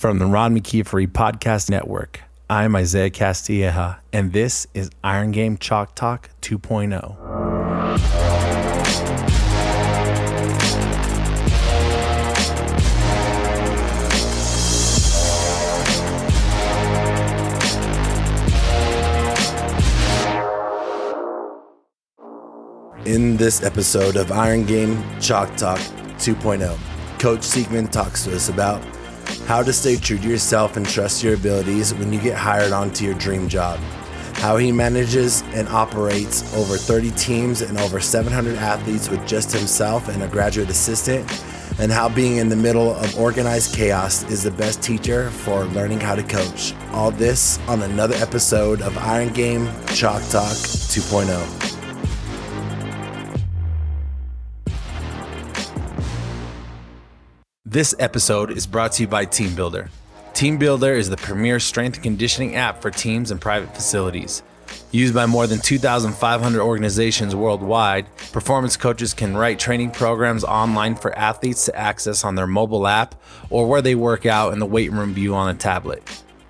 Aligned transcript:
From 0.00 0.18
the 0.18 0.24
Ron 0.24 0.56
McKeefery 0.58 1.06
Podcast 1.08 1.68
Network, 1.68 2.22
I'm 2.48 2.74
Isaiah 2.74 3.10
Castilleja, 3.10 3.98
and 4.14 4.32
this 4.32 4.66
is 4.72 4.88
Iron 5.04 5.30
Game 5.30 5.58
Chalk 5.58 5.94
Talk 5.94 6.30
2.0. 6.40 7.04
In 23.04 23.36
this 23.36 23.62
episode 23.62 24.16
of 24.16 24.32
Iron 24.32 24.64
Game 24.64 25.04
Chalk 25.20 25.54
Talk 25.58 25.78
2.0, 26.16 26.74
Coach 27.18 27.40
Siegman 27.40 27.92
talks 27.92 28.24
to 28.24 28.34
us 28.34 28.48
about 28.48 28.82
how 29.50 29.64
to 29.64 29.72
stay 29.72 29.96
true 29.96 30.16
to 30.16 30.28
yourself 30.28 30.76
and 30.76 30.88
trust 30.88 31.24
your 31.24 31.34
abilities 31.34 31.92
when 31.94 32.12
you 32.12 32.20
get 32.20 32.36
hired 32.36 32.70
onto 32.70 33.04
your 33.04 33.14
dream 33.14 33.48
job, 33.48 33.80
how 34.34 34.56
he 34.56 34.70
manages 34.70 35.42
and 35.54 35.66
operates 35.70 36.54
over 36.54 36.76
30 36.76 37.10
teams 37.16 37.60
and 37.60 37.76
over 37.78 37.98
700 37.98 38.56
athletes 38.58 39.10
with 39.10 39.26
just 39.26 39.50
himself 39.50 40.06
and 40.06 40.22
a 40.22 40.28
graduate 40.28 40.70
assistant, 40.70 41.28
and 41.80 41.90
how 41.90 42.08
being 42.08 42.36
in 42.36 42.48
the 42.48 42.54
middle 42.54 42.94
of 42.94 43.18
organized 43.18 43.74
chaos 43.74 44.22
is 44.30 44.44
the 44.44 44.52
best 44.52 44.84
teacher 44.84 45.30
for 45.30 45.64
learning 45.64 45.98
how 45.98 46.14
to 46.14 46.22
coach. 46.22 46.72
All 46.92 47.10
this 47.10 47.58
on 47.66 47.82
another 47.82 48.14
episode 48.18 48.80
of 48.82 48.96
Iron 48.98 49.32
Game 49.32 49.66
Chalk 49.88 50.22
Talk 50.28 50.54
2.0. 50.54 51.79
This 57.72 57.94
episode 58.00 58.50
is 58.50 58.66
brought 58.66 58.90
to 58.94 59.04
you 59.04 59.06
by 59.06 59.26
TeamBuildr. 59.26 59.90
Team 60.34 60.58
Builder 60.58 60.94
is 60.94 61.08
the 61.08 61.16
premier 61.16 61.60
strength 61.60 61.94
and 61.94 62.02
conditioning 62.02 62.56
app 62.56 62.82
for 62.82 62.90
teams 62.90 63.30
and 63.30 63.40
private 63.40 63.72
facilities. 63.72 64.42
Used 64.90 65.14
by 65.14 65.26
more 65.26 65.46
than 65.46 65.60
2,500 65.60 66.60
organizations 66.60 67.36
worldwide, 67.36 68.06
performance 68.32 68.76
coaches 68.76 69.14
can 69.14 69.36
write 69.36 69.60
training 69.60 69.92
programs 69.92 70.42
online 70.42 70.96
for 70.96 71.16
athletes 71.16 71.66
to 71.66 71.76
access 71.76 72.24
on 72.24 72.34
their 72.34 72.48
mobile 72.48 72.88
app 72.88 73.14
or 73.50 73.68
where 73.68 73.82
they 73.82 73.94
work 73.94 74.26
out 74.26 74.52
in 74.52 74.58
the 74.58 74.66
weight 74.66 74.90
room 74.90 75.14
view 75.14 75.36
on 75.36 75.54
a 75.54 75.56
tablet. 75.56 76.02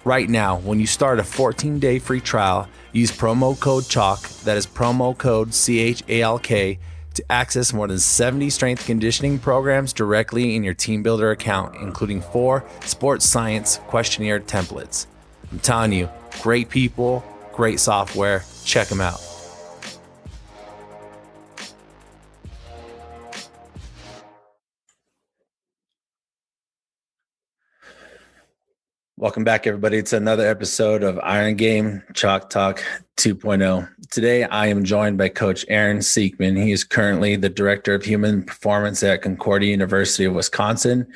Right 0.06 0.30
now, 0.30 0.56
when 0.60 0.80
you 0.80 0.86
start 0.86 1.18
a 1.18 1.22
14 1.22 1.78
day 1.78 1.98
free 1.98 2.22
trial, 2.22 2.66
use 2.92 3.12
promo 3.12 3.60
code 3.60 3.84
CHALK, 3.84 4.22
that 4.44 4.56
is 4.56 4.66
promo 4.66 5.18
code 5.18 5.52
C 5.52 5.80
H 5.80 6.02
A 6.08 6.22
L 6.22 6.38
K, 6.38 6.78
to 7.14 7.24
access 7.30 7.72
more 7.72 7.88
than 7.88 7.98
70 7.98 8.50
strength 8.50 8.86
conditioning 8.86 9.38
programs 9.38 9.92
directly 9.92 10.56
in 10.56 10.64
your 10.64 10.74
TeamBuildr 10.74 11.32
account, 11.32 11.76
including 11.76 12.20
four 12.20 12.64
sports 12.84 13.26
science 13.26 13.78
questionnaire 13.86 14.40
templates. 14.40 15.06
I'm 15.52 15.58
telling 15.60 15.92
you, 15.92 16.08
great 16.42 16.68
people, 16.68 17.24
great 17.52 17.80
software. 17.80 18.44
Check 18.64 18.88
them 18.88 19.00
out. 19.00 19.29
Welcome 29.20 29.44
back, 29.44 29.66
everybody. 29.66 29.98
It's 29.98 30.14
another 30.14 30.48
episode 30.48 31.02
of 31.02 31.20
Iron 31.22 31.54
Game 31.54 32.02
Chalk 32.14 32.48
Talk 32.48 32.82
2.0. 33.18 33.86
Today, 34.10 34.44
I 34.44 34.68
am 34.68 34.82
joined 34.82 35.18
by 35.18 35.28
Coach 35.28 35.66
Aaron 35.68 35.98
Siegman. 35.98 36.56
He 36.56 36.72
is 36.72 36.84
currently 36.84 37.36
the 37.36 37.50
Director 37.50 37.92
of 37.92 38.02
Human 38.02 38.42
Performance 38.42 39.02
at 39.02 39.20
Concordia 39.20 39.72
University 39.72 40.24
of 40.24 40.32
Wisconsin. 40.32 41.06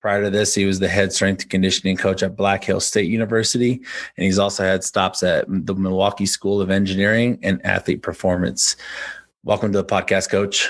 Prior 0.00 0.24
to 0.24 0.30
this, 0.30 0.56
he 0.56 0.64
was 0.64 0.80
the 0.80 0.88
head 0.88 1.12
strength 1.12 1.42
and 1.42 1.50
conditioning 1.52 1.96
coach 1.96 2.24
at 2.24 2.34
Black 2.34 2.64
Hills 2.64 2.84
State 2.84 3.08
University, 3.08 3.74
and 4.16 4.24
he's 4.24 4.40
also 4.40 4.64
had 4.64 4.82
stops 4.82 5.22
at 5.22 5.44
the 5.48 5.76
Milwaukee 5.76 6.26
School 6.26 6.60
of 6.60 6.68
Engineering 6.68 7.38
and 7.44 7.64
Athlete 7.64 8.02
Performance. 8.02 8.74
Welcome 9.44 9.70
to 9.70 9.78
the 9.78 9.84
podcast, 9.84 10.30
Coach. 10.30 10.68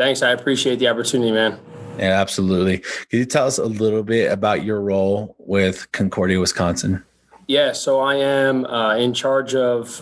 Thanks. 0.00 0.22
I 0.22 0.30
appreciate 0.30 0.78
the 0.78 0.88
opportunity, 0.88 1.30
man. 1.30 1.60
Yeah, 1.98 2.18
absolutely. 2.18 2.78
Could 2.78 3.18
you 3.18 3.26
tell 3.26 3.46
us 3.46 3.58
a 3.58 3.66
little 3.66 4.02
bit 4.02 4.32
about 4.32 4.64
your 4.64 4.80
role 4.80 5.36
with 5.38 5.92
Concordia, 5.92 6.40
Wisconsin? 6.40 7.04
Yeah, 7.48 7.72
so 7.72 8.00
I 8.00 8.14
am 8.14 8.64
uh, 8.64 8.96
in 8.96 9.12
charge 9.12 9.54
of 9.54 10.00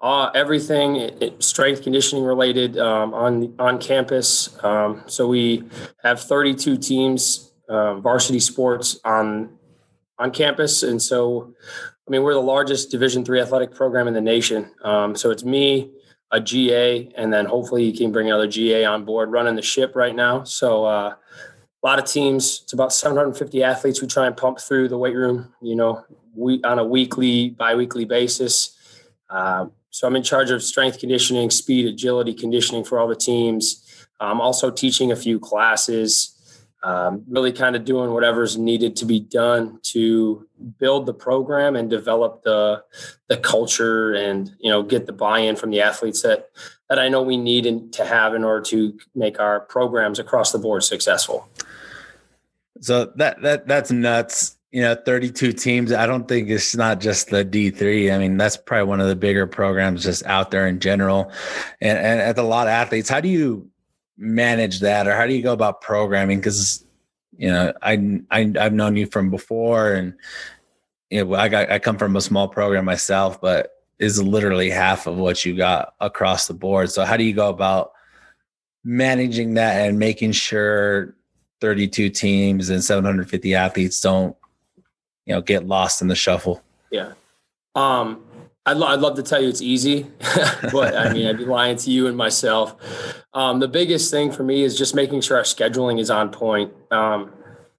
uh, 0.00 0.30
everything 0.34 1.34
strength 1.38 1.82
conditioning 1.82 2.24
related 2.24 2.78
um, 2.78 3.12
on 3.12 3.54
on 3.58 3.78
campus. 3.78 4.56
Um, 4.64 5.02
so 5.06 5.28
we 5.28 5.64
have 6.02 6.18
32 6.22 6.78
teams, 6.78 7.52
um, 7.68 8.00
varsity 8.00 8.40
sports 8.40 9.00
on 9.04 9.50
on 10.18 10.30
campus, 10.30 10.82
and 10.82 11.02
so 11.02 11.52
I 12.08 12.10
mean 12.10 12.22
we're 12.22 12.32
the 12.32 12.40
largest 12.40 12.90
Division 12.90 13.22
three 13.26 13.42
athletic 13.42 13.74
program 13.74 14.08
in 14.08 14.14
the 14.14 14.22
nation. 14.22 14.70
Um, 14.82 15.14
so 15.14 15.30
it's 15.30 15.44
me, 15.44 15.90
a 16.32 16.40
GA, 16.40 17.10
and 17.16 17.32
then 17.32 17.46
hopefully 17.46 17.84
you 17.84 17.96
can 17.96 18.12
bring 18.12 18.28
another 18.28 18.46
GA 18.46 18.84
on 18.84 19.04
board 19.04 19.32
running 19.32 19.56
the 19.56 19.62
ship 19.62 19.96
right 19.96 20.14
now. 20.14 20.44
So 20.44 20.84
uh, 20.84 21.14
a 21.82 21.86
lot 21.86 21.98
of 21.98 22.04
teams. 22.04 22.60
It's 22.62 22.72
about 22.72 22.92
750 22.92 23.62
athletes 23.62 24.00
we 24.00 24.08
try 24.08 24.26
and 24.26 24.36
pump 24.36 24.60
through 24.60 24.88
the 24.88 24.98
weight 24.98 25.16
room. 25.16 25.52
You 25.60 25.76
know, 25.76 26.04
we 26.34 26.62
on 26.62 26.78
a 26.78 26.84
weekly, 26.84 27.50
biweekly 27.50 28.04
basis. 28.04 28.76
Uh, 29.28 29.66
so 29.90 30.06
I'm 30.06 30.16
in 30.16 30.22
charge 30.22 30.50
of 30.50 30.62
strength 30.62 30.98
conditioning, 30.98 31.50
speed, 31.50 31.86
agility 31.86 32.32
conditioning 32.32 32.84
for 32.84 32.98
all 32.98 33.08
the 33.08 33.16
teams. 33.16 33.84
I'm 34.20 34.40
also 34.40 34.70
teaching 34.70 35.10
a 35.10 35.16
few 35.16 35.40
classes 35.40 36.36
um, 36.82 37.24
really 37.28 37.52
kind 37.52 37.76
of 37.76 37.84
doing 37.84 38.10
whatever's 38.12 38.56
needed 38.56 38.96
to 38.96 39.04
be 39.04 39.20
done 39.20 39.78
to 39.82 40.46
build 40.78 41.06
the 41.06 41.14
program 41.14 41.76
and 41.76 41.90
develop 41.90 42.42
the 42.42 42.82
the 43.28 43.36
culture 43.36 44.14
and 44.14 44.54
you 44.58 44.70
know 44.70 44.82
get 44.82 45.06
the 45.06 45.12
buy-in 45.12 45.56
from 45.56 45.70
the 45.70 45.80
athletes 45.80 46.22
that 46.22 46.50
that 46.88 46.98
I 46.98 47.08
know 47.08 47.22
we 47.22 47.36
need 47.36 47.66
in, 47.66 47.90
to 47.92 48.04
have 48.04 48.34
in 48.34 48.44
order 48.44 48.64
to 48.66 48.98
make 49.14 49.38
our 49.38 49.60
programs 49.60 50.18
across 50.18 50.52
the 50.52 50.58
board 50.58 50.82
successful. 50.82 51.48
So 52.80 53.12
that 53.16 53.42
that 53.42 53.68
that's 53.68 53.90
nuts. 53.90 54.56
You 54.72 54.82
know, 54.82 54.94
32 54.94 55.52
teams. 55.52 55.92
I 55.92 56.06
don't 56.06 56.28
think 56.28 56.48
it's 56.48 56.76
not 56.76 57.00
just 57.00 57.30
the 57.30 57.44
D3. 57.44 58.14
I 58.14 58.18
mean, 58.18 58.36
that's 58.36 58.56
probably 58.56 58.86
one 58.86 59.00
of 59.00 59.08
the 59.08 59.16
bigger 59.16 59.48
programs 59.48 60.04
just 60.04 60.24
out 60.26 60.52
there 60.52 60.68
in 60.68 60.78
general. 60.78 61.32
And 61.80 61.98
and 61.98 62.20
at 62.20 62.38
a 62.38 62.42
lot 62.42 62.68
of 62.68 62.70
athletes, 62.70 63.08
how 63.08 63.20
do 63.20 63.28
you 63.28 63.69
manage 64.20 64.80
that 64.80 65.08
or 65.08 65.16
how 65.16 65.26
do 65.26 65.34
you 65.34 65.42
go 65.42 65.52
about 65.52 65.80
programming? 65.80 66.38
Because 66.38 66.84
you 67.36 67.48
know 67.48 67.72
I, 67.80 68.20
I 68.30 68.52
i've 68.60 68.74
known 68.74 68.96
you 68.96 69.06
from 69.06 69.30
before 69.30 69.94
and 69.94 70.14
you 71.08 71.24
know 71.24 71.34
i 71.36 71.48
got 71.48 71.70
i 71.70 71.78
come 71.78 71.96
from 71.96 72.16
a 72.16 72.20
small 72.20 72.48
program 72.48 72.84
myself 72.84 73.40
but 73.40 73.80
is 74.00 74.20
literally 74.20 74.70
half 74.70 75.06
of 75.06 75.16
what 75.18 75.44
you 75.44 75.54
got 75.54 75.94
across 76.00 76.48
the 76.48 76.54
board. 76.54 76.90
So 76.90 77.04
how 77.04 77.18
do 77.18 77.22
you 77.22 77.34
go 77.34 77.50
about 77.50 77.92
managing 78.82 79.54
that 79.54 79.86
and 79.86 79.98
making 79.98 80.32
sure 80.32 81.14
32 81.60 82.08
teams 82.08 82.70
and 82.70 82.82
750 82.82 83.54
athletes 83.54 84.00
don't 84.00 84.34
you 85.26 85.34
know 85.34 85.42
get 85.42 85.66
lost 85.66 86.00
in 86.00 86.08
the 86.08 86.14
shuffle? 86.16 86.62
Yeah. 86.90 87.12
Um 87.74 88.24
I'd, 88.66 88.76
lo- 88.76 88.88
I'd 88.88 89.00
love 89.00 89.16
to 89.16 89.22
tell 89.22 89.42
you 89.42 89.48
it's 89.48 89.62
easy, 89.62 90.06
but 90.72 90.96
I 90.96 91.12
mean, 91.12 91.26
I'd 91.26 91.38
be 91.38 91.46
lying 91.46 91.76
to 91.78 91.90
you 91.90 92.06
and 92.06 92.16
myself. 92.16 92.76
Um, 93.32 93.58
the 93.58 93.68
biggest 93.68 94.10
thing 94.10 94.30
for 94.30 94.42
me 94.42 94.62
is 94.62 94.76
just 94.76 94.94
making 94.94 95.22
sure 95.22 95.38
our 95.38 95.44
scheduling 95.44 95.98
is 95.98 96.10
on 96.10 96.30
point. 96.30 96.72
Um, 96.90 97.32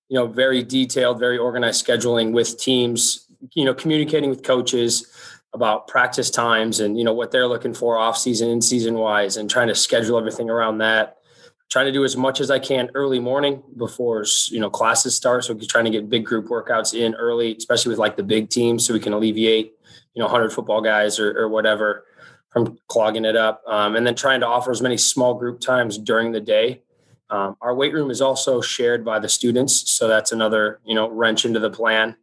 you 0.10 0.16
know, 0.18 0.28
very 0.28 0.64
detailed, 0.64 1.20
very 1.20 1.38
organized 1.38 1.86
scheduling 1.86 2.34
with 2.34 2.60
teams, 2.60 3.28
you 3.54 3.64
know, 3.64 3.74
communicating 3.74 4.30
with 4.30 4.44
coaches 4.44 5.08
about 5.54 5.88
practice 5.88 6.30
times 6.30 6.80
and, 6.80 6.98
you 6.98 7.04
know, 7.04 7.14
what 7.14 7.32
they're 7.32 7.48
looking 7.48 7.74
for 7.74 7.98
off 7.98 8.18
season 8.18 8.50
and 8.50 8.64
season 8.64 8.96
wise 8.96 9.38
and 9.38 9.50
trying 9.50 9.68
to 9.68 9.76
schedule 9.76 10.18
everything 10.18 10.50
around 10.50 10.80
that. 10.80 11.18
Trying 11.70 11.86
to 11.86 11.92
do 11.94 12.04
as 12.04 12.18
much 12.18 12.42
as 12.42 12.52
I 12.52 12.60
can 12.60 12.90
early 12.96 13.20
morning 13.20 13.64
before, 13.78 14.26
you 14.50 14.60
know, 14.60 14.70
classes 14.70 15.16
start. 15.16 15.46
So 15.46 15.54
trying 15.54 15.86
to 15.86 15.92
get 15.92 16.10
big 16.10 16.26
group 16.26 16.48
workouts 16.48 16.94
in 16.94 17.16
early, 17.16 17.56
especially 17.56 17.92
with 17.92 18.00
like 18.00 18.18
the 18.18 18.24
big 18.24 18.50
teams 18.50 18.86
so 18.86 18.94
we 18.94 19.00
can 19.00 19.14
alleviate 19.14 19.74
you 20.14 20.20
know 20.20 20.26
100 20.26 20.52
football 20.52 20.82
guys 20.82 21.20
or, 21.20 21.38
or 21.38 21.50
whatever 21.50 22.06
from 22.52 22.78
clogging 22.88 23.26
it 23.26 23.36
up 23.36 23.64
um, 23.68 23.96
and 23.96 24.06
then 24.06 24.16
trying 24.16 24.42
to 24.42 24.48
offer 24.48 24.72
as 24.72 24.82
many 24.82 24.98
small 24.98 25.34
group 25.34 25.62
times 25.62 25.98
during 25.98 26.34
the 26.34 26.42
day. 26.42 26.82
Um, 27.30 27.56
our 27.62 27.74
weight 27.74 27.94
room 27.94 28.12
is 28.12 28.22
also 28.22 28.60
shared 28.60 29.06
by 29.06 29.20
the 29.20 29.30
students 29.30 29.90
so 29.90 30.08
that's 30.08 30.32
another 30.32 30.80
you 30.86 30.96
know 30.96 31.10
wrench 31.10 31.46
into 31.46 31.60
the 31.60 31.70
plan. 31.70 32.16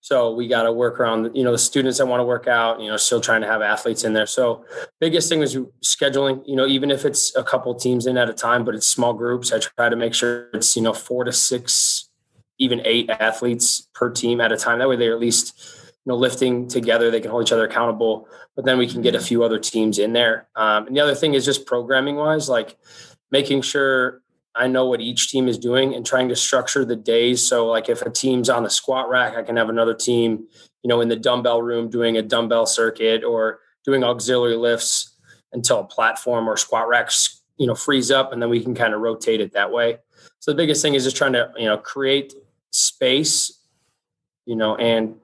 So 0.00 0.34
we 0.34 0.48
got 0.48 0.64
to 0.64 0.72
work 0.72 1.00
around 1.00 1.34
you 1.34 1.44
know 1.44 1.52
the 1.52 1.58
students 1.58 1.98
that 1.98 2.06
want 2.06 2.20
to 2.20 2.24
work 2.24 2.48
out 2.48 2.80
you 2.80 2.88
know 2.88 2.96
still 2.96 3.20
trying 3.20 3.42
to 3.42 3.46
have 3.46 3.60
athletes 3.60 4.04
in 4.04 4.12
there. 4.14 4.26
So 4.26 4.64
biggest 4.98 5.28
thing 5.28 5.42
is 5.42 5.56
scheduling 5.84 6.42
you 6.46 6.56
know 6.56 6.66
even 6.66 6.90
if 6.90 7.04
it's 7.04 7.34
a 7.36 7.44
couple 7.44 7.74
teams 7.74 8.06
in 8.06 8.16
at 8.16 8.30
a 8.30 8.34
time 8.34 8.64
but 8.64 8.74
it's 8.74 8.86
small 8.86 9.12
groups 9.12 9.52
i 9.52 9.58
try 9.58 9.88
to 9.88 9.96
make 9.96 10.14
sure 10.14 10.48
it's 10.54 10.74
you 10.76 10.82
know 10.82 10.92
four 10.92 11.24
to 11.24 11.32
six 11.32 12.08
even 12.58 12.80
eight 12.84 13.10
athletes 13.10 13.88
per 13.94 14.10
team 14.10 14.40
at 14.40 14.52
a 14.52 14.56
time. 14.56 14.78
That 14.78 14.88
way 14.88 14.96
they're 14.96 15.12
at 15.12 15.20
least 15.20 15.58
you 16.04 16.12
know 16.12 16.16
lifting 16.16 16.68
together 16.68 17.10
they 17.10 17.20
can 17.20 17.30
hold 17.30 17.42
each 17.42 17.52
other 17.52 17.64
accountable 17.64 18.28
but 18.56 18.64
then 18.64 18.78
we 18.78 18.86
can 18.86 19.02
get 19.02 19.14
a 19.14 19.20
few 19.20 19.42
other 19.42 19.58
teams 19.58 19.98
in 19.98 20.12
there 20.12 20.48
um, 20.56 20.86
and 20.86 20.96
the 20.96 21.00
other 21.00 21.14
thing 21.14 21.34
is 21.34 21.44
just 21.44 21.66
programming 21.66 22.16
wise 22.16 22.48
like 22.48 22.76
making 23.30 23.62
sure 23.62 24.22
I 24.54 24.68
know 24.68 24.86
what 24.86 25.00
each 25.00 25.30
team 25.30 25.48
is 25.48 25.58
doing 25.58 25.94
and 25.94 26.06
trying 26.06 26.28
to 26.28 26.36
structure 26.36 26.84
the 26.84 26.96
days. 26.96 27.46
So 27.46 27.66
like 27.66 27.88
if 27.88 28.02
a 28.02 28.10
team's 28.10 28.48
on 28.48 28.62
the 28.62 28.70
squat 28.70 29.08
rack, 29.08 29.34
I 29.36 29.42
can 29.42 29.56
have 29.56 29.68
another 29.68 29.94
team, 29.94 30.46
you 30.82 30.88
know, 30.88 31.00
in 31.00 31.08
the 31.08 31.16
dumbbell 31.16 31.60
room 31.60 31.90
doing 31.90 32.16
a 32.16 32.22
dumbbell 32.22 32.66
circuit 32.66 33.24
or 33.24 33.58
doing 33.84 34.04
auxiliary 34.04 34.56
lifts 34.56 35.16
until 35.52 35.80
a 35.80 35.84
platform 35.84 36.48
or 36.48 36.56
squat 36.56 36.86
racks, 36.86 37.42
you 37.56 37.66
know, 37.66 37.74
freeze 37.74 38.10
up 38.10 38.32
and 38.32 38.40
then 38.40 38.48
we 38.48 38.62
can 38.62 38.74
kind 38.74 38.94
of 38.94 39.00
rotate 39.00 39.40
it 39.40 39.52
that 39.52 39.72
way. 39.72 39.98
So 40.38 40.52
the 40.52 40.56
biggest 40.56 40.82
thing 40.82 40.94
is 40.94 41.02
just 41.02 41.16
trying 41.16 41.32
to, 41.32 41.52
you 41.56 41.66
know, 41.66 41.76
create 41.76 42.32
space, 42.70 43.60
you 44.46 44.54
know, 44.54 44.76
and 44.76 45.16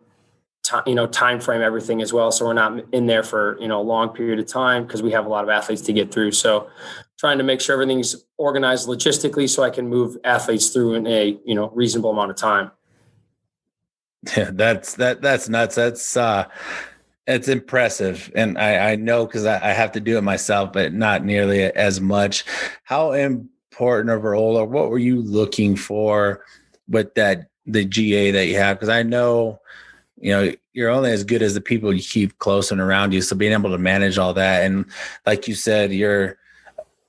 time, 0.70 0.82
you 0.86 0.94
know, 0.94 1.06
time 1.06 1.40
frame 1.40 1.62
everything 1.62 2.00
as 2.00 2.12
well. 2.12 2.30
So 2.30 2.46
we're 2.46 2.52
not 2.52 2.84
in 2.92 3.06
there 3.06 3.22
for, 3.22 3.58
you 3.60 3.68
know, 3.68 3.80
a 3.80 3.82
long 3.82 4.10
period 4.10 4.38
of 4.38 4.46
time 4.46 4.86
because 4.86 5.02
we 5.02 5.10
have 5.12 5.26
a 5.26 5.28
lot 5.28 5.44
of 5.44 5.50
athletes 5.50 5.82
to 5.82 5.92
get 5.92 6.12
through. 6.12 6.32
So 6.32 6.70
trying 7.18 7.38
to 7.38 7.44
make 7.44 7.60
sure 7.60 7.74
everything's 7.74 8.24
organized 8.38 8.88
logistically 8.88 9.48
so 9.48 9.62
I 9.62 9.70
can 9.70 9.88
move 9.88 10.16
athletes 10.24 10.70
through 10.70 10.94
in 10.94 11.06
a, 11.06 11.38
you 11.44 11.54
know, 11.54 11.70
reasonable 11.70 12.10
amount 12.10 12.30
of 12.30 12.36
time. 12.36 12.70
Yeah, 14.36 14.50
that's 14.52 14.96
that 14.96 15.22
that's 15.22 15.48
nuts. 15.48 15.76
That's 15.76 16.14
uh 16.14 16.44
it's 17.26 17.48
impressive. 17.48 18.30
And 18.34 18.58
I, 18.58 18.90
I 18.90 18.96
know 18.96 19.24
because 19.24 19.46
I, 19.46 19.70
I 19.70 19.72
have 19.72 19.92
to 19.92 20.00
do 20.00 20.18
it 20.18 20.22
myself, 20.22 20.74
but 20.74 20.92
not 20.92 21.24
nearly 21.24 21.64
as 21.64 22.02
much. 22.02 22.44
How 22.84 23.12
important 23.12 24.10
of 24.10 24.22
a 24.22 24.28
role 24.28 24.58
or 24.58 24.66
what 24.66 24.90
were 24.90 24.98
you 24.98 25.22
looking 25.22 25.74
for 25.74 26.44
with 26.86 27.14
that 27.14 27.48
the 27.64 27.86
GA 27.86 28.30
that 28.32 28.46
you 28.46 28.56
have? 28.56 28.76
Because 28.76 28.90
I 28.90 29.04
know 29.04 29.60
you 30.20 30.32
know 30.32 30.52
you're 30.72 30.90
only 30.90 31.10
as 31.10 31.24
good 31.24 31.42
as 31.42 31.54
the 31.54 31.60
people 31.60 31.92
you 31.92 32.02
keep 32.02 32.38
close 32.38 32.70
and 32.70 32.80
around 32.80 33.12
you. 33.12 33.22
So 33.22 33.34
being 33.34 33.52
able 33.52 33.70
to 33.70 33.78
manage 33.78 34.18
all 34.18 34.34
that 34.34 34.64
and 34.64 34.84
like 35.26 35.48
you 35.48 35.54
said 35.54 35.92
you're 35.92 36.38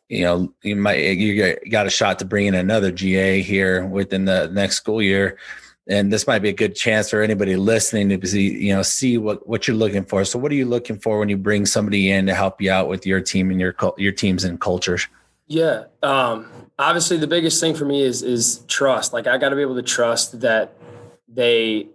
you 0.10 0.24
know 0.24 0.54
you 0.64 0.76
might 0.76 0.98
you 0.98 1.58
got 1.70 1.88
a 1.88 1.90
shot 1.90 2.20
to 2.20 2.26
bring 2.26 2.48
in 2.48 2.56
another 2.56 2.92
ga 2.92 3.42
here 3.42 3.86
within 3.86 4.26
the 4.26 4.48
next 4.48 4.78
school 4.78 5.02
year. 5.02 5.38
And 5.88 6.14
this 6.14 6.28
might 6.28 6.40
be 6.40 6.50
a 6.50 6.54
good 6.54 6.76
chance 6.76 7.10
for 7.10 7.22
anybody 7.22 7.56
listening 7.56 8.10
to 8.10 8.28
see 8.28 8.66
you 8.66 8.74
know 8.74 8.82
see 8.82 9.18
what 9.18 9.48
what 9.48 9.68
you're 9.68 9.78
looking 9.78 10.06
for. 10.06 10.24
So 10.26 10.40
what 10.40 10.52
are 10.52 10.56
you 10.56 10.66
looking 10.66 11.00
for 11.00 11.20
when 11.20 11.30
you 11.30 11.38
bring 11.38 11.66
somebody 11.66 12.12
in 12.12 12.26
to 12.28 12.34
help 12.34 12.62
you 12.62 12.72
out 12.72 12.88
with 12.88 13.06
your 13.06 13.22
team 13.22 13.52
and 13.52 13.60
your 13.60 13.76
your 13.98 14.12
teams 14.12 14.44
and 14.44 14.60
cultures? 14.60 15.08
Yeah 15.48 15.86
um 16.04 16.48
obviously 16.80 17.18
the 17.18 17.28
biggest 17.28 17.60
thing 17.60 17.76
for 17.76 17.86
me 17.86 18.04
is 18.04 18.22
is 18.22 18.64
trust. 18.68 19.14
Like 19.14 19.28
i 19.28 19.38
got 19.38 19.50
to 19.50 19.56
be 19.56 19.62
able 19.62 19.76
to 19.76 19.82
trust 19.82 20.42
that 20.42 20.74
they 21.28 21.88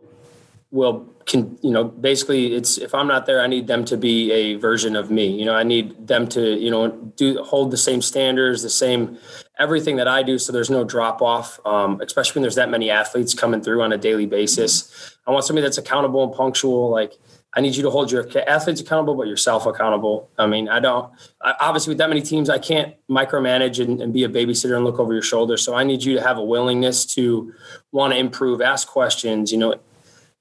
will 0.77 1.17
can 1.27 1.59
you 1.61 1.73
know 1.73 1.85
basically 1.85 2.55
it's 2.55 2.79
if 2.79 2.95
i'm 2.95 3.09
not 3.09 3.27
there 3.27 3.41
i 3.41 3.47
need 3.47 3.67
them 3.67 3.85
to 3.85 3.97
be 3.97 4.31
a 4.33 4.55
version 4.55 4.97
of 4.97 5.11
me. 5.11 5.27
You 5.27 5.45
know 5.45 5.55
i 5.55 5.65
need 5.65 6.07
them 6.07 6.29
to 6.29 6.57
you 6.57 6.71
know 6.71 6.89
do 7.17 7.43
hold 7.43 7.73
the 7.73 7.77
same 7.77 8.01
standards 8.01 8.63
the 8.63 8.71
same 8.71 9.19
everything 9.59 9.97
that 9.97 10.09
i 10.09 10.23
do 10.23 10.39
so 10.39 10.53
there's 10.53 10.71
no 10.71 10.85
drop 10.85 11.21
off 11.21 11.59
um, 11.67 12.01
especially 12.01 12.39
when 12.39 12.43
there's 12.43 12.55
that 12.55 12.71
many 12.71 12.91
athletes 12.91 13.35
coming 13.35 13.61
through 13.61 13.83
on 13.83 13.93
a 13.93 13.99
daily 13.99 14.27
basis. 14.27 15.17
I 15.27 15.33
want 15.33 15.45
somebody 15.45 15.65
that's 15.65 15.79
accountable 15.79 16.23
and 16.23 16.33
punctual 16.33 16.91
like 16.91 17.15
i 17.55 17.61
need 17.61 17.75
you 17.75 17.83
to 17.83 17.91
hold 17.91 18.13
your 18.13 18.27
athletes 18.47 18.81
accountable 18.81 19.17
but 19.17 19.27
yourself 19.27 19.67
accountable. 19.67 20.31
I 20.39 20.47
mean 20.47 20.69
i 20.69 20.79
don't 20.79 21.13
I, 21.43 21.55
obviously 21.61 21.91
with 21.91 21.99
that 21.99 22.09
many 22.09 22.23
teams 22.23 22.49
i 22.49 22.59
can't 22.61 22.95
micromanage 23.11 23.83
and, 23.83 24.01
and 24.01 24.13
be 24.13 24.23
a 24.23 24.29
babysitter 24.29 24.77
and 24.77 24.85
look 24.85 25.01
over 25.01 25.13
your 25.13 25.23
shoulder. 25.23 25.57
So 25.57 25.75
i 25.75 25.83
need 25.83 26.05
you 26.05 26.15
to 26.15 26.23
have 26.23 26.39
a 26.39 26.45
willingness 26.45 27.05
to 27.17 27.53
want 27.91 28.13
to 28.13 28.19
improve 28.19 28.61
ask 28.61 28.87
questions 28.87 29.51
you 29.51 29.59
know 29.59 29.75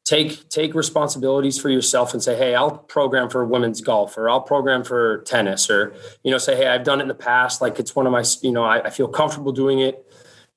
take 0.06 0.48
take 0.50 0.76
responsibilities 0.76 1.60
for 1.60 1.70
yourself 1.70 2.14
and 2.14 2.22
say 2.22 2.38
hey 2.38 2.54
i'll 2.54 2.78
program 2.78 3.28
for 3.28 3.44
women's 3.44 3.82
golf 3.82 4.16
or 4.18 4.30
i'll 4.30 4.40
program 4.40 4.84
for 4.84 5.24
tennis 5.24 5.68
or 5.68 5.94
you 6.24 6.32
know 6.32 6.38
say 6.38 6.56
hey 6.56 6.68
i've 6.68 6.84
done 6.84 7.00
it 7.00 7.04
in 7.04 7.08
the 7.08 7.16
past. 7.16 7.60
Like 7.60 7.80
it's 7.80 7.96
one 7.96 8.06
of 8.06 8.12
my 8.12 8.24
you 8.42 8.52
know 8.52 8.64
i, 8.64 8.82
I 8.82 8.90
feel 8.92 9.08
comfortable 9.08 9.52
doing 9.52 9.80
it. 9.80 10.06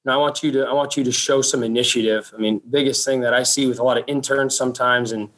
And 0.04 0.12
i 0.12 0.16
want 0.16 0.42
you 0.42 0.52
to 0.52 0.66
i 0.66 0.72
want 0.72 0.96
you 0.96 1.04
to 1.04 1.10
show 1.10 1.40
some 1.40 1.62
initiative. 1.62 2.30
I 2.36 2.38
mean 2.38 2.60
biggest 2.70 3.04
thing 3.06 3.20
that 3.22 3.32
i 3.32 3.42
see 3.42 3.66
with 3.66 3.78
a 3.78 3.82
lot 3.82 3.96
of 3.96 4.04
interns 4.06 4.54
sometimes 4.54 5.12
and 5.12 5.30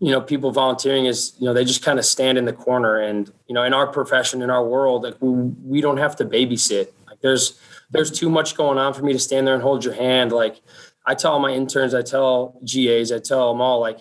you 0.00 0.10
know 0.10 0.22
people 0.22 0.50
volunteering 0.50 1.04
is 1.04 1.34
you 1.38 1.44
know 1.44 1.52
they 1.52 1.64
just 1.64 1.84
kind 1.84 1.98
of 1.98 2.06
stand 2.06 2.38
in 2.38 2.46
the 2.46 2.54
corner 2.54 2.98
and 2.98 3.30
you 3.46 3.54
know 3.54 3.62
in 3.64 3.74
our 3.74 3.86
profession 3.86 4.40
in 4.40 4.48
our 4.48 4.64
world 4.66 5.02
like 5.02 5.16
we, 5.20 5.30
we 5.30 5.80
don't 5.82 5.98
have 5.98 6.16
to 6.16 6.24
babysit. 6.24 6.88
Like 7.06 7.20
there's 7.20 7.60
there's 7.90 8.10
too 8.10 8.30
much 8.30 8.56
going 8.56 8.78
on 8.78 8.94
for 8.94 9.02
me 9.02 9.12
to 9.12 9.18
stand 9.18 9.46
there 9.46 9.54
and 9.54 9.62
hold 9.62 9.84
your 9.84 9.94
hand. 9.94 10.32
Like 10.32 10.60
I 11.06 11.14
tell 11.14 11.38
my 11.38 11.52
interns, 11.52 11.94
I 11.94 12.02
tell 12.02 12.60
GAs, 12.64 13.12
I 13.12 13.18
tell 13.18 13.52
them 13.52 13.60
all 13.60 13.80
like, 13.80 14.00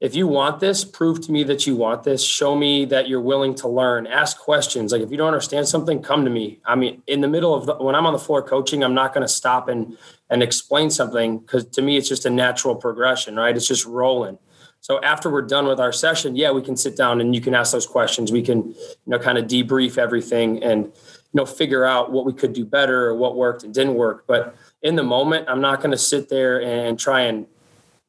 if 0.00 0.14
you 0.14 0.28
want 0.28 0.60
this, 0.60 0.84
prove 0.84 1.20
to 1.22 1.32
me 1.32 1.42
that 1.44 1.66
you 1.66 1.74
want 1.74 2.04
this. 2.04 2.22
Show 2.24 2.54
me 2.54 2.84
that 2.84 3.08
you're 3.08 3.20
willing 3.20 3.54
to 3.56 3.68
learn. 3.68 4.06
Ask 4.06 4.38
questions. 4.38 4.92
Like 4.92 5.02
if 5.02 5.10
you 5.10 5.16
don't 5.16 5.26
understand 5.26 5.66
something, 5.66 6.00
come 6.02 6.24
to 6.24 6.30
me. 6.30 6.60
I 6.64 6.76
mean, 6.76 7.02
in 7.08 7.20
the 7.20 7.26
middle 7.26 7.52
of 7.52 7.66
the, 7.66 7.74
when 7.74 7.96
I'm 7.96 8.06
on 8.06 8.12
the 8.12 8.18
floor 8.18 8.40
coaching, 8.40 8.84
I'm 8.84 8.94
not 8.94 9.12
going 9.12 9.26
to 9.26 9.32
stop 9.32 9.68
and 9.68 9.98
and 10.30 10.42
explain 10.42 10.90
something 10.90 11.38
because 11.38 11.64
to 11.70 11.82
me 11.82 11.96
it's 11.96 12.08
just 12.08 12.26
a 12.26 12.30
natural 12.30 12.76
progression, 12.76 13.34
right? 13.34 13.56
It's 13.56 13.66
just 13.66 13.86
rolling. 13.86 14.38
So 14.80 15.00
after 15.02 15.30
we're 15.30 15.42
done 15.42 15.66
with 15.66 15.80
our 15.80 15.92
session, 15.92 16.36
yeah, 16.36 16.52
we 16.52 16.62
can 16.62 16.76
sit 16.76 16.96
down 16.96 17.20
and 17.20 17.34
you 17.34 17.40
can 17.40 17.54
ask 17.54 17.72
those 17.72 17.86
questions. 17.86 18.30
We 18.30 18.42
can, 18.42 18.68
you 18.68 18.76
know, 19.06 19.18
kind 19.18 19.36
of 19.36 19.46
debrief 19.46 19.98
everything 19.98 20.62
and 20.62 20.84
you 20.84 21.34
know 21.34 21.44
figure 21.44 21.84
out 21.84 22.12
what 22.12 22.24
we 22.24 22.32
could 22.32 22.52
do 22.52 22.64
better 22.64 23.06
or 23.06 23.14
what 23.16 23.36
worked 23.36 23.64
and 23.64 23.74
didn't 23.74 23.94
work. 23.94 24.24
But 24.26 24.54
in 24.82 24.96
the 24.96 25.02
moment, 25.02 25.48
I'm 25.48 25.60
not 25.60 25.80
going 25.80 25.90
to 25.90 25.98
sit 25.98 26.28
there 26.28 26.62
and 26.62 26.98
try 26.98 27.22
and 27.22 27.46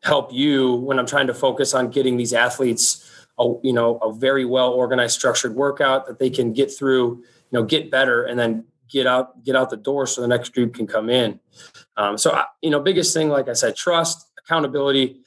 help 0.02 0.32
you 0.32 0.76
when 0.76 1.00
I'm 1.00 1.06
trying 1.06 1.28
to 1.28 1.34
focus 1.34 1.74
on 1.74 1.90
getting 1.90 2.18
these 2.18 2.34
athletes 2.34 3.06
a 3.40 3.54
you 3.64 3.74
know 3.74 3.98
a 3.98 4.12
very 4.12 4.46
well 4.46 4.72
organized 4.72 5.16
structured 5.16 5.56
workout 5.56 6.08
that 6.08 6.20
they 6.20 6.30
can 6.30 6.54
get 6.54 6.72
through 6.72 7.18
you 7.18 7.60
know 7.60 7.64
get 7.64 7.90
better 7.90 8.24
and 8.24 8.40
then 8.40 8.66
get 8.90 9.08
out 9.08 9.44
get 9.44 9.56
out 9.56 9.70
the 9.70 9.78
door 9.78 10.06
so 10.06 10.22
the 10.22 10.28
next 10.28 10.54
group 10.54 10.74
can 10.74 10.88
come 10.88 11.10
in. 11.10 11.40
Um, 11.98 12.18
so 12.18 12.42
you 12.62 12.70
know 12.70 12.80
biggest 12.80 13.14
thing 13.14 13.30
like 13.30 13.50
i 13.50 13.54
said 13.54 13.76
trust 13.76 14.30
accountability. 14.38 15.22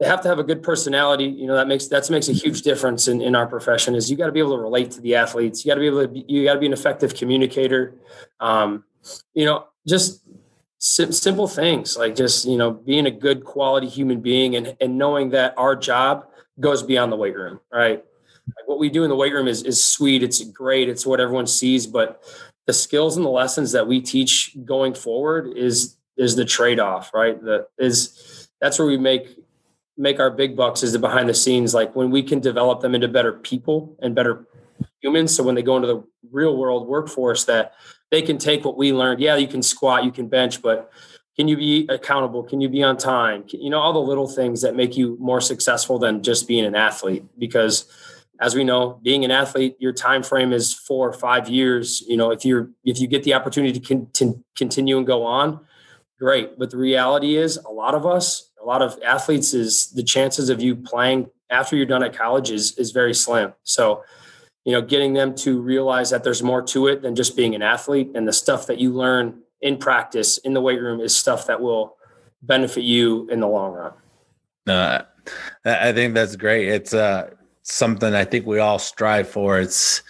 They 0.00 0.06
have 0.08 0.20
to 0.22 0.28
have 0.28 0.40
a 0.40 0.44
good 0.44 0.62
personality. 0.62 1.24
You 1.24 1.46
know 1.46 1.54
that 1.54 1.68
makes 1.68 1.86
that 1.88 2.08
makes 2.10 2.28
a 2.28 2.32
huge 2.32 2.62
difference 2.62 3.08
in, 3.08 3.20
in 3.20 3.36
our 3.36 3.46
profession 3.46 3.94
is 3.94 4.10
you 4.10 4.16
got 4.16 4.26
to 4.26 4.32
be 4.32 4.40
able 4.40 4.56
to 4.56 4.62
relate 4.62 4.90
to 4.92 5.00
the 5.00 5.14
athletes. 5.14 5.64
You 5.64 5.70
got 5.70 5.76
to 5.76 5.80
be 5.80 5.86
able 5.86 6.02
to 6.02 6.08
be, 6.08 6.24
you 6.26 6.44
got 6.44 6.54
to 6.54 6.60
be 6.60 6.66
an 6.66 6.72
effective 6.72 7.14
communicator. 7.14 7.94
Um, 8.40 8.84
you 9.34 9.44
know 9.44 9.66
just 9.86 10.22
sim- 10.84 11.12
simple 11.12 11.48
things 11.48 11.96
like 11.96 12.14
just 12.14 12.44
you 12.44 12.58
know 12.58 12.70
being 12.70 13.06
a 13.06 13.10
good 13.10 13.42
quality 13.42 13.88
human 13.88 14.20
being 14.20 14.54
and 14.54 14.76
and 14.80 14.98
knowing 14.98 15.30
that 15.30 15.54
our 15.56 15.74
job 15.74 16.26
goes 16.60 16.82
beyond 16.82 17.10
the 17.10 17.16
weight 17.16 17.34
room 17.34 17.58
right? 17.72 18.04
Like 18.46 18.68
what 18.68 18.78
we 18.78 18.90
do 18.90 19.02
in 19.02 19.08
the 19.08 19.16
weight 19.16 19.32
room 19.32 19.48
is 19.48 19.62
is 19.62 19.82
sweet 19.82 20.22
it's 20.22 20.44
great 20.44 20.90
it's 20.90 21.06
what 21.06 21.20
everyone 21.20 21.46
sees 21.46 21.86
but 21.86 22.22
the 22.66 22.74
skills 22.74 23.16
and 23.16 23.24
the 23.24 23.30
lessons 23.30 23.72
that 23.72 23.86
we 23.86 24.00
teach 24.02 24.54
going 24.64 24.92
forward 24.92 25.56
is 25.56 25.96
is 26.18 26.36
the 26.36 26.44
trade-off 26.44 27.12
right? 27.14 27.42
That 27.42 27.68
is 27.78 28.48
that's 28.60 28.78
where 28.78 28.86
we 28.86 28.98
make 28.98 29.38
make 29.96 30.20
our 30.20 30.30
big 30.30 30.54
bucks 30.54 30.82
is 30.82 30.92
the 30.92 30.98
behind 30.98 31.30
the 31.30 31.34
scenes 31.34 31.72
like 31.72 31.96
when 31.96 32.10
we 32.10 32.22
can 32.22 32.40
develop 32.40 32.80
them 32.80 32.94
into 32.94 33.08
better 33.08 33.32
people 33.32 33.96
and 34.02 34.14
better 34.14 34.46
humans. 35.00 35.34
So 35.34 35.42
when 35.44 35.54
they 35.54 35.62
go 35.62 35.76
into 35.76 35.88
the 35.88 36.04
real 36.30 36.58
world 36.58 36.86
workforce 36.86 37.44
that 37.44 37.72
they 38.14 38.22
can 38.22 38.38
take 38.38 38.64
what 38.64 38.76
we 38.76 38.92
learned. 38.92 39.20
Yeah, 39.20 39.34
you 39.34 39.48
can 39.48 39.60
squat, 39.60 40.04
you 40.04 40.12
can 40.12 40.28
bench, 40.28 40.62
but 40.62 40.88
can 41.34 41.48
you 41.48 41.56
be 41.56 41.84
accountable? 41.88 42.44
Can 42.44 42.60
you 42.60 42.68
be 42.68 42.80
on 42.80 42.96
time? 42.96 43.42
You 43.48 43.70
know, 43.70 43.80
all 43.80 43.92
the 43.92 43.98
little 43.98 44.28
things 44.28 44.62
that 44.62 44.76
make 44.76 44.96
you 44.96 45.16
more 45.20 45.40
successful 45.40 45.98
than 45.98 46.22
just 46.22 46.46
being 46.46 46.64
an 46.64 46.76
athlete. 46.76 47.24
Because 47.36 47.92
as 48.40 48.54
we 48.54 48.62
know, 48.62 49.00
being 49.02 49.24
an 49.24 49.32
athlete, 49.32 49.74
your 49.80 49.92
time 49.92 50.22
frame 50.22 50.52
is 50.52 50.72
four 50.72 51.08
or 51.08 51.12
five 51.12 51.48
years. 51.48 52.04
You 52.06 52.16
know, 52.16 52.30
if 52.30 52.44
you're 52.44 52.70
if 52.84 53.00
you 53.00 53.08
get 53.08 53.24
the 53.24 53.34
opportunity 53.34 53.80
to, 53.80 53.84
con- 53.84 54.08
to 54.12 54.40
continue 54.56 54.96
and 54.96 55.04
go 55.04 55.24
on, 55.24 55.58
great. 56.20 56.56
But 56.56 56.70
the 56.70 56.76
reality 56.76 57.34
is, 57.34 57.56
a 57.56 57.70
lot 57.70 57.96
of 57.96 58.06
us, 58.06 58.48
a 58.62 58.64
lot 58.64 58.80
of 58.80 58.96
athletes, 59.04 59.54
is 59.54 59.90
the 59.90 60.04
chances 60.04 60.50
of 60.50 60.62
you 60.62 60.76
playing 60.76 61.30
after 61.50 61.74
you're 61.74 61.84
done 61.84 62.04
at 62.04 62.16
college 62.16 62.52
is 62.52 62.78
is 62.78 62.92
very 62.92 63.14
slim. 63.14 63.54
So 63.64 64.04
you 64.64 64.72
know, 64.72 64.80
getting 64.80 65.12
them 65.12 65.34
to 65.34 65.60
realize 65.60 66.10
that 66.10 66.24
there's 66.24 66.42
more 66.42 66.62
to 66.62 66.86
it 66.86 67.02
than 67.02 67.14
just 67.14 67.36
being 67.36 67.54
an 67.54 67.62
athlete 67.62 68.10
and 68.14 68.26
the 68.26 68.32
stuff 68.32 68.66
that 68.66 68.78
you 68.78 68.92
learn 68.92 69.42
in 69.60 69.76
practice 69.76 70.38
in 70.38 70.54
the 70.54 70.60
weight 70.60 70.80
room 70.80 71.00
is 71.00 71.14
stuff 71.14 71.46
that 71.46 71.60
will 71.60 71.96
benefit 72.42 72.82
you 72.82 73.28
in 73.30 73.40
the 73.40 73.48
long 73.48 73.72
run. 73.72 73.92
Uh, 74.66 75.02
I 75.64 75.92
think 75.92 76.14
that's 76.14 76.36
great. 76.36 76.68
It's 76.68 76.94
uh, 76.94 77.30
something 77.62 78.14
I 78.14 78.24
think 78.24 78.46
we 78.46 78.58
all 78.58 78.78
strive 78.78 79.28
for. 79.28 79.58
It's 79.58 80.02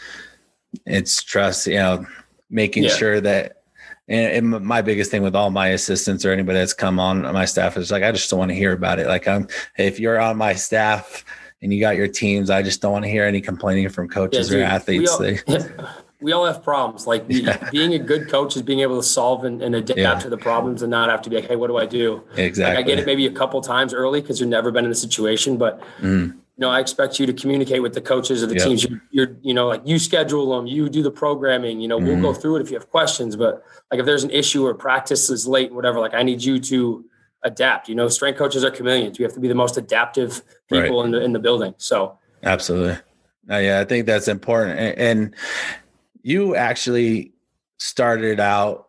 it's 0.87 1.23
trust, 1.23 1.67
you 1.67 1.77
know, 1.77 2.07
making 2.51 2.85
yeah. 2.85 2.91
sure 2.91 3.21
that 3.21 3.63
and, 4.09 4.55
and, 4.55 4.65
my 4.65 4.83
biggest 4.83 5.11
thing 5.11 5.23
with 5.23 5.35
all 5.35 5.51
my 5.51 5.69
assistants 5.69 6.25
or 6.25 6.33
anybody 6.33 6.59
that's 6.59 6.75
come 6.75 7.01
on 7.01 7.23
my 7.23 7.45
staff 7.45 7.77
is 7.77 7.91
like 7.91 8.03
I 8.03 8.13
just 8.13 8.29
don't 8.29 8.39
want 8.39 8.51
to 8.51 8.57
hear 8.57 8.73
about 8.73 8.99
it. 8.99 9.07
Like 9.07 9.27
I'm 9.27 9.49
if 9.79 9.99
you're 9.99 10.21
on 10.21 10.37
my 10.37 10.55
staff 10.55 11.25
and 11.65 11.73
you 11.73 11.81
got 11.81 11.97
your 11.97 12.07
teams. 12.07 12.51
I 12.51 12.63
just 12.63 12.83
don't 12.83 12.93
want 12.93 13.07
to 13.07 13.11
hear 13.11 13.25
any 13.25 13.41
complaining 13.41 13.89
from 13.89 14.07
coaches 14.07 14.51
yeah, 14.51 14.59
dude, 14.59 14.63
or 14.63 14.67
athletes. 14.67 15.19
We 15.19 15.33
all, 15.57 15.65
we 16.21 16.33
all, 16.33 16.45
have 16.45 16.63
problems. 16.63 17.07
Like 17.07 17.25
yeah. 17.27 17.71
being 17.71 17.95
a 17.95 17.99
good 17.99 18.29
coach 18.29 18.55
is 18.55 18.61
being 18.61 18.81
able 18.81 18.99
to 18.99 19.03
solve 19.03 19.45
and, 19.45 19.63
and 19.63 19.75
adapt 19.75 19.99
yeah. 19.99 20.19
to 20.19 20.29
the 20.29 20.37
problems 20.37 20.83
and 20.83 20.91
not 20.91 21.09
have 21.09 21.23
to 21.23 21.31
be 21.31 21.37
like, 21.37 21.47
hey, 21.47 21.57
what 21.57 21.69
do 21.69 21.79
I 21.79 21.87
do? 21.87 22.23
Exactly. 22.37 22.77
Like 22.77 22.85
I 22.85 22.87
get 22.87 22.99
it 22.99 23.07
maybe 23.07 23.27
a 23.27 23.33
couple 23.33 23.63
times 23.63 23.95
early 23.95 24.21
because 24.21 24.41
you've 24.41 24.51
never 24.51 24.71
been 24.71 24.85
in 24.85 24.91
the 24.91 24.95
situation, 24.95 25.57
but 25.57 25.81
mm. 26.03 26.27
you 26.27 26.59
know, 26.59 26.69
I 26.69 26.81
expect 26.81 27.19
you 27.19 27.25
to 27.25 27.33
communicate 27.33 27.81
with 27.81 27.95
the 27.95 28.03
coaches 28.03 28.43
of 28.43 28.51
the 28.51 28.57
yep. 28.57 28.67
teams. 28.67 28.85
You're, 28.85 29.03
you're, 29.11 29.37
you 29.41 29.55
know, 29.55 29.67
like 29.67 29.81
you 29.87 29.99
schedule 29.99 30.55
them, 30.55 30.67
you 30.67 30.91
do 30.91 31.03
the 31.03 31.11
programming. 31.11 31.81
You 31.81 31.89
know, 31.89 31.97
mm-hmm. 31.97 32.09
we'll 32.09 32.21
go 32.21 32.33
mm-hmm. 32.33 32.43
through 32.43 32.57
it 32.57 32.61
if 32.61 32.71
you 32.71 32.77
have 32.77 32.91
questions. 32.91 33.37
But 33.37 33.65
like 33.91 34.01
if 34.01 34.05
there's 34.05 34.23
an 34.23 34.31
issue 34.31 34.67
or 34.67 34.75
practice 34.75 35.31
is 35.31 35.49
late 35.49 35.69
and 35.69 35.77
whatever, 35.77 35.99
like 35.99 36.13
I 36.13 36.25
need 36.25 36.45
you 36.45 36.61
to 36.61 37.07
adapt. 37.45 37.89
You 37.89 37.95
know, 37.95 38.09
strength 38.09 38.39
coaches 38.39 38.65
are 38.65 38.71
chameleons. 38.71 39.19
We 39.19 39.23
have 39.23 39.35
to 39.35 39.41
be 39.41 39.49
the 39.49 39.55
most 39.55 39.77
adaptive 39.77 40.43
people 40.71 40.99
right. 40.99 41.07
in 41.07 41.11
the 41.13 41.23
in 41.23 41.33
the 41.33 41.39
building. 41.39 41.75
So 41.79 42.19
absolutely, 42.43 42.99
uh, 43.51 43.59
yeah, 43.59 43.81
I 43.81 43.85
think 43.85 44.07
that's 44.07 44.29
important. 44.29 44.79
And, 44.79 44.99
and 44.99 45.35
you 46.23 46.57
actually 46.57 47.33
started 47.79 48.41
out 48.41 48.89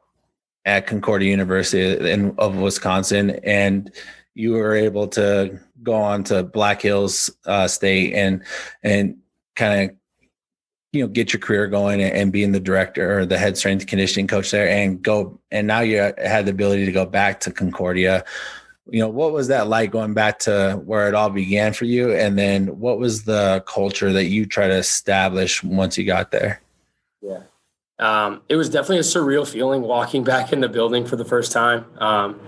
at 0.66 0.88
Concordia 0.88 1.30
University 1.30 2.10
in, 2.10 2.34
of 2.38 2.56
Wisconsin, 2.56 3.32
and 3.44 3.92
you 4.34 4.54
were 4.54 4.76
able 4.76 5.08
to 5.10 5.60
go 5.84 5.94
on 5.94 6.24
to 6.26 6.44
Black 6.44 6.82
Hills 6.82 7.30
uh, 7.46 7.68
State 7.68 8.14
and 8.14 8.44
and 8.84 9.18
kind 9.56 9.90
of 9.90 9.96
you 10.96 11.02
know 11.02 11.08
get 11.08 11.34
your 11.34 11.40
career 11.40 11.68
going 11.68 12.02
and, 12.02 12.32
being 12.32 12.52
the 12.52 12.60
director 12.60 13.20
or 13.20 13.26
the 13.26 13.38
head 13.38 13.58
strength 13.58 13.86
conditioning 13.86 14.28
coach 14.28 14.52
there 14.52 14.70
and 14.70 15.02
go 15.02 15.40
and 15.52 15.68
now 15.68 15.82
you 15.82 15.98
had 15.98 16.46
the 16.46 16.52
ability 16.52 16.86
to 16.86 16.92
go 16.92 17.06
back 17.06 17.40
to 17.42 17.52
Concordia. 17.52 18.24
You 18.90 19.00
know 19.00 19.10
what 19.10 19.34
was 19.34 19.48
that 19.50 19.68
like 19.68 19.92
going 19.92 20.14
back 20.14 20.40
to 20.40 20.82
where 20.86 21.08
it 21.08 21.16
all 21.16 21.30
began 21.30 21.74
for 21.74 21.86
you? 21.86 22.14
And 22.14 22.38
then 22.38 22.80
what 22.80 22.98
was 22.98 23.24
the 23.24 23.64
culture 23.68 24.14
that 24.14 24.26
you 24.26 24.46
try 24.46 24.68
to 24.68 24.76
establish 24.76 25.64
once 25.64 25.98
you 25.98 26.06
got 26.06 26.32
there? 26.32 26.62
Yeah. 27.22 27.44
Um, 27.98 28.42
it 28.50 28.56
was 28.56 28.70
definitely 28.70 29.00
a 29.00 29.02
surreal 29.02 29.48
feeling 29.48 29.82
walking 29.82 30.24
back 30.32 30.54
in 30.54 30.62
the 30.62 30.70
building 30.70 31.06
for 31.06 31.16
the 31.16 31.26
first 31.26 31.52
time. 31.52 31.86
Um, 31.98 32.40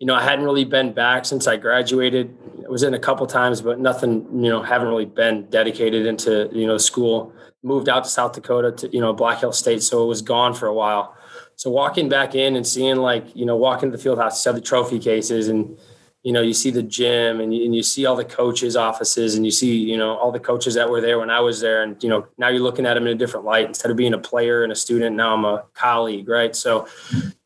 you 0.00 0.06
know 0.06 0.14
i 0.16 0.22
hadn't 0.22 0.44
really 0.44 0.64
been 0.64 0.92
back 0.92 1.24
since 1.24 1.46
i 1.46 1.56
graduated. 1.56 2.36
I 2.66 2.68
was 2.68 2.82
in 2.82 2.94
a 2.94 2.98
couple 2.98 3.26
times 3.26 3.60
but 3.60 3.78
nothing 3.78 4.26
you 4.42 4.50
know 4.50 4.62
haven't 4.62 4.88
really 4.88 5.04
been 5.04 5.48
dedicated 5.50 6.06
into 6.06 6.48
you 6.52 6.66
know 6.66 6.78
school. 6.78 7.32
Moved 7.62 7.88
out 7.88 8.04
to 8.04 8.10
south 8.10 8.32
dakota 8.32 8.72
to 8.72 8.92
you 8.92 9.00
know 9.00 9.12
black 9.12 9.40
hill 9.40 9.52
state 9.52 9.82
so 9.82 10.02
it 10.02 10.06
was 10.06 10.22
gone 10.22 10.54
for 10.54 10.66
a 10.66 10.74
while. 10.74 11.14
So 11.60 11.68
walking 11.68 12.08
back 12.08 12.34
in 12.34 12.56
and 12.56 12.66
seeing 12.66 12.96
like, 12.96 13.36
you 13.36 13.44
know, 13.44 13.54
walking 13.54 13.90
to 13.90 13.96
the 13.98 14.02
field 14.02 14.16
house, 14.16 14.42
see 14.42 14.50
the 14.50 14.62
trophy 14.62 14.98
cases 14.98 15.48
and, 15.48 15.78
you 16.22 16.32
know, 16.32 16.42
you 16.42 16.52
see 16.52 16.70
the 16.70 16.82
gym 16.82 17.40
and 17.40 17.54
you, 17.54 17.64
and 17.64 17.74
you 17.74 17.82
see 17.82 18.04
all 18.04 18.14
the 18.14 18.24
coaches' 18.24 18.76
offices 18.76 19.36
and 19.36 19.44
you 19.44 19.50
see, 19.50 19.74
you 19.74 19.96
know, 19.96 20.16
all 20.16 20.30
the 20.30 20.40
coaches 20.40 20.74
that 20.74 20.90
were 20.90 21.00
there 21.00 21.18
when 21.18 21.30
I 21.30 21.40
was 21.40 21.60
there. 21.60 21.82
And, 21.82 22.02
you 22.02 22.10
know, 22.10 22.26
now 22.36 22.48
you're 22.48 22.60
looking 22.60 22.84
at 22.84 22.94
them 22.94 23.06
in 23.06 23.12
a 23.12 23.14
different 23.14 23.46
light. 23.46 23.66
Instead 23.66 23.90
of 23.90 23.96
being 23.96 24.12
a 24.12 24.18
player 24.18 24.62
and 24.62 24.70
a 24.70 24.76
student, 24.76 25.16
now 25.16 25.34
I'm 25.34 25.44
a 25.46 25.64
colleague, 25.72 26.28
right? 26.28 26.54
So 26.54 26.86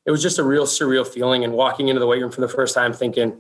it 0.04 0.10
was 0.10 0.22
just 0.22 0.40
a 0.40 0.42
real 0.42 0.64
surreal 0.64 1.06
feeling. 1.06 1.44
And 1.44 1.52
walking 1.52 1.86
into 1.86 2.00
the 2.00 2.06
weight 2.06 2.20
room 2.20 2.32
for 2.32 2.40
the 2.40 2.48
first 2.48 2.74
time 2.74 2.92
thinking, 2.92 3.36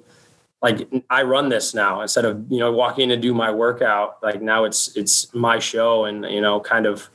like 0.62 0.88
I 1.10 1.22
run 1.22 1.48
this 1.48 1.74
now 1.74 2.00
instead 2.00 2.24
of, 2.24 2.46
you 2.48 2.58
know, 2.58 2.72
walking 2.72 3.04
in 3.04 3.08
to 3.10 3.16
do 3.16 3.34
my 3.34 3.50
workout, 3.50 4.22
like 4.22 4.40
now 4.40 4.64
it's 4.64 4.96
it's 4.96 5.34
my 5.34 5.58
show 5.58 6.06
and, 6.06 6.24
you 6.24 6.40
know, 6.40 6.58
kind 6.60 6.86
of 6.86 7.10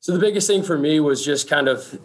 so 0.00 0.12
the 0.12 0.18
biggest 0.18 0.46
thing 0.46 0.62
for 0.62 0.78
me 0.78 1.00
was 1.00 1.24
just 1.24 1.48
kind 1.48 1.68
of 1.68 1.98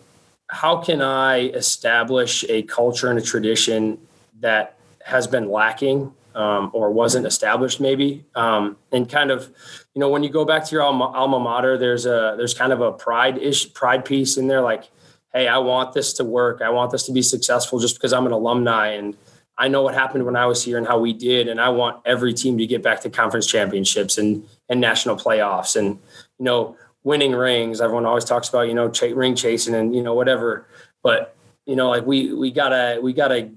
how 0.49 0.77
can 0.77 1.01
I 1.01 1.49
establish 1.49 2.43
a 2.49 2.63
culture 2.63 3.09
and 3.09 3.19
a 3.19 3.21
tradition 3.21 3.99
that 4.39 4.78
has 5.09 5.27
been 5.27 5.49
lacking 5.49 6.13
um, 6.35 6.69
or 6.73 6.91
wasn't 6.91 7.25
established 7.25 7.79
maybe 7.79 8.25
um, 8.35 8.77
and 8.91 9.09
kind 9.09 9.31
of 9.31 9.51
you 9.93 9.99
know 9.99 10.09
when 10.09 10.23
you 10.23 10.29
go 10.29 10.45
back 10.45 10.65
to 10.65 10.75
your 10.75 10.83
alma, 10.83 11.05
alma 11.05 11.39
mater 11.39 11.77
there's 11.77 12.05
a 12.05 12.35
there's 12.37 12.53
kind 12.53 12.71
of 12.71 12.81
a 12.81 12.91
pride 12.91 13.37
ish 13.37 13.73
pride 13.73 14.05
piece 14.05 14.37
in 14.37 14.47
there 14.47 14.61
like 14.61 14.89
hey 15.33 15.47
i 15.47 15.57
want 15.57 15.93
this 15.93 16.13
to 16.13 16.23
work 16.23 16.61
i 16.61 16.69
want 16.69 16.91
this 16.91 17.05
to 17.05 17.11
be 17.11 17.21
successful 17.21 17.79
just 17.79 17.95
because 17.95 18.13
i'm 18.13 18.25
an 18.25 18.31
alumni 18.31 18.87
and 18.87 19.17
i 19.57 19.67
know 19.67 19.81
what 19.81 19.93
happened 19.93 20.25
when 20.25 20.35
i 20.35 20.45
was 20.45 20.63
here 20.63 20.77
and 20.77 20.87
how 20.87 20.99
we 20.99 21.13
did 21.13 21.47
and 21.47 21.59
i 21.59 21.69
want 21.69 21.99
every 22.05 22.33
team 22.33 22.57
to 22.57 22.65
get 22.65 22.81
back 22.81 23.01
to 23.01 23.09
conference 23.09 23.47
championships 23.47 24.17
and 24.17 24.47
and 24.69 24.79
national 24.79 25.15
playoffs 25.15 25.75
and 25.75 25.99
you 26.37 26.45
know 26.45 26.77
winning 27.03 27.31
rings. 27.31 27.81
Everyone 27.81 28.05
always 28.05 28.25
talks 28.25 28.49
about, 28.49 28.67
you 28.67 28.73
know, 28.73 28.89
ch- 28.89 29.13
ring 29.13 29.35
chasing 29.35 29.75
and, 29.75 29.95
you 29.95 30.03
know, 30.03 30.13
whatever. 30.13 30.67
But, 31.03 31.35
you 31.65 31.75
know, 31.75 31.89
like 31.89 32.05
we, 32.05 32.33
we 32.33 32.51
gotta, 32.51 32.99
we 33.01 33.13
gotta 33.13 33.49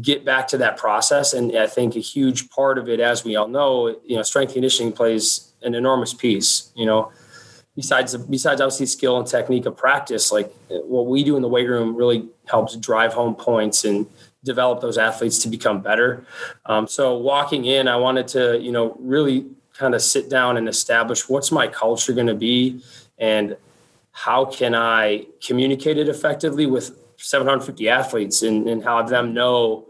get 0.00 0.24
back 0.24 0.48
to 0.48 0.58
that 0.58 0.76
process. 0.76 1.34
And 1.34 1.56
I 1.56 1.66
think 1.66 1.96
a 1.96 2.00
huge 2.00 2.48
part 2.50 2.78
of 2.78 2.88
it, 2.88 3.00
as 3.00 3.24
we 3.24 3.36
all 3.36 3.48
know, 3.48 3.88
you 4.04 4.16
know, 4.16 4.22
strength 4.22 4.54
conditioning 4.54 4.92
plays 4.92 5.52
an 5.62 5.74
enormous 5.74 6.14
piece, 6.14 6.70
you 6.74 6.86
know, 6.86 7.12
besides, 7.76 8.16
besides 8.16 8.60
obviously 8.60 8.86
skill 8.86 9.18
and 9.18 9.26
technique 9.26 9.66
of 9.66 9.76
practice, 9.76 10.32
like 10.32 10.52
what 10.68 11.06
we 11.06 11.22
do 11.22 11.36
in 11.36 11.42
the 11.42 11.48
weight 11.48 11.68
room 11.68 11.94
really 11.94 12.28
helps 12.46 12.76
drive 12.76 13.12
home 13.12 13.34
points 13.34 13.84
and 13.84 14.06
develop 14.44 14.80
those 14.80 14.98
athletes 14.98 15.38
to 15.40 15.48
become 15.48 15.80
better. 15.80 16.24
Um, 16.66 16.88
so 16.88 17.16
walking 17.16 17.66
in, 17.66 17.86
I 17.86 17.96
wanted 17.96 18.28
to, 18.28 18.58
you 18.58 18.72
know, 18.72 18.96
really 18.98 19.46
kind 19.74 19.94
of 19.94 20.02
sit 20.02 20.28
down 20.28 20.56
and 20.56 20.68
establish 20.68 21.28
what's 21.28 21.52
my 21.52 21.66
culture 21.66 22.12
going 22.12 22.26
to 22.26 22.34
be 22.34 22.82
and 23.18 23.56
how 24.12 24.44
can 24.44 24.74
I 24.74 25.26
communicate 25.44 25.96
it 25.96 26.08
effectively 26.08 26.66
with 26.66 26.96
750 27.22 27.88
athletes 27.88 28.42
and, 28.42 28.68
and 28.68 28.82
have 28.84 29.08
them 29.08 29.32
know, 29.32 29.86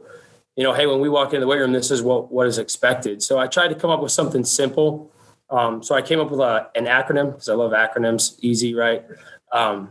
you 0.57 0.63
know, 0.63 0.73
hey, 0.73 0.87
when 0.87 1.01
we 1.01 1.09
walk 1.09 1.29
into 1.29 1.41
the 1.41 1.47
weight 1.47 1.59
room, 1.59 1.73
this 1.73 1.91
is 1.91 2.03
what, 2.03 2.31
what 2.31 2.47
is 2.47 2.59
expected. 2.59 3.23
So 3.23 3.39
I 3.39 3.47
tried 3.47 3.69
to 3.69 3.75
come 3.75 3.91
up 3.91 4.01
with 4.01 4.13
something 4.13 4.45
simple. 4.45 5.11
Um, 5.51 5.83
so 5.83 5.95
I 5.95 6.03
came 6.03 6.21
up 6.21 6.31
with 6.31 6.41
a, 6.41 6.69
an 6.75 6.87
acronym 6.87 7.33
because 7.33 7.49
I 7.49 7.55
love 7.55 7.73
acronyms, 7.73 8.39
easy, 8.41 8.75
right? 8.75 9.05
Um, 9.51 9.91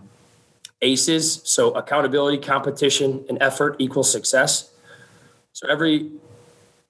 ACEs, 0.81 1.47
so 1.49 1.71
accountability, 1.71 2.37
competition, 2.39 3.25
and 3.29 3.37
effort 3.41 3.75
equals 3.79 4.11
success. 4.11 4.71
So 5.53 5.67
every 5.67 6.11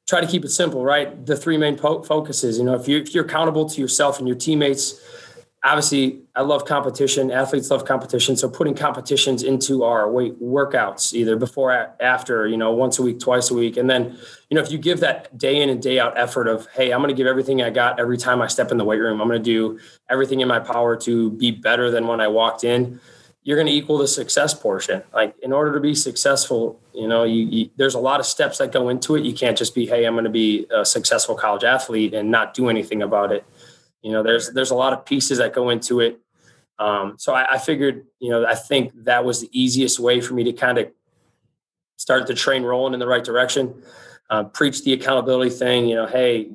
try 0.08 0.22
to 0.22 0.28
keep 0.28 0.44
it 0.44 0.50
simple, 0.50 0.84
right? 0.84 1.26
The 1.26 1.36
three 1.36 1.58
main 1.58 1.78
po- 1.78 2.04
focuses, 2.04 2.58
you 2.58 2.66
know, 2.66 2.76
if 2.76 2.88
you 2.88 2.98
if 2.98 3.14
you're 3.14 3.26
accountable 3.26 3.70
to 3.70 3.82
yourself 3.82 4.20
and 4.20 4.28
your 4.28 4.38
teammates, 4.38 5.00
obviously 5.64 6.22
I 6.36 6.42
love 6.42 6.66
competition. 6.66 7.32
Athletes 7.32 7.70
love 7.70 7.86
competition, 7.86 8.36
so 8.36 8.50
putting 8.50 8.74
competitions 8.74 9.44
into 9.44 9.84
our 9.84 10.10
weight 10.10 10.42
workouts, 10.42 11.14
either 11.14 11.36
before, 11.36 11.94
after, 12.00 12.48
you 12.48 12.58
know, 12.58 12.72
once 12.72 13.00
a 13.00 13.04
week, 13.04 13.20
twice 13.20 13.52
a 13.52 13.54
week, 13.54 13.78
and 13.78 13.90
then, 13.90 14.18
you 14.50 14.56
know, 14.56 14.62
if 14.62 14.72
you 14.72 14.78
give 14.78 15.00
that 15.02 15.38
day 15.38 15.62
in 15.62 15.70
and 15.70 15.82
day 15.82 16.00
out 16.00 16.18
effort 16.18 16.48
of, 16.48 16.68
hey, 16.72 16.92
I'm 16.92 17.00
going 17.02 17.10
to 17.10 17.16
give 17.16 17.28
everything 17.28 17.62
I 17.62 17.70
got 17.70 18.00
every 18.00 18.18
time 18.18 18.42
I 18.42 18.48
step 18.48 18.72
in 18.72 18.78
the 18.78 18.86
weight 18.86 19.00
room. 19.00 19.22
I'm 19.22 19.28
going 19.28 19.42
to 19.42 19.44
do 19.44 19.80
everything 20.10 20.42
in 20.42 20.48
my 20.48 20.60
power 20.60 20.96
to 20.98 21.32
be 21.32 21.52
better 21.52 21.92
than 21.92 22.08
when 22.08 22.22
I 22.22 22.28
walked 22.28 22.64
in 22.64 23.00
you're 23.44 23.58
going 23.58 23.68
to 23.68 23.74
equal 23.74 23.98
the 23.98 24.08
success 24.08 24.54
portion. 24.54 25.02
Like 25.14 25.36
in 25.42 25.52
order 25.52 25.74
to 25.74 25.80
be 25.80 25.96
successful, 25.96 26.80
you 26.94 27.08
know, 27.08 27.24
you, 27.24 27.46
you, 27.46 27.70
there's 27.76 27.96
a 27.96 28.00
lot 28.00 28.20
of 28.20 28.26
steps 28.26 28.60
that 28.60 28.72
go 28.72 28.90
into 28.90 29.16
it. 29.16 29.24
You 29.24 29.34
can't 29.34 29.58
just 29.58 29.74
be, 29.74 29.88
hey, 29.88 30.06
I'm 30.06 30.14
going 30.14 30.26
to 30.26 30.30
be 30.30 30.68
a 30.74 30.86
successful 30.86 31.36
college 31.36 31.64
athlete 31.64 32.14
and 32.14 32.30
not 32.30 32.54
do 32.54 32.70
anything 32.70 33.02
about 33.02 33.32
it. 33.32 33.44
You 34.02 34.12
know, 34.12 34.24
there's 34.24 34.52
there's 34.52 34.72
a 34.72 34.76
lot 34.76 34.94
of 34.94 35.06
pieces 35.06 35.38
that 35.38 35.54
go 35.54 35.70
into 35.70 36.00
it. 36.00 36.20
Um, 36.80 37.16
so 37.18 37.34
I, 37.34 37.56
I 37.56 37.58
figured, 37.60 38.06
you 38.20 38.32
know, 38.32 38.46
I 38.46 38.56
think 38.56 38.92
that 39.04 39.24
was 39.24 39.42
the 39.42 39.50
easiest 39.52 40.00
way 40.00 40.20
for 40.20 40.34
me 40.34 40.44
to 40.46 40.54
kind 40.54 40.78
of 40.78 40.92
start 41.98 42.26
the 42.26 42.34
train 42.34 42.64
rolling 42.64 42.94
in 42.94 43.00
the 43.00 43.08
right 43.08 43.24
direction. 43.24 43.84
Uh, 44.30 44.46
preach 44.46 44.84
the 44.84 44.94
accountability 44.94 45.52
thing. 45.52 45.88
You 45.88 45.96
know, 45.96 46.08
hey, 46.08 46.50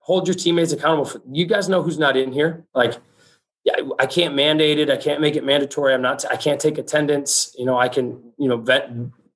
hold 0.00 0.26
your 0.26 0.34
teammates 0.34 0.72
accountable. 0.72 1.04
For, 1.04 1.20
you 1.30 1.46
guys 1.46 1.68
know 1.68 1.82
who's 1.82 1.98
not 1.98 2.16
in 2.16 2.32
here. 2.32 2.64
Like 2.74 2.94
yeah, 3.64 3.74
I 3.98 4.06
can't 4.06 4.34
mandate 4.34 4.78
it. 4.78 4.90
I 4.90 4.96
can't 4.96 5.20
make 5.20 5.36
it 5.36 5.44
mandatory. 5.44 5.92
I'm 5.92 6.02
not, 6.02 6.24
I 6.30 6.36
can't 6.36 6.60
take 6.60 6.78
attendance. 6.78 7.54
You 7.58 7.66
know, 7.66 7.78
I 7.78 7.88
can, 7.88 8.32
you 8.38 8.48
know, 8.48 8.56
vet, 8.56 8.90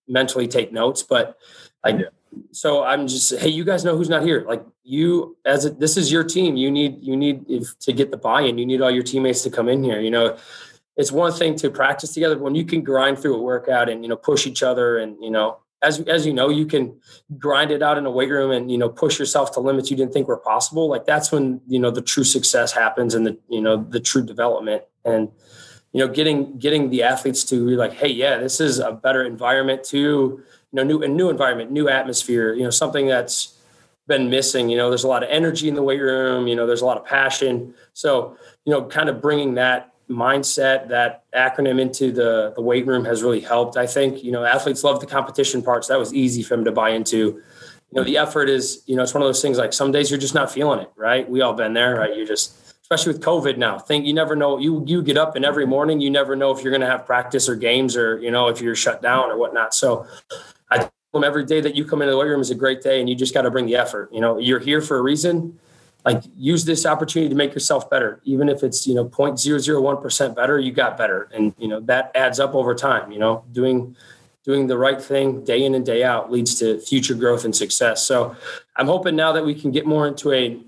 mentally 0.09 0.49
take 0.49 0.73
notes, 0.73 1.03
but 1.03 1.37
like, 1.85 1.99
yeah. 1.99 2.07
So 2.53 2.85
I'm 2.85 3.07
just, 3.07 3.39
Hey, 3.39 3.49
you 3.49 3.65
guys 3.65 3.85
know 3.85 3.97
who's 3.97 4.09
not 4.09 4.23
here. 4.23 4.45
Like 4.47 4.65
you, 4.83 5.37
as 5.45 5.65
a, 5.65 5.71
this 5.71 5.97
is 5.97 6.11
your 6.13 6.25
team, 6.25 6.57
you 6.57 6.71
need, 6.71 7.03
you 7.03 7.17
need 7.17 7.45
if, 7.49 7.79
to 7.81 7.93
get 7.93 8.11
the 8.11 8.17
buy-in, 8.17 8.59
you 8.59 8.67
need 8.67 8.81
all 8.81 8.91
your 8.91 9.03
teammates 9.03 9.43
to 9.43 9.51
come 9.51 9.69
in 9.69 9.83
here. 9.83 10.01
You 10.01 10.11
know, 10.11 10.37
it's 10.97 11.11
one 11.11 11.33
thing 11.33 11.57
to 11.57 11.71
practice 11.71 12.15
together, 12.15 12.39
when 12.39 12.55
you 12.55 12.65
can 12.65 12.83
grind 12.83 13.19
through 13.19 13.37
a 13.37 13.43
workout 13.43 13.89
and, 13.89 14.05
you 14.05 14.09
know, 14.09 14.17
push 14.17 14.47
each 14.47 14.63
other 14.63 14.99
and, 14.99 15.17
you 15.21 15.31
know, 15.31 15.59
as 15.85 16.01
as 16.01 16.27
you 16.27 16.33
know, 16.33 16.49
you 16.49 16.67
can 16.67 16.99
grind 17.39 17.71
it 17.71 17.83
out 17.83 17.99
in 17.99 18.07
a 18.07 18.11
weight 18.11 18.31
room 18.31 18.51
and 18.51 18.71
you 18.71 18.79
know 18.79 18.89
push 18.89 19.19
yourself 19.19 19.53
to 19.53 19.61
limits 19.61 19.91
you 19.91 19.97
didn't 19.97 20.13
think 20.13 20.27
were 20.27 20.39
possible. 20.39 20.89
Like 20.89 21.05
that's 21.05 21.31
when 21.31 21.61
you 21.69 21.79
know 21.79 21.91
the 21.91 22.03
true 22.03 22.25
success 22.25 22.73
happens 22.73 23.15
and 23.15 23.27
the 23.27 23.39
you 23.49 23.61
know 23.61 23.77
the 23.77 24.01
true 24.01 24.25
development 24.25 24.83
and 25.05 25.31
you 25.93 26.05
know 26.05 26.13
getting 26.13 26.59
getting 26.59 26.91
the 26.91 27.03
athletes 27.03 27.45
to 27.45 27.67
be 27.67 27.77
like, 27.77 27.93
hey, 27.93 28.09
yeah, 28.09 28.39
this 28.39 28.61
is 28.61 28.79
a 28.79 28.93
better 28.93 29.23
environment 29.25 29.85
to 29.85 30.43
you 30.75 30.83
know 30.83 30.83
new 30.83 31.03
a 31.03 31.09
new 31.09 31.31
environment, 31.31 31.71
new 31.71 31.89
atmosphere. 31.89 32.53
You 32.53 32.65
know 32.65 32.71
something 32.71 33.07
that's 33.07 33.57
been 34.09 34.29
missing. 34.29 34.69
You 34.69 34.77
know, 34.77 34.91
there's 34.91 35.05
a 35.05 35.09
lot 35.09 35.23
of 35.23 35.31
energy 35.31 35.69
in 35.69 35.75
the 35.75 35.83
weight 35.83 36.01
room. 36.01 36.49
You 36.49 36.57
know, 36.57 36.67
there's 36.67 36.83
a 36.83 36.87
lot 36.87 36.99
of 36.99 37.05
passion. 37.05 37.75
So 37.93 38.37
you 38.65 38.73
know, 38.73 38.85
kind 38.85 39.09
of 39.09 39.21
bringing 39.21 39.55
that 39.55 39.93
mindset, 40.11 40.89
that 40.89 41.31
acronym 41.33 41.81
into 41.81 42.11
the, 42.11 42.53
the 42.57 42.61
weight 42.61 42.87
room 42.87 43.05
has 43.05 43.23
really 43.23 43.41
helped. 43.41 43.77
I 43.77 43.87
think, 43.87 44.23
you 44.23 44.33
know, 44.33 44.45
athletes 44.45 44.85
love 44.85 45.01
the 45.01 45.07
competition 45.07 45.63
parts. 45.63 45.89
That 45.89 45.99
was 45.99 46.13
easy 46.13 46.43
for 46.43 46.57
them 46.57 46.65
to 46.67 46.73
buy 46.73 46.91
into. 46.91 47.17
You 47.17 48.01
know, 48.01 48.05
the 48.05 48.19
effort 48.19 48.51
is, 48.51 48.83
you 48.87 48.97
know, 48.97 49.03
it's 49.03 49.15
one 49.15 49.23
of 49.23 49.29
those 49.29 49.41
things 49.41 49.57
like 49.57 49.73
some 49.73 49.93
days 49.93 50.11
you're 50.11 50.21
just 50.21 50.35
not 50.35 50.53
feeling 50.53 50.81
it, 50.81 50.91
right? 50.97 51.29
We 51.29 51.41
all 51.41 51.55
been 51.55 51.73
there, 51.73 51.97
right? 51.97 52.15
You 52.15 52.27
just, 52.27 52.75
especially 52.83 53.15
with 53.15 53.23
COVID 53.23 53.57
now, 53.57 53.79
think 53.79 54.05
you 54.05 54.13
never 54.13 54.37
know. 54.37 54.59
You 54.59 54.85
you 54.87 55.01
get 55.01 55.17
up 55.17 55.37
and 55.37 55.45
every 55.45 55.67
morning 55.67 56.03
you 56.03 56.11
never 56.11 56.37
know 56.37 56.51
if 56.51 56.63
you're 56.63 56.71
going 56.71 56.83
to 56.83 56.87
have 56.87 57.07
practice 57.07 57.49
or 57.49 57.57
games 57.57 57.97
or 57.97 58.19
you 58.19 58.31
know 58.31 58.49
if 58.49 58.61
you're 58.61 58.75
shut 58.75 59.01
down 59.01 59.31
or 59.31 59.39
whatnot. 59.39 59.75
So 59.75 60.07
every 61.23 61.45
day 61.45 61.61
that 61.61 61.77
you 61.77 61.85
come 61.85 62.03
into 62.03 62.13
the 62.13 62.19
weight 62.19 62.29
room 62.29 62.41
is 62.41 62.51
a 62.51 62.55
great 62.55 62.83
day, 62.83 62.99
and 62.99 63.09
you 63.09 63.15
just 63.15 63.35
got 63.35 63.43
to 63.43 63.51
bring 63.51 63.67
the 63.67 63.77
effort. 63.77 64.09
You 64.13 64.21
know, 64.21 64.39
you're 64.39 64.59
here 64.59 64.81
for 64.81 64.97
a 64.97 65.03
reason. 65.03 65.59
Like 66.05 66.23
use 66.37 66.65
this 66.65 66.85
opportunity 66.85 67.29
to 67.29 67.35
make 67.35 67.55
yourself 67.55 67.89
better. 67.89 68.21
Even 68.25 68.49
if 68.49 68.63
it's 68.63 68.87
you 68.87 68.95
know 68.95 69.07
0.001% 69.07 70.35
better 70.35 70.59
you 70.59 70.71
got 70.73 70.99
better. 70.99 71.31
And 71.33 71.55
you 71.59 71.69
know 71.69 71.81
that 71.81 72.11
adds 72.15 72.39
up 72.39 72.55
over 72.55 72.75
time 72.75 73.11
you 73.11 73.19
know? 73.19 73.43
Doing 73.53 73.97
doing 74.45 74.67
the 74.67 74.77
right 74.77 75.01
thing 75.01 75.43
day 75.45 75.65
in 75.65 75.75
and 75.75 75.87
day 75.87 76.05
out 76.05 76.31
leads 76.31 76.57
to 76.57 76.79
future 76.79 77.15
growth 77.15 77.47
and 77.47 77.57
success. 77.57 78.07
So 78.07 78.37
i'm 78.77 78.87
hoping 78.87 79.17
now 79.17 79.33
that 79.33 79.47
we 79.47 79.55
can 79.55 79.71
get 79.71 79.87
more 79.87 80.07
into 80.07 80.31
a 80.33 80.61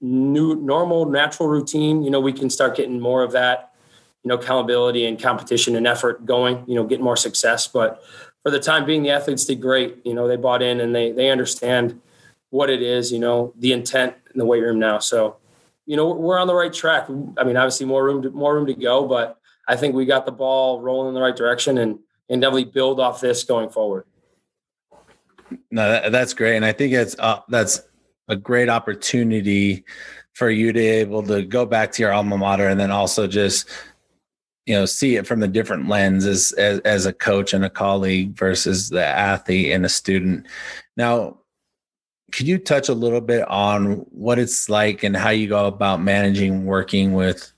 new 0.00 0.56
normal 0.56 1.06
natural 1.06 1.48
routine 1.48 2.02
you 2.02 2.10
know 2.10 2.20
we 2.20 2.32
can 2.32 2.50
start 2.50 2.76
getting 2.76 3.00
more 3.00 3.22
of 3.22 3.32
that 3.32 3.72
you 4.26 4.28
know 4.28 4.34
accountability 4.34 5.06
and 5.06 5.22
competition 5.22 5.76
and 5.76 5.86
effort 5.86 6.26
going 6.26 6.64
you 6.66 6.74
know 6.74 6.82
get 6.82 7.00
more 7.00 7.16
success. 7.16 7.68
But 7.68 8.02
for 8.46 8.52
the 8.52 8.60
time 8.60 8.86
being 8.86 9.02
the 9.02 9.10
athletes 9.10 9.44
did 9.44 9.60
great. 9.60 9.98
You 10.04 10.14
know 10.14 10.28
they 10.28 10.36
bought 10.36 10.62
in 10.62 10.78
and 10.78 10.94
they 10.94 11.10
they 11.10 11.30
understand 11.30 12.00
what 12.50 12.70
it 12.70 12.80
is 12.80 13.10
you 13.10 13.18
know 13.18 13.52
the 13.58 13.72
intent 13.72 14.14
in 14.32 14.38
the 14.38 14.44
weight 14.44 14.62
room 14.62 14.78
now. 14.78 15.00
So 15.00 15.38
you 15.84 15.96
know 15.96 16.12
we're 16.12 16.38
on 16.38 16.46
the 16.46 16.54
right 16.54 16.72
track. 16.72 17.08
I 17.08 17.42
mean 17.42 17.56
obviously 17.56 17.86
more 17.86 18.04
room 18.04 18.22
to, 18.22 18.30
more 18.30 18.54
room 18.54 18.66
to 18.66 18.74
go 18.74 19.04
but 19.08 19.40
i 19.66 19.74
think 19.74 19.96
we 19.96 20.06
got 20.06 20.26
the 20.26 20.30
ball 20.30 20.80
rolling 20.80 21.08
in 21.08 21.14
the 21.14 21.20
right 21.20 21.34
direction 21.34 21.78
and 21.78 21.98
and 22.28 22.40
definitely 22.40 22.66
build 22.66 23.00
off 23.00 23.20
this 23.20 23.42
going 23.42 23.68
forward. 23.68 24.04
No 25.72 25.90
that, 25.90 26.12
that's 26.12 26.32
great. 26.32 26.54
And 26.54 26.64
i 26.64 26.70
think 26.70 26.92
it's 26.92 27.16
uh, 27.18 27.40
that's 27.48 27.80
a 28.28 28.36
great 28.36 28.68
opportunity 28.68 29.84
for 30.34 30.50
you 30.50 30.68
to 30.68 30.78
be 30.78 30.86
able 30.86 31.24
to 31.24 31.42
go 31.42 31.66
back 31.66 31.90
to 31.90 32.02
your 32.02 32.12
alma 32.12 32.38
mater 32.38 32.68
and 32.68 32.78
then 32.78 32.92
also 32.92 33.26
just 33.26 33.68
you 34.66 34.74
know 34.74 34.84
see 34.84 35.16
it 35.16 35.26
from 35.26 35.42
a 35.42 35.48
different 35.48 35.88
lens 35.88 36.26
as, 36.26 36.52
as 36.52 36.80
as 36.80 37.06
a 37.06 37.12
coach 37.12 37.54
and 37.54 37.64
a 37.64 37.70
colleague 37.70 38.36
versus 38.36 38.90
the 38.90 39.04
athlete 39.04 39.72
and 39.72 39.86
a 39.86 39.88
student. 39.88 40.46
Now 40.96 41.38
could 42.32 42.48
you 42.48 42.58
touch 42.58 42.88
a 42.88 42.94
little 42.94 43.20
bit 43.20 43.48
on 43.48 44.04
what 44.10 44.38
it's 44.38 44.68
like 44.68 45.02
and 45.04 45.16
how 45.16 45.30
you 45.30 45.48
go 45.48 45.66
about 45.66 46.02
managing 46.02 46.66
working 46.66 47.14
with 47.14 47.52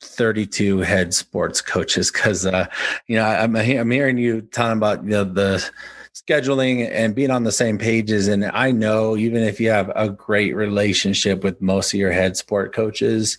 32 0.00 0.78
head 0.78 1.12
sports 1.12 1.60
coaches? 1.60 2.10
Because 2.10 2.46
uh, 2.46 2.66
you 3.06 3.16
know 3.16 3.24
I'm, 3.24 3.54
I'm 3.54 3.90
hearing 3.90 4.18
you 4.18 4.40
talking 4.40 4.78
about 4.78 5.04
you 5.04 5.10
know 5.10 5.24
the 5.24 5.70
scheduling 6.14 6.90
and 6.90 7.14
being 7.14 7.30
on 7.30 7.44
the 7.44 7.52
same 7.52 7.76
pages 7.76 8.26
and 8.26 8.46
i 8.46 8.70
know 8.70 9.18
even 9.18 9.42
if 9.42 9.60
you 9.60 9.68
have 9.68 9.92
a 9.94 10.08
great 10.08 10.56
relationship 10.56 11.44
with 11.44 11.60
most 11.60 11.92
of 11.92 12.00
your 12.00 12.10
head 12.10 12.38
sport 12.38 12.74
coaches 12.74 13.36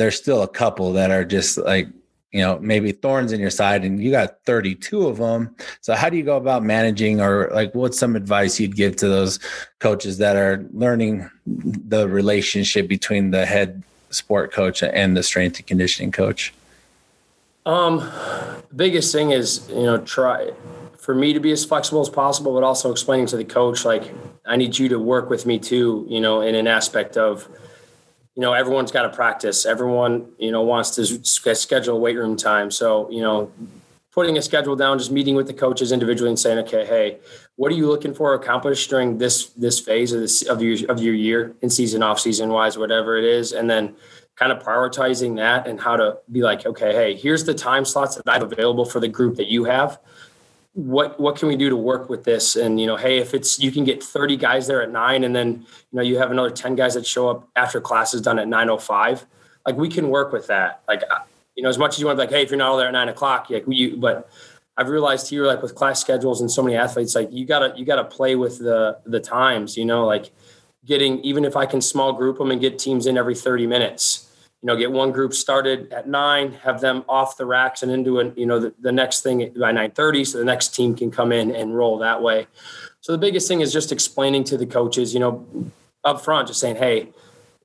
there's 0.00 0.16
still 0.16 0.42
a 0.42 0.48
couple 0.48 0.94
that 0.94 1.10
are 1.10 1.24
just 1.24 1.58
like 1.58 1.86
you 2.32 2.40
know 2.40 2.58
maybe 2.60 2.90
thorns 2.90 3.32
in 3.32 3.40
your 3.40 3.50
side 3.50 3.84
and 3.84 4.02
you 4.02 4.10
got 4.10 4.38
32 4.46 5.06
of 5.06 5.18
them. 5.18 5.54
So 5.82 5.94
how 5.94 6.08
do 6.08 6.16
you 6.16 6.22
go 6.22 6.36
about 6.36 6.62
managing 6.62 7.20
or 7.20 7.50
like 7.52 7.74
what's 7.74 7.98
some 7.98 8.16
advice 8.16 8.58
you'd 8.58 8.76
give 8.76 8.96
to 8.96 9.08
those 9.08 9.38
coaches 9.78 10.18
that 10.18 10.36
are 10.36 10.66
learning 10.72 11.30
the 11.46 12.08
relationship 12.08 12.88
between 12.88 13.30
the 13.30 13.44
head 13.44 13.82
sport 14.08 14.52
coach 14.52 14.82
and 14.82 15.16
the 15.16 15.22
strength 15.22 15.58
and 15.58 15.66
conditioning 15.66 16.12
coach? 16.12 16.54
Um 17.66 18.10
biggest 18.74 19.12
thing 19.12 19.32
is 19.32 19.68
you 19.68 19.82
know 19.82 19.98
try 19.98 20.50
for 20.96 21.14
me 21.14 21.34
to 21.34 21.40
be 21.40 21.52
as 21.52 21.64
flexible 21.64 22.00
as 22.00 22.08
possible 22.08 22.54
but 22.54 22.62
also 22.62 22.90
explaining 22.90 23.26
to 23.26 23.36
the 23.36 23.44
coach 23.44 23.84
like 23.84 24.14
i 24.46 24.54
need 24.54 24.78
you 24.78 24.88
to 24.88 24.96
work 24.96 25.28
with 25.28 25.44
me 25.44 25.58
too 25.58 26.06
you 26.08 26.20
know 26.20 26.40
in 26.40 26.54
an 26.54 26.68
aspect 26.68 27.16
of 27.16 27.48
you 28.36 28.42
know, 28.42 28.52
everyone's 28.52 28.92
got 28.92 29.02
to 29.02 29.10
practice. 29.10 29.66
Everyone, 29.66 30.30
you 30.38 30.52
know, 30.52 30.62
wants 30.62 30.90
to 30.96 31.04
schedule 31.54 32.00
weight 32.00 32.16
room 32.16 32.36
time. 32.36 32.70
So, 32.70 33.10
you 33.10 33.22
know, 33.22 33.50
putting 34.12 34.38
a 34.38 34.42
schedule 34.42 34.76
down, 34.76 34.98
just 34.98 35.10
meeting 35.10 35.34
with 35.34 35.46
the 35.46 35.54
coaches 35.54 35.92
individually 35.92 36.30
and 36.30 36.38
saying, 36.38 36.58
okay, 36.58 36.84
hey, 36.84 37.18
what 37.56 37.70
are 37.72 37.74
you 37.74 37.86
looking 37.86 38.14
for 38.14 38.34
accomplished 38.34 38.88
during 38.90 39.18
this 39.18 39.46
this 39.50 39.80
phase 39.80 40.12
of 40.12 40.20
this 40.20 40.42
of 40.42 40.62
your 40.62 40.90
of 40.90 41.00
your 41.00 41.14
year 41.14 41.54
in 41.62 41.70
season, 41.70 42.02
off 42.02 42.20
season 42.20 42.50
wise, 42.50 42.78
whatever 42.78 43.16
it 43.16 43.24
is, 43.24 43.52
and 43.52 43.68
then 43.68 43.94
kind 44.36 44.52
of 44.52 44.62
prioritizing 44.62 45.36
that 45.36 45.66
and 45.66 45.78
how 45.78 45.96
to 45.96 46.16
be 46.32 46.40
like, 46.40 46.64
okay, 46.64 46.92
hey, 46.92 47.14
here's 47.14 47.44
the 47.44 47.52
time 47.52 47.84
slots 47.84 48.16
that 48.16 48.26
I 48.26 48.34
have 48.34 48.42
available 48.50 48.86
for 48.86 48.98
the 48.98 49.08
group 49.08 49.36
that 49.36 49.48
you 49.48 49.64
have 49.64 49.98
what 50.86 51.18
what 51.20 51.36
can 51.36 51.48
we 51.48 51.56
do 51.56 51.68
to 51.68 51.76
work 51.76 52.08
with 52.08 52.24
this? 52.24 52.56
And 52.56 52.80
you 52.80 52.86
know 52.86 52.96
hey 52.96 53.18
if 53.18 53.34
it's 53.34 53.58
you 53.58 53.70
can 53.70 53.84
get 53.84 54.02
30 54.02 54.36
guys 54.36 54.66
there 54.66 54.82
at 54.82 54.90
9 54.90 55.24
and 55.24 55.34
then 55.34 55.66
you 55.90 55.96
know 55.96 56.02
you 56.02 56.18
have 56.18 56.30
another 56.30 56.50
10 56.50 56.74
guys 56.74 56.94
that 56.94 57.06
show 57.06 57.28
up 57.28 57.48
after 57.56 57.80
class 57.80 58.14
is 58.14 58.20
done 58.20 58.38
at 58.38 58.48
905 58.48 59.26
like 59.66 59.76
we 59.76 59.88
can 59.88 60.08
work 60.08 60.32
with 60.32 60.46
that. 60.46 60.82
Like 60.88 61.02
you 61.60 61.62
know 61.62 61.68
as 61.68 61.78
much 61.78 61.94
as 61.94 62.00
you 62.00 62.06
want 62.06 62.16
to, 62.16 62.20
like 62.20 62.30
hey 62.30 62.42
if 62.42 62.50
you're 62.50 62.58
not 62.58 62.70
all 62.70 62.76
there 62.78 62.88
at 62.88 62.92
9 62.92 63.08
o'clock 63.08 63.50
like 63.50 63.64
you 63.68 63.96
but 63.96 64.30
i've 64.76 64.88
realized 64.88 65.28
here 65.28 65.44
like 65.44 65.62
with 65.62 65.74
class 65.74 66.00
schedules 66.00 66.40
and 66.40 66.50
so 66.50 66.62
many 66.62 66.76
athletes 66.76 67.14
like 67.14 67.28
you 67.30 67.44
gotta 67.44 67.72
you 67.76 67.84
gotta 67.84 68.04
play 68.04 68.34
with 68.36 68.58
the 68.58 68.98
the 69.04 69.20
times 69.20 69.76
you 69.76 69.84
know 69.84 70.06
like 70.06 70.30
getting 70.86 71.18
even 71.20 71.44
if 71.44 71.56
i 71.56 71.66
can 71.66 71.80
small 71.80 72.12
group 72.12 72.38
them 72.38 72.50
and 72.50 72.60
get 72.60 72.78
teams 72.78 73.06
in 73.06 73.18
every 73.18 73.34
30 73.34 73.66
minutes 73.66 74.29
you 74.62 74.66
know, 74.66 74.76
get 74.76 74.92
one 74.92 75.10
group 75.10 75.32
started 75.32 75.90
at 75.92 76.06
nine, 76.06 76.52
have 76.52 76.80
them 76.80 77.02
off 77.08 77.38
the 77.38 77.46
racks 77.46 77.82
and 77.82 77.90
into 77.90 78.20
a, 78.20 78.30
you 78.34 78.44
know, 78.44 78.58
the, 78.58 78.74
the 78.80 78.92
next 78.92 79.22
thing 79.22 79.38
by 79.54 79.72
930. 79.72 80.24
So 80.24 80.38
the 80.38 80.44
next 80.44 80.74
team 80.74 80.94
can 80.94 81.10
come 81.10 81.32
in 81.32 81.54
and 81.54 81.74
roll 81.74 81.98
that 81.98 82.22
way. 82.22 82.46
So 83.00 83.12
the 83.12 83.18
biggest 83.18 83.48
thing 83.48 83.62
is 83.62 83.72
just 83.72 83.90
explaining 83.90 84.44
to 84.44 84.58
the 84.58 84.66
coaches, 84.66 85.14
you 85.14 85.20
know, 85.20 85.46
up 86.04 86.22
front, 86.22 86.48
just 86.48 86.60
saying, 86.60 86.76
Hey, 86.76 87.08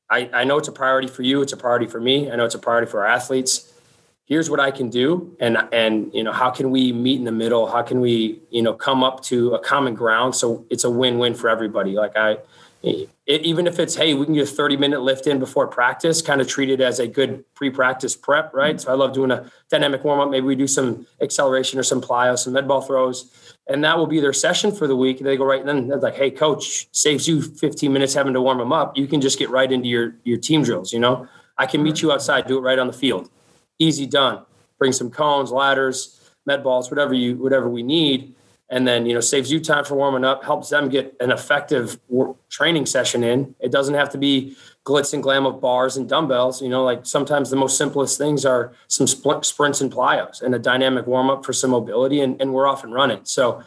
I, 0.10 0.30
I 0.34 0.44
know 0.46 0.58
it's 0.58 0.70
a 0.70 0.74
priority 0.74 1.08
for 1.08 1.24
you. 1.24 1.42
It's 1.42 1.52
a 1.52 1.58
priority 1.58 1.88
for 1.88 2.00
me. 2.00 2.32
I 2.32 2.36
know 2.38 2.46
it's 2.46 2.56
a 2.56 2.60
priority 2.60 2.90
for 2.90 3.06
our 3.06 3.12
athletes. 3.12 3.74
Here's 4.26 4.50
what 4.50 4.60
I 4.60 4.72
can 4.72 4.90
do. 4.90 5.36
And, 5.40 5.58
and, 5.72 6.14
you 6.14 6.24
know, 6.24 6.32
how 6.32 6.50
can 6.50 6.72
we 6.72 6.92
meet 6.92 7.20
in 7.20 7.26
the 7.26 7.32
middle? 7.32 7.68
How 7.68 7.82
can 7.82 8.00
we, 8.00 8.40
you 8.50 8.62
know, 8.62 8.74
come 8.74 9.04
up 9.04 9.22
to 9.24 9.54
a 9.54 9.60
common 9.60 9.96
ground? 9.96 10.36
So 10.36 10.66
it's 10.70 10.84
a 10.84 10.90
win-win 10.90 11.36
for 11.36 11.50
everybody. 11.50 11.94
Like 11.94 12.16
I, 12.16 12.38
it, 12.86 13.42
even 13.42 13.68
if 13.68 13.80
it's 13.80 13.96
hey 13.96 14.14
we 14.14 14.26
can 14.26 14.36
get 14.36 14.44
a 14.44 14.52
30 14.52 14.78
minute 14.78 15.02
lift 15.02 15.28
in 15.28 15.40
before 15.40 15.68
practice 15.68 16.22
kind 16.22 16.42
of 16.42 16.48
treat 16.48 16.70
it 16.70 16.82
as 16.82 17.00
a 17.00 17.08
good 17.08 17.44
pre-practice 17.56 18.16
prep 18.16 18.54
right? 18.54 18.80
So 18.80 18.92
i 18.92 18.96
love 18.96 19.14
doing 19.14 19.32
a 19.32 19.50
dynamic 19.70 20.04
warm-up. 20.04 20.30
Maybe 20.30 20.46
we 20.46 20.56
do 20.56 20.68
some 20.68 21.08
acceleration 21.22 21.80
or 21.80 21.84
some 21.84 22.02
plyo 22.02 22.38
some 22.38 22.54
med 22.54 22.68
ball 22.68 22.82
throws 22.82 23.32
and 23.68 23.84
that 23.84 23.98
will 23.98 24.08
be 24.08 24.20
their 24.20 24.34
session 24.34 24.72
for 24.72 24.86
the 24.86 24.96
week. 24.96 25.20
They 25.20 25.38
go 25.38 25.46
right 25.46 25.66
then 25.66 25.88
like 26.00 26.16
hey 26.16 26.32
coach 26.32 26.88
saves 26.92 27.28
you 27.28 27.42
15 27.42 27.92
minutes 27.92 28.14
having 28.14 28.34
to 28.34 28.42
warm 28.42 28.60
them 28.60 28.72
up. 28.72 28.96
You 28.98 29.08
can 29.08 29.22
just 29.22 29.40
get 29.40 29.50
right 29.50 29.72
into 29.72 29.88
your 29.88 30.16
your 30.24 30.38
team 30.38 30.64
drills 30.64 30.94
you 30.94 31.00
know? 31.00 31.28
I 31.58 31.66
can 31.66 31.82
meet 31.82 32.02
you 32.02 32.12
outside 32.12 32.48
do 32.48 32.58
it 32.58 32.62
right 32.62 32.78
on 32.78 32.88
the 32.88 32.94
field. 32.94 33.30
Easy 33.80 34.06
done. 34.06 34.46
Bring 34.78 34.92
some 34.92 35.10
cones 35.10 35.52
ladders 35.52 36.22
med 36.46 36.64
balls 36.64 36.92
whatever 36.92 37.14
you 37.14 37.38
whatever 37.38 37.68
we 37.68 37.82
need 37.82 38.35
and 38.70 38.88
then 38.88 39.06
you 39.06 39.14
know 39.14 39.20
saves 39.20 39.52
you 39.52 39.60
time 39.60 39.86
for 39.86 39.96
warming 39.96 40.24
up 40.24 40.44
helps 40.44 40.70
them 40.70 40.90
get 40.90 41.16
an 41.20 41.32
effective 41.32 42.00
training 42.50 42.86
session 42.86 43.24
in 43.24 43.56
it 43.60 43.72
doesn't 43.72 43.94
have 43.96 44.10
to 44.10 44.18
be 44.18 44.56
glitz 44.86 45.14
and 45.14 45.24
glam 45.24 45.46
of 45.46 45.62
bars 45.62 45.98
and 45.98 46.10
dumbbells 46.10 46.62
you 46.62 46.70
know 46.70 46.84
like 46.84 47.06
sometimes 47.06 47.50
the 47.50 47.56
most 47.56 47.78
simplest 47.78 48.18
things 48.18 48.46
are 48.46 48.74
some 48.88 49.08
sprints 49.08 49.82
and 49.82 49.92
plyos 49.92 50.42
and 50.42 50.56
a 50.56 50.60
dynamic 50.60 51.06
warm 51.06 51.30
up 51.30 51.46
for 51.46 51.54
some 51.54 51.72
mobility 51.72 52.22
and, 52.22 52.42
and 52.42 52.54
we're 52.54 52.68
off 52.68 52.84
and 52.84 52.94
running 52.94 53.20
so 53.24 53.64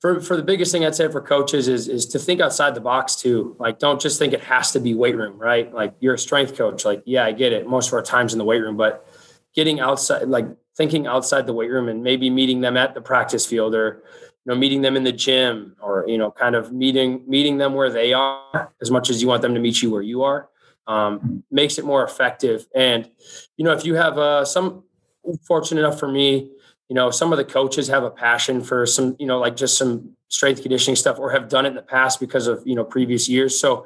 for, 0.00 0.18
for 0.18 0.34
the 0.34 0.42
biggest 0.42 0.72
thing 0.72 0.84
I'd 0.84 0.94
say 0.94 1.08
for 1.08 1.20
coaches 1.20 1.68
is, 1.68 1.86
is 1.86 2.06
to 2.06 2.18
think 2.18 2.40
outside 2.40 2.74
the 2.74 2.80
box 2.80 3.16
too. 3.16 3.54
Like, 3.58 3.78
don't 3.78 4.00
just 4.00 4.18
think 4.18 4.32
it 4.32 4.42
has 4.44 4.72
to 4.72 4.80
be 4.80 4.94
weight 4.94 5.14
room, 5.14 5.38
right? 5.38 5.72
Like 5.72 5.94
you're 6.00 6.14
a 6.14 6.18
strength 6.18 6.56
coach. 6.56 6.86
Like, 6.86 7.02
yeah, 7.04 7.26
I 7.26 7.32
get 7.32 7.52
it. 7.52 7.68
Most 7.68 7.88
of 7.88 7.92
our 7.92 8.02
times 8.02 8.32
in 8.32 8.38
the 8.38 8.44
weight 8.44 8.62
room, 8.62 8.78
but 8.78 9.06
getting 9.54 9.78
outside, 9.78 10.26
like 10.28 10.46
thinking 10.80 11.06
outside 11.06 11.46
the 11.46 11.52
weight 11.52 11.68
room 11.68 11.90
and 11.90 12.02
maybe 12.02 12.30
meeting 12.30 12.62
them 12.62 12.74
at 12.74 12.94
the 12.94 13.02
practice 13.02 13.44
field 13.44 13.74
or 13.74 14.02
you 14.24 14.46
know 14.50 14.54
meeting 14.54 14.80
them 14.80 14.96
in 14.96 15.04
the 15.04 15.12
gym 15.12 15.76
or 15.82 16.06
you 16.08 16.16
know 16.16 16.30
kind 16.30 16.54
of 16.54 16.72
meeting 16.72 17.22
meeting 17.28 17.58
them 17.58 17.74
where 17.74 17.90
they 17.90 18.14
are 18.14 18.72
as 18.80 18.90
much 18.90 19.10
as 19.10 19.20
you 19.20 19.28
want 19.28 19.42
them 19.42 19.52
to 19.52 19.60
meet 19.60 19.82
you 19.82 19.90
where 19.90 20.00
you 20.00 20.22
are 20.22 20.48
um, 20.86 21.44
makes 21.50 21.76
it 21.76 21.84
more 21.84 22.02
effective. 22.02 22.66
And 22.74 23.10
you 23.58 23.64
know 23.66 23.72
if 23.72 23.84
you 23.84 23.94
have 23.96 24.16
uh, 24.16 24.46
some 24.46 24.84
fortunate 25.46 25.82
enough 25.82 26.00
for 26.00 26.08
me 26.08 26.50
you 26.88 26.94
know 26.94 27.10
some 27.10 27.30
of 27.30 27.36
the 27.36 27.44
coaches 27.44 27.86
have 27.88 28.02
a 28.02 28.10
passion 28.10 28.62
for 28.62 28.86
some 28.86 29.16
you 29.18 29.26
know 29.26 29.38
like 29.38 29.56
just 29.56 29.76
some 29.76 30.16
strength 30.28 30.62
conditioning 30.62 30.96
stuff 30.96 31.18
or 31.18 31.30
have 31.30 31.50
done 31.50 31.66
it 31.66 31.70
in 31.70 31.74
the 31.74 31.82
past 31.82 32.20
because 32.20 32.46
of 32.46 32.62
you 32.64 32.74
know 32.74 32.84
previous 32.84 33.28
years. 33.28 33.60
So 33.60 33.84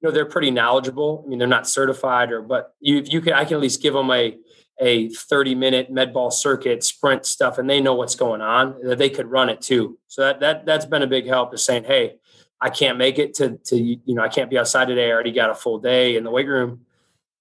you 0.00 0.08
know 0.08 0.10
they're 0.10 0.26
pretty 0.26 0.50
knowledgeable. 0.50 1.22
I 1.24 1.28
mean 1.28 1.38
they're 1.38 1.46
not 1.46 1.68
certified 1.68 2.32
or 2.32 2.42
but 2.42 2.74
you 2.80 2.96
you 3.06 3.20
can 3.20 3.34
i 3.34 3.44
can 3.44 3.54
at 3.54 3.60
least 3.60 3.80
give 3.80 3.94
them 3.94 4.10
a 4.10 4.36
a 4.80 5.08
30 5.10 5.54
minute 5.54 5.90
med 5.90 6.12
ball 6.12 6.30
circuit 6.30 6.82
sprint 6.82 7.26
stuff 7.26 7.58
and 7.58 7.68
they 7.68 7.80
know 7.80 7.94
what's 7.94 8.14
going 8.14 8.40
on 8.40 8.76
that 8.82 8.98
they 8.98 9.10
could 9.10 9.26
run 9.26 9.48
it 9.48 9.60
too. 9.60 9.98
So 10.08 10.22
that 10.22 10.40
that 10.40 10.66
that's 10.66 10.86
been 10.86 11.02
a 11.02 11.06
big 11.06 11.26
help 11.26 11.54
is 11.54 11.64
saying 11.64 11.84
hey 11.84 12.16
i 12.60 12.70
can't 12.70 12.98
make 12.98 13.18
it 13.18 13.34
to 13.34 13.58
to 13.64 13.76
you 13.76 14.00
know 14.14 14.22
i 14.22 14.28
can't 14.28 14.50
be 14.50 14.58
outside 14.58 14.88
today. 14.88 15.08
I 15.08 15.12
already 15.12 15.32
got 15.32 15.50
a 15.50 15.54
full 15.54 15.78
day 15.78 16.16
in 16.16 16.24
the 16.24 16.30
weight 16.30 16.48
room. 16.48 16.86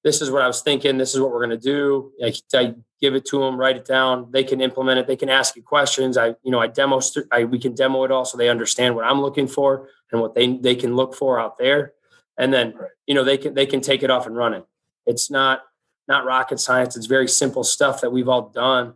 This 0.03 0.21
is 0.21 0.29
what 0.29 0.41
i 0.41 0.47
was 0.47 0.61
thinking. 0.61 0.97
This 0.97 1.13
is 1.13 1.21
what 1.21 1.31
we're 1.31 1.45
going 1.45 1.57
to 1.57 1.57
do. 1.57 2.11
I, 2.23 2.33
I 2.53 2.75
give 2.99 3.15
it 3.15 3.25
to 3.25 3.39
them 3.39 3.57
write 3.57 3.77
it 3.77 3.85
down. 3.85 4.29
They 4.31 4.43
can 4.43 4.61
implement 4.61 4.99
it. 4.99 5.07
They 5.07 5.15
can 5.15 5.29
ask 5.29 5.55
you 5.55 5.63
questions. 5.63 6.17
I 6.17 6.35
you 6.43 6.51
know 6.51 6.59
i 6.59 6.67
demo 6.67 6.99
I, 7.31 7.45
we 7.45 7.59
can 7.59 7.73
demo 7.73 8.03
it 8.03 8.11
all 8.11 8.25
so 8.25 8.37
they 8.37 8.49
understand 8.49 8.95
what 8.95 9.05
i'm 9.05 9.21
looking 9.21 9.47
for 9.47 9.89
and 10.11 10.21
what 10.21 10.35
they 10.35 10.57
they 10.57 10.75
can 10.75 10.95
look 10.95 11.15
for 11.15 11.39
out 11.39 11.57
there. 11.57 11.93
And 12.37 12.53
then 12.53 12.73
you 13.07 13.15
know 13.15 13.23
they 13.23 13.37
can 13.37 13.53
they 13.53 13.65
can 13.65 13.81
take 13.81 14.03
it 14.03 14.11
off 14.11 14.27
and 14.27 14.35
run 14.35 14.53
it. 14.53 14.65
It's 15.05 15.31
not 15.31 15.63
not 16.11 16.25
rocket 16.25 16.59
science. 16.59 16.97
It's 16.97 17.05
very 17.07 17.27
simple 17.27 17.63
stuff 17.63 18.01
that 18.01 18.11
we've 18.11 18.27
all 18.27 18.49
done, 18.49 18.93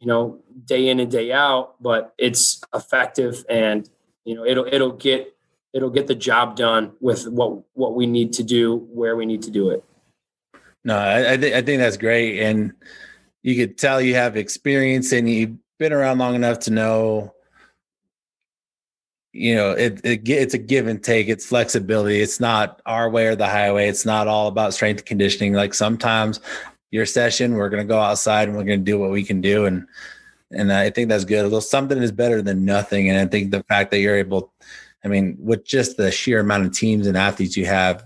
you 0.00 0.08
know, 0.08 0.40
day 0.64 0.88
in 0.88 0.98
and 0.98 1.10
day 1.10 1.32
out, 1.32 1.80
but 1.80 2.12
it's 2.18 2.60
effective 2.74 3.44
and, 3.48 3.88
you 4.24 4.34
know, 4.34 4.44
it'll, 4.44 4.66
it'll 4.66 4.92
get 4.92 5.34
it'll 5.74 5.90
get 5.90 6.06
the 6.06 6.14
job 6.14 6.56
done 6.56 6.92
with 7.00 7.28
what 7.28 7.62
what 7.74 7.94
we 7.94 8.06
need 8.06 8.32
to 8.32 8.42
do 8.42 8.88
where 8.90 9.16
we 9.16 9.26
need 9.26 9.42
to 9.42 9.50
do 9.50 9.70
it. 9.70 9.84
No, 10.84 10.96
I, 10.96 11.32
I, 11.32 11.36
th- 11.36 11.54
I 11.54 11.62
think 11.62 11.80
that's 11.80 11.96
great, 11.96 12.40
and 12.40 12.72
you 13.42 13.54
could 13.54 13.78
tell 13.78 14.00
you 14.00 14.14
have 14.14 14.36
experience 14.36 15.12
and 15.12 15.28
you've 15.28 15.56
been 15.78 15.92
around 15.92 16.18
long 16.18 16.34
enough 16.34 16.58
to 16.60 16.70
know. 16.70 17.34
You 19.32 19.54
know, 19.54 19.70
it, 19.72 20.00
it 20.04 20.28
it's 20.28 20.54
a 20.54 20.58
give 20.58 20.86
and 20.86 21.02
take. 21.02 21.28
It's 21.28 21.46
flexibility. 21.46 22.20
It's 22.20 22.40
not 22.40 22.80
our 22.86 23.10
way 23.10 23.26
or 23.26 23.36
the 23.36 23.46
highway. 23.46 23.88
It's 23.88 24.06
not 24.06 24.26
all 24.26 24.48
about 24.48 24.74
strength 24.74 25.04
conditioning. 25.04 25.52
Like 25.52 25.74
sometimes 25.74 26.40
your 26.90 27.06
session, 27.06 27.54
we're 27.54 27.68
going 27.68 27.86
to 27.86 27.88
go 27.88 28.00
outside 28.00 28.48
and 28.48 28.56
we're 28.56 28.64
going 28.64 28.80
to 28.80 28.84
do 28.84 28.98
what 28.98 29.10
we 29.10 29.22
can 29.22 29.40
do, 29.40 29.66
and 29.66 29.86
and 30.50 30.72
I 30.72 30.90
think 30.90 31.08
that's 31.08 31.24
good. 31.24 31.40
A 31.40 31.44
little 31.44 31.60
something 31.60 31.98
is 31.98 32.12
better 32.12 32.40
than 32.40 32.64
nothing. 32.64 33.10
And 33.10 33.18
I 33.18 33.26
think 33.26 33.50
the 33.50 33.62
fact 33.64 33.90
that 33.90 34.00
you're 34.00 34.16
able, 34.16 34.52
I 35.04 35.08
mean, 35.08 35.36
with 35.38 35.64
just 35.64 35.96
the 35.98 36.10
sheer 36.10 36.40
amount 36.40 36.64
of 36.64 36.72
teams 36.72 37.06
and 37.06 37.16
athletes 37.16 37.56
you 37.56 37.66
have, 37.66 38.04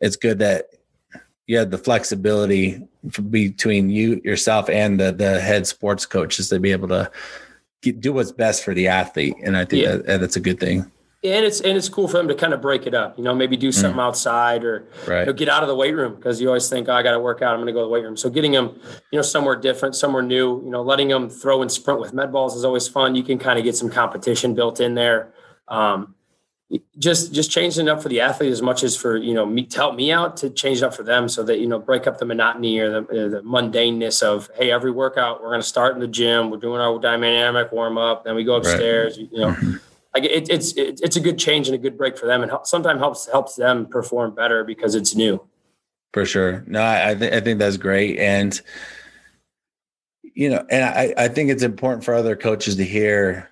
it's 0.00 0.16
good 0.16 0.40
that 0.40 0.66
you 1.46 1.56
have 1.58 1.70
the 1.70 1.78
flexibility 1.78 2.86
between 3.30 3.90
you 3.90 4.20
yourself 4.24 4.68
and 4.68 4.98
the 4.98 5.12
the 5.12 5.40
head 5.40 5.66
sports 5.66 6.04
coaches 6.04 6.48
to 6.48 6.60
be 6.60 6.72
able 6.72 6.88
to 6.88 7.10
get, 7.82 8.00
do 8.00 8.12
what's 8.12 8.32
best 8.32 8.64
for 8.64 8.74
the 8.74 8.88
athlete. 8.88 9.34
And 9.42 9.56
I 9.56 9.64
think 9.64 9.84
yeah. 9.84 9.96
that, 9.96 10.20
that's 10.20 10.36
a 10.36 10.40
good 10.40 10.60
thing 10.60 10.90
and 11.24 11.44
it's 11.44 11.60
and 11.60 11.76
it's 11.76 11.88
cool 11.88 12.06
for 12.06 12.16
them 12.16 12.28
to 12.28 12.34
kind 12.34 12.54
of 12.54 12.60
break 12.60 12.86
it 12.86 12.94
up. 12.94 13.18
You 13.18 13.24
know, 13.24 13.34
maybe 13.34 13.56
do 13.56 13.72
something 13.72 13.98
mm. 13.98 14.04
outside 14.04 14.64
or 14.64 14.88
right. 15.06 15.20
you 15.20 15.26
know, 15.26 15.32
get 15.32 15.48
out 15.48 15.62
of 15.62 15.68
the 15.68 15.74
weight 15.74 15.94
room 15.94 16.14
because 16.14 16.40
you 16.40 16.46
always 16.46 16.68
think, 16.68 16.88
oh, 16.88 16.92
I 16.92 17.02
got 17.02 17.12
to 17.12 17.18
work 17.20 17.42
out. 17.42 17.54
I'm 17.54 17.58
going 17.58 17.66
to 17.66 17.72
go 17.72 17.80
to 17.80 17.86
the 17.86 17.90
weight 17.90 18.04
room. 18.04 18.16
So 18.16 18.30
getting 18.30 18.52
them, 18.52 18.78
you 19.10 19.18
know, 19.18 19.22
somewhere 19.22 19.56
different, 19.56 19.96
somewhere 19.96 20.22
new. 20.22 20.62
You 20.64 20.70
know, 20.70 20.82
letting 20.82 21.08
them 21.08 21.28
throw 21.28 21.60
and 21.60 21.72
sprint 21.72 21.98
with 22.00 22.12
med 22.12 22.30
balls 22.30 22.54
is 22.54 22.64
always 22.64 22.86
fun. 22.86 23.16
You 23.16 23.24
can 23.24 23.38
kind 23.38 23.58
of 23.58 23.64
get 23.64 23.76
some 23.76 23.90
competition 23.90 24.54
built 24.54 24.78
in 24.78 24.94
there. 24.94 25.32
Um, 25.66 26.14
just 26.98 27.32
just 27.32 27.50
changing 27.50 27.86
it 27.86 27.90
up 27.90 28.02
for 28.02 28.10
the 28.10 28.20
athlete 28.20 28.52
as 28.52 28.60
much 28.60 28.82
as 28.82 28.94
for 28.94 29.16
you 29.16 29.32
know 29.32 29.46
me 29.46 29.64
to 29.64 29.76
help 29.78 29.94
me 29.94 30.12
out 30.12 30.36
to 30.36 30.50
change 30.50 30.78
it 30.78 30.84
up 30.84 30.94
for 30.94 31.02
them 31.02 31.26
so 31.28 31.42
that 31.42 31.60
you 31.60 31.66
know 31.66 31.78
break 31.78 32.06
up 32.06 32.18
the 32.18 32.26
monotony 32.26 32.78
or 32.78 32.90
the, 32.90 33.28
the 33.28 33.42
mundaneness 33.42 34.22
of 34.22 34.50
hey 34.54 34.70
every 34.70 34.90
workout 34.90 35.40
we're 35.40 35.48
going 35.48 35.60
to 35.60 35.66
start 35.66 35.94
in 35.94 36.00
the 36.00 36.06
gym 36.06 36.50
we're 36.50 36.58
doing 36.58 36.80
our 36.80 36.98
dynamic 36.98 37.72
warm 37.72 37.96
up 37.96 38.22
then 38.22 38.34
we 38.34 38.44
go 38.44 38.56
upstairs 38.56 39.16
right. 39.16 39.28
you 39.32 39.38
know. 39.38 39.52
Mm-hmm 39.52 39.76
like 40.14 40.24
it, 40.24 40.48
it's 40.48 40.72
it, 40.72 41.00
it's 41.02 41.16
a 41.16 41.20
good 41.20 41.38
change 41.38 41.68
and 41.68 41.74
a 41.74 41.78
good 41.78 41.96
break 41.96 42.16
for 42.16 42.26
them, 42.26 42.42
and 42.42 42.50
help, 42.50 42.66
sometimes 42.66 43.00
helps 43.00 43.26
helps 43.26 43.56
them 43.56 43.86
perform 43.86 44.34
better 44.34 44.64
because 44.64 44.94
it's 44.94 45.14
new. 45.14 45.40
For 46.12 46.24
sure, 46.24 46.64
no, 46.66 46.80
I 46.80 47.10
I, 47.10 47.14
th- 47.14 47.32
I 47.32 47.40
think 47.40 47.58
that's 47.58 47.76
great, 47.76 48.18
and 48.18 48.60
you 50.22 50.50
know, 50.50 50.64
and 50.70 50.84
I 50.84 51.14
I 51.24 51.28
think 51.28 51.50
it's 51.50 51.62
important 51.62 52.04
for 52.04 52.14
other 52.14 52.36
coaches 52.36 52.76
to 52.76 52.84
hear 52.84 53.50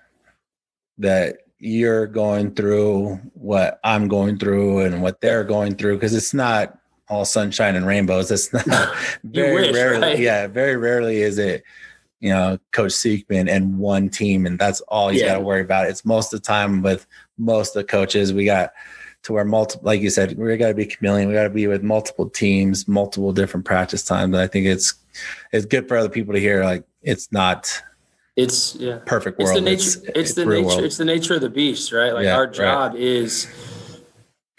that 0.97 1.46
you're 1.59 2.07
going 2.07 2.53
through 2.53 3.15
what 3.33 3.79
I'm 3.83 4.07
going 4.07 4.37
through 4.37 4.79
and 4.79 5.01
what 5.01 5.21
they're 5.21 5.43
going 5.43 5.75
through 5.75 5.95
because 5.95 6.13
it's 6.13 6.33
not 6.33 6.77
all 7.09 7.25
sunshine 7.25 7.75
and 7.75 7.85
rainbows. 7.85 8.31
It's 8.31 8.53
not 8.53 8.65
very 9.23 9.53
wish, 9.53 9.73
rarely, 9.73 9.99
right? 10.01 10.19
yeah, 10.19 10.47
very 10.47 10.77
rarely 10.77 11.21
is 11.21 11.37
it 11.37 11.63
you 12.19 12.29
know, 12.29 12.57
Coach 12.71 12.93
Siegman 12.93 13.49
and 13.49 13.77
one 13.77 14.09
team, 14.09 14.45
and 14.45 14.57
that's 14.57 14.81
all 14.81 15.09
he's 15.09 15.21
yeah. 15.21 15.29
got 15.29 15.33
to 15.35 15.41
worry 15.41 15.61
about. 15.61 15.87
It's 15.87 16.03
most 16.03 16.33
of 16.33 16.41
the 16.41 16.45
time 16.45 16.81
with 16.81 17.05
most 17.37 17.75
of 17.75 17.81
the 17.81 17.87
coaches. 17.87 18.33
We 18.33 18.45
got 18.45 18.71
to 19.23 19.33
where 19.33 19.45
multiple, 19.45 19.85
like 19.85 20.01
you 20.01 20.09
said, 20.09 20.37
we 20.37 20.57
got 20.57 20.69
to 20.69 20.73
be 20.73 20.85
chameleon. 20.85 21.27
We 21.27 21.35
got 21.35 21.43
to 21.43 21.49
be 21.49 21.67
with 21.67 21.83
multiple 21.83 22.29
teams, 22.29 22.87
multiple 22.87 23.33
different 23.33 23.65
practice 23.65 24.03
times. 24.03 24.33
And 24.33 24.41
I 24.41 24.47
think 24.47 24.65
it's 24.65 24.95
it's 25.51 25.65
good 25.65 25.87
for 25.87 25.97
other 25.97 26.09
people 26.09 26.33
to 26.33 26.39
hear. 26.39 26.63
Like 26.63 26.83
it's 27.01 27.31
not. 27.31 27.81
It's 28.37 28.75
yeah. 28.75 28.99
Perfect 29.05 29.39
world. 29.39 29.49
It's 29.49 29.57
the 29.57 29.61
nature. 29.61 30.11
It's, 30.15 30.29
it's, 30.29 30.33
the 30.35 30.45
nature. 30.45 30.65
World. 30.65 30.83
It's 30.83 30.97
the 30.97 31.05
nature 31.05 31.33
of 31.33 31.41
the 31.41 31.49
beast, 31.49 31.91
right? 31.91 32.13
Like 32.13 32.25
yeah, 32.25 32.35
our 32.35 32.47
job 32.47 32.93
right. 32.93 33.01
is 33.01 33.47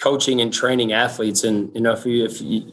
coaching 0.00 0.40
and 0.40 0.52
training 0.52 0.92
athletes, 0.92 1.44
and 1.44 1.72
you 1.74 1.80
know 1.80 1.92
if 1.92 2.04
you 2.04 2.24
if 2.24 2.42
you 2.42 2.72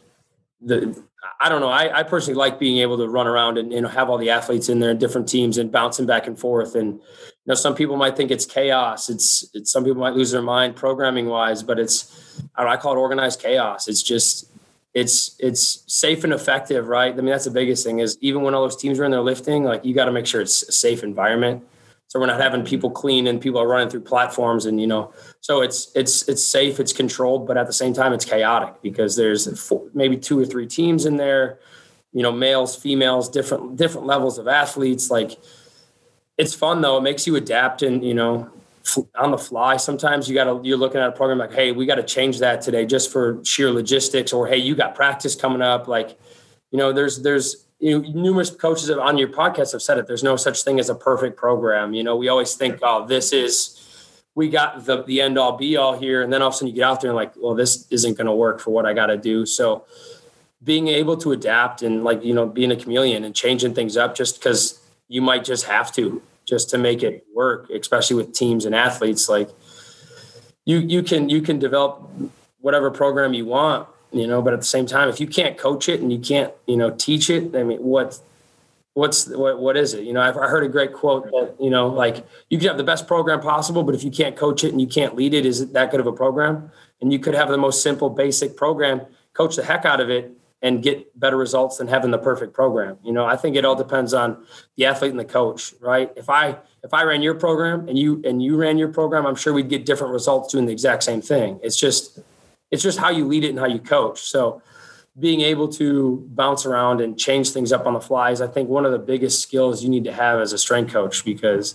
the 0.60 1.00
I 1.40 1.48
don't 1.48 1.60
know. 1.60 1.68
I, 1.68 2.00
I, 2.00 2.02
personally 2.02 2.36
like 2.36 2.58
being 2.58 2.78
able 2.78 2.96
to 2.98 3.08
run 3.08 3.26
around 3.26 3.58
and 3.58 3.72
you 3.72 3.80
know 3.80 3.88
have 3.88 4.08
all 4.08 4.18
the 4.18 4.30
athletes 4.30 4.68
in 4.68 4.80
there 4.80 4.90
in 4.90 4.98
different 4.98 5.28
teams 5.28 5.58
and 5.58 5.70
bouncing 5.70 6.06
back 6.06 6.26
and 6.26 6.38
forth. 6.38 6.74
And 6.74 6.94
you 6.94 7.00
know, 7.46 7.54
some 7.54 7.74
people 7.74 7.96
might 7.96 8.16
think 8.16 8.30
it's 8.30 8.46
chaos. 8.46 9.08
It's, 9.08 9.48
it's 9.54 9.70
some 9.70 9.84
people 9.84 10.00
might 10.00 10.14
lose 10.14 10.30
their 10.30 10.42
mind 10.42 10.76
programming 10.76 11.26
wise, 11.26 11.62
but 11.62 11.78
it's 11.78 12.40
I, 12.56 12.64
know, 12.64 12.70
I 12.70 12.76
call 12.76 12.94
it 12.94 12.98
organized 12.98 13.40
chaos. 13.40 13.86
It's 13.86 14.02
just 14.02 14.50
it's 14.96 15.36
it's 15.38 15.84
safe 15.92 16.24
and 16.24 16.32
effective, 16.32 16.88
right? 16.88 17.12
I 17.12 17.16
mean, 17.16 17.26
that's 17.26 17.44
the 17.44 17.50
biggest 17.50 17.84
thing 17.84 17.98
is 17.98 18.16
even 18.22 18.40
when 18.40 18.54
all 18.54 18.62
those 18.62 18.76
teams 18.76 18.98
are 18.98 19.04
in 19.04 19.10
there 19.10 19.20
lifting, 19.20 19.62
like 19.62 19.84
you 19.84 19.94
got 19.94 20.06
to 20.06 20.10
make 20.10 20.26
sure 20.26 20.40
it's 20.40 20.62
a 20.62 20.72
safe 20.72 21.02
environment. 21.02 21.62
So 22.08 22.18
we're 22.18 22.26
not 22.26 22.40
having 22.40 22.64
people 22.64 22.90
clean 22.90 23.26
and 23.26 23.38
people 23.38 23.60
are 23.60 23.68
running 23.68 23.90
through 23.90 24.02
platforms 24.02 24.64
and 24.64 24.80
you 24.80 24.86
know 24.86 25.12
so 25.42 25.60
it's 25.60 25.92
it's 25.94 26.26
it's 26.30 26.42
safe, 26.42 26.80
it's 26.80 26.94
controlled, 26.94 27.46
but 27.46 27.58
at 27.58 27.66
the 27.66 27.74
same 27.74 27.92
time 27.92 28.14
it's 28.14 28.24
chaotic 28.24 28.80
because 28.80 29.16
there's 29.16 29.60
four, 29.60 29.82
maybe 29.92 30.16
two 30.16 30.40
or 30.40 30.46
three 30.46 30.66
teams 30.66 31.04
in 31.04 31.18
there, 31.18 31.58
you 32.14 32.22
know, 32.22 32.32
males, 32.32 32.74
females, 32.74 33.28
different 33.28 33.76
different 33.76 34.06
levels 34.06 34.38
of 34.38 34.48
athletes. 34.48 35.10
Like 35.10 35.38
it's 36.38 36.54
fun 36.54 36.80
though; 36.80 36.96
it 36.96 37.02
makes 37.02 37.26
you 37.26 37.36
adapt 37.36 37.82
and 37.82 38.02
you 38.02 38.14
know 38.14 38.50
on 39.14 39.30
the 39.30 39.38
fly. 39.38 39.76
Sometimes 39.76 40.28
you 40.28 40.34
got 40.34 40.44
to 40.44 40.60
you're 40.62 40.76
looking 40.76 41.00
at 41.00 41.08
a 41.08 41.12
program 41.12 41.38
like, 41.38 41.52
hey, 41.52 41.72
we 41.72 41.86
got 41.86 41.96
to 41.96 42.02
change 42.02 42.38
that 42.40 42.60
today 42.60 42.86
just 42.86 43.10
for 43.10 43.42
sheer 43.44 43.70
logistics, 43.70 44.32
or 44.32 44.46
hey, 44.46 44.58
you 44.58 44.74
got 44.74 44.94
practice 44.94 45.34
coming 45.34 45.62
up. 45.62 45.88
Like, 45.88 46.18
you 46.70 46.78
know, 46.78 46.92
there's 46.92 47.22
there's 47.22 47.66
you 47.78 48.00
know, 48.00 48.08
numerous 48.10 48.50
coaches 48.50 48.90
on 48.90 49.18
your 49.18 49.28
podcast 49.28 49.72
have 49.72 49.82
said 49.82 49.98
it. 49.98 50.06
There's 50.06 50.22
no 50.22 50.36
such 50.36 50.62
thing 50.62 50.78
as 50.78 50.88
a 50.88 50.94
perfect 50.94 51.36
program. 51.36 51.94
You 51.94 52.04
know, 52.04 52.16
we 52.16 52.28
always 52.28 52.54
think, 52.54 52.78
oh, 52.82 53.06
this 53.06 53.32
is 53.32 53.82
we 54.34 54.48
got 54.48 54.84
the 54.84 55.02
the 55.02 55.20
end 55.20 55.38
all 55.38 55.56
be 55.56 55.76
all 55.76 55.98
here, 55.98 56.22
and 56.22 56.32
then 56.32 56.42
all 56.42 56.48
of 56.48 56.54
a 56.54 56.56
sudden 56.56 56.68
you 56.68 56.74
get 56.74 56.84
out 56.84 57.00
there 57.00 57.10
and 57.10 57.16
like, 57.16 57.32
well, 57.36 57.54
this 57.54 57.86
isn't 57.90 58.16
going 58.16 58.26
to 58.26 58.32
work 58.34 58.60
for 58.60 58.70
what 58.70 58.86
I 58.86 58.92
got 58.92 59.06
to 59.06 59.16
do. 59.16 59.46
So 59.46 59.84
being 60.62 60.88
able 60.88 61.16
to 61.18 61.32
adapt 61.32 61.82
and 61.82 62.04
like 62.04 62.24
you 62.24 62.34
know 62.34 62.46
being 62.46 62.70
a 62.70 62.76
chameleon 62.76 63.24
and 63.24 63.34
changing 63.34 63.74
things 63.74 63.96
up 63.96 64.14
just 64.14 64.38
because 64.38 64.80
you 65.08 65.22
might 65.22 65.44
just 65.44 65.64
have 65.64 65.92
to 65.92 66.22
just 66.46 66.70
to 66.70 66.78
make 66.78 67.02
it 67.02 67.26
work, 67.34 67.68
especially 67.70 68.16
with 68.16 68.32
teams 68.32 68.64
and 68.64 68.74
athletes. 68.74 69.28
Like 69.28 69.50
you 70.66 70.78
you 70.78 71.02
can 71.02 71.28
you 71.28 71.40
can 71.40 71.58
develop 71.58 72.08
whatever 72.60 72.90
program 72.90 73.32
you 73.32 73.46
want 73.46 73.88
you 74.12 74.26
know 74.26 74.42
but 74.42 74.52
at 74.52 74.60
the 74.60 74.66
same 74.66 74.84
time 74.84 75.08
if 75.08 75.20
you 75.20 75.26
can't 75.26 75.56
coach 75.56 75.88
it 75.88 76.00
and 76.00 76.12
you 76.12 76.18
can't 76.18 76.52
you 76.66 76.76
know 76.76 76.90
teach 76.90 77.30
it 77.30 77.54
i 77.56 77.62
mean 77.62 77.78
what 77.78 78.18
what's 78.94 79.28
what, 79.28 79.58
what 79.58 79.76
is 79.76 79.94
it 79.94 80.04
you 80.04 80.12
know 80.12 80.20
I've, 80.20 80.36
i 80.36 80.48
heard 80.48 80.64
a 80.64 80.68
great 80.68 80.92
quote 80.92 81.24
that 81.26 81.54
you 81.60 81.70
know 81.70 81.88
like 81.88 82.26
you 82.50 82.58
could 82.58 82.68
have 82.68 82.76
the 82.76 82.84
best 82.84 83.06
program 83.06 83.40
possible 83.40 83.82
but 83.82 83.94
if 83.94 84.02
you 84.04 84.10
can't 84.10 84.36
coach 84.36 84.64
it 84.64 84.72
and 84.72 84.80
you 84.80 84.86
can't 84.86 85.14
lead 85.14 85.34
it 85.34 85.46
is 85.46 85.60
it 85.60 85.72
that 85.72 85.90
good 85.90 86.00
of 86.00 86.06
a 86.06 86.12
program 86.12 86.70
and 87.00 87.12
you 87.12 87.18
could 87.18 87.34
have 87.34 87.48
the 87.48 87.58
most 87.58 87.82
simple 87.82 88.10
basic 88.10 88.56
program 88.56 89.00
coach 89.32 89.56
the 89.56 89.64
heck 89.64 89.84
out 89.84 90.00
of 90.00 90.10
it 90.10 90.32
and 90.62 90.82
get 90.82 91.18
better 91.18 91.36
results 91.36 91.78
than 91.78 91.86
having 91.86 92.10
the 92.10 92.18
perfect 92.18 92.54
program. 92.54 92.98
You 93.04 93.12
know 93.12 93.24
i 93.24 93.36
think 93.36 93.56
it 93.56 93.64
all 93.64 93.76
depends 93.76 94.14
on 94.14 94.44
the 94.76 94.86
athlete 94.86 95.10
and 95.10 95.20
the 95.20 95.24
coach 95.24 95.74
right? 95.80 96.10
If 96.16 96.28
i 96.30 96.56
if 96.82 96.92
i 96.92 97.02
ran 97.02 97.22
your 97.22 97.34
program 97.34 97.88
and 97.88 97.98
you 97.98 98.22
and 98.24 98.42
you 98.42 98.56
ran 98.56 98.78
your 98.78 98.88
program 98.88 99.26
i'm 99.26 99.36
sure 99.36 99.52
we'd 99.52 99.68
get 99.68 99.84
different 99.84 100.12
results 100.12 100.52
doing 100.52 100.66
the 100.66 100.72
exact 100.72 101.02
same 101.02 101.20
thing. 101.20 101.60
It's 101.62 101.76
just 101.76 102.20
it's 102.70 102.82
just 102.82 102.98
how 102.98 103.10
you 103.10 103.26
lead 103.26 103.44
it 103.44 103.50
and 103.50 103.58
how 103.58 103.66
you 103.66 103.78
coach. 103.78 104.20
So 104.20 104.62
being 105.18 105.40
able 105.40 105.68
to 105.68 106.26
bounce 106.34 106.66
around 106.66 107.00
and 107.00 107.18
change 107.18 107.50
things 107.50 107.72
up 107.72 107.86
on 107.86 107.94
the 107.94 108.00
fly 108.00 108.32
is, 108.32 108.40
I 108.40 108.46
think, 108.46 108.68
one 108.68 108.84
of 108.84 108.92
the 108.92 108.98
biggest 108.98 109.40
skills 109.40 109.82
you 109.82 109.88
need 109.88 110.04
to 110.04 110.12
have 110.12 110.40
as 110.40 110.52
a 110.52 110.58
strength 110.58 110.92
coach 110.92 111.24
because 111.24 111.74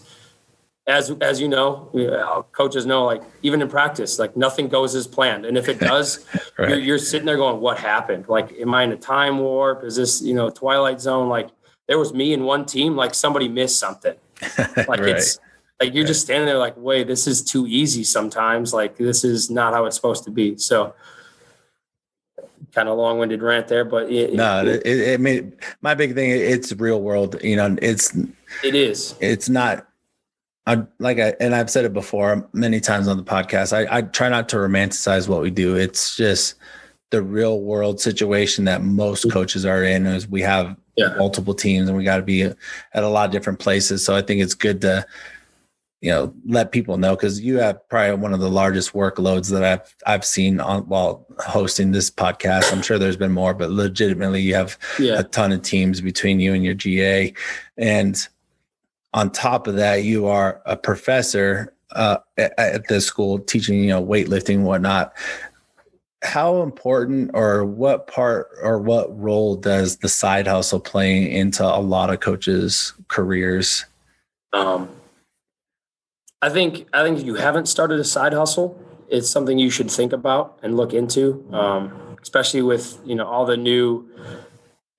as 0.91 1.12
as 1.21 1.39
you 1.39 1.47
know, 1.47 1.89
uh, 1.95 2.41
coaches 2.51 2.86
know, 2.86 3.06
like 3.06 3.23
even 3.41 3.62
in 3.62 3.69
practice, 3.69 4.19
like 4.19 4.36
nothing 4.36 4.67
goes 4.67 4.93
as 4.93 5.08
planned, 5.08 5.45
and 5.45 5.58
if 5.58 5.69
it 5.69 5.80
does, 5.91 6.25
right. 6.58 6.69
you're, 6.69 6.80
you're, 6.80 6.97
sitting 6.97 7.25
there 7.25 7.38
going, 7.38 7.62
"What 7.62 7.80
happened? 7.80 8.27
Like, 8.27 8.51
am 8.60 8.73
I 8.73 8.84
in 8.84 8.91
a 8.91 8.97
time 8.97 9.39
warp? 9.39 9.84
Is 9.84 9.95
this 9.95 10.21
you 10.21 10.34
know 10.34 10.49
twilight 10.49 10.99
zone? 10.99 11.30
Like, 11.30 11.49
there 11.88 11.97
was 11.97 12.13
me 12.13 12.34
in 12.34 12.43
one 12.43 12.65
team, 12.65 12.95
like 12.95 13.13
somebody 13.13 13.47
missed 13.47 13.80
something. 13.80 14.15
Like 14.88 15.01
right. 15.01 15.10
it's 15.10 15.39
like 15.82 15.93
you're 15.93 16.06
just 16.06 16.21
standing 16.21 16.45
there 16.45 16.58
like 16.58 16.75
wait 16.77 17.08
this 17.08 17.27
is 17.27 17.43
too 17.43 17.65
easy 17.67 18.04
sometimes 18.04 18.73
like 18.73 18.97
this 18.97 19.23
is 19.23 19.49
not 19.49 19.73
how 19.73 19.86
it's 19.86 19.95
supposed 19.95 20.23
to 20.23 20.32
be 20.32 20.58
so 20.58 20.93
kind 22.73 22.88
of 22.88 22.97
long-winded 22.97 23.41
rant 23.41 23.67
there 23.67 23.84
but 23.84 24.12
it, 24.12 24.34
no 24.34 24.65
it, 24.65 24.82
it, 24.86 24.99
it 24.99 25.21
made 25.21 25.54
my 25.82 25.93
big 25.93 26.13
thing 26.13 26.30
it's 26.30 26.71
real 26.73 27.01
world 27.01 27.36
you 27.43 27.56
know 27.56 27.75
it's 27.82 28.15
it 28.63 28.75
is 28.75 29.15
it's 29.19 29.49
not 29.49 29.88
I 30.67 30.84
like 31.00 31.19
I 31.19 31.34
and 31.39 31.56
I've 31.56 31.69
said 31.69 31.86
it 31.86 31.93
before 31.93 32.47
many 32.54 32.80
times 32.80 33.08
on 33.08 33.17
the 33.17 33.24
podcast. 33.24 33.74
I, 33.74 33.97
I 33.97 34.02
try 34.04 34.30
not 34.30 34.47
to 34.50 34.58
romanticize 34.58 35.28
what 35.28 35.41
we 35.41 35.50
do. 35.50 35.76
It's 35.76 36.15
just 36.15 36.56
the 37.10 37.21
real 37.21 37.62
world 37.62 38.00
situation 38.00 38.65
that 38.65 38.84
most 38.84 39.21
mm-hmm. 39.21 39.32
coaches 39.32 39.65
are 39.65 39.84
in 39.84 40.06
is 40.06 40.28
we 40.28 40.41
have 40.41 40.76
yeah. 40.95 41.15
multiple 41.17 41.54
teams 41.54 41.89
and 41.89 41.97
we 41.97 42.04
got 42.04 42.17
to 42.17 42.24
be 42.24 42.43
at 42.43 42.56
a 42.93 43.08
lot 43.08 43.26
of 43.26 43.32
different 43.32 43.60
places. 43.60 44.06
So 44.06 44.15
I 44.15 44.21
think 44.21 44.41
it's 44.41 44.54
good 44.54 44.82
to 44.82 45.06
you 46.02 46.12
know 46.12 46.34
let 46.45 46.71
people 46.71 46.97
know 46.97 47.15
because 47.15 47.41
you 47.41 47.60
have 47.60 47.88
probably 47.89 48.15
one 48.15 48.34
of 48.34 48.39
the 48.39 48.50
largest 48.50 48.93
workloads 48.93 49.52
that 49.52 49.63
I've 49.63 49.95
I've 50.06 50.26
seen 50.26 50.60
on 50.60 50.84
while 50.84 51.26
hosting 51.39 51.91
this 51.91 52.12
podcast. 52.12 52.71
I'm 52.71 52.82
sure 52.84 53.00
there's 53.00 53.17
been 53.17 53.32
more, 53.32 53.54
but 53.54 53.71
legitimately 53.71 54.41
you 54.41 54.56
have 54.56 54.78
yeah. 55.00 55.19
a 55.19 55.24
ton 55.24 55.52
of 55.52 55.63
teams 55.63 56.02
between 56.02 56.39
you 56.39 56.54
and 56.54 56.63
your 56.63 56.74
GA, 56.74 57.34
and 57.78 58.28
on 59.13 59.32
top 59.32 59.67
of 59.67 59.76
that, 59.76 60.04
you 60.04 60.28
are 60.28 60.62
a 60.65 60.76
professor 60.76 61.74
uh, 61.91 62.17
at, 62.38 62.58
at 62.58 62.88
this 62.88 63.06
school 63.06 63.39
teaching, 63.39 63.84
you 63.84 63.89
know, 63.89 64.04
weightlifting 64.04 64.56
and 64.56 64.65
whatnot. 64.65 65.13
How 66.24 66.62
important 66.62 67.32
or 67.34 67.65
what 67.65 68.08
part 68.08 68.50
or 68.62 68.80
what 68.80 69.17
role 69.19 69.56
does 69.56 69.97
the 69.97 70.10
side 70.10 70.47
hustle 70.47 70.80
play 70.80 71.30
into 71.30 71.63
a 71.63 71.82
lot 71.82 72.12
of 72.12 72.19
coaches' 72.19 72.93
careers? 73.08 73.86
Um, 74.54 74.89
I 76.41 76.50
think 76.50 76.88
I 76.93 77.04
think 77.04 77.19
if 77.19 77.26
you 77.26 77.36
haven't 77.36 77.67
started 77.67 78.00
a 78.00 78.04
side 78.04 78.34
hustle, 78.34 78.80
it's 79.10 79.30
something 79.30 79.58
you 79.58 79.69
should 79.69 79.89
think 79.89 80.13
about 80.13 80.60
and 80.62 80.78
look 80.78 80.93
into, 80.93 81.45
um, 81.52 82.17
especially 82.21 82.62
with 82.62 83.00
you 83.04 83.15
know 83.15 83.28
all 83.28 83.45
the 83.45 83.58
new 83.58 84.08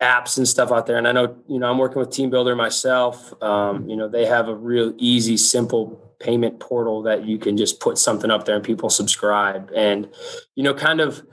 apps 0.03 0.37
and 0.37 0.47
stuff 0.47 0.73
out 0.73 0.87
there. 0.87 0.99
And 0.99 1.07
I 1.07 1.13
know 1.13 1.37
you 1.49 1.59
know 1.59 1.71
I'm 1.71 1.79
working 1.79 2.01
with 2.01 2.11
TeamBuildr 2.11 2.57
myself. 2.57 3.33
Um, 3.43 3.89
you 3.89 3.97
know 3.97 4.09
they 4.09 4.27
have 4.27 4.49
a 4.49 4.55
real 4.55 4.93
easy, 4.99 5.37
simple 5.37 5.99
payment 6.19 6.61
portal 6.61 7.03
that 7.03 7.25
you 7.25 7.39
can 7.39 7.57
just 7.57 7.81
put 7.81 7.99
something 7.99 8.31
up 8.31 8.45
there 8.45 8.57
and 8.57 8.65
people 8.65 8.91
subscribe. 8.91 9.71
And 9.75 10.09
you 10.55 10.63
know, 10.63 10.75
kind 10.75 11.01
of. 11.01 11.27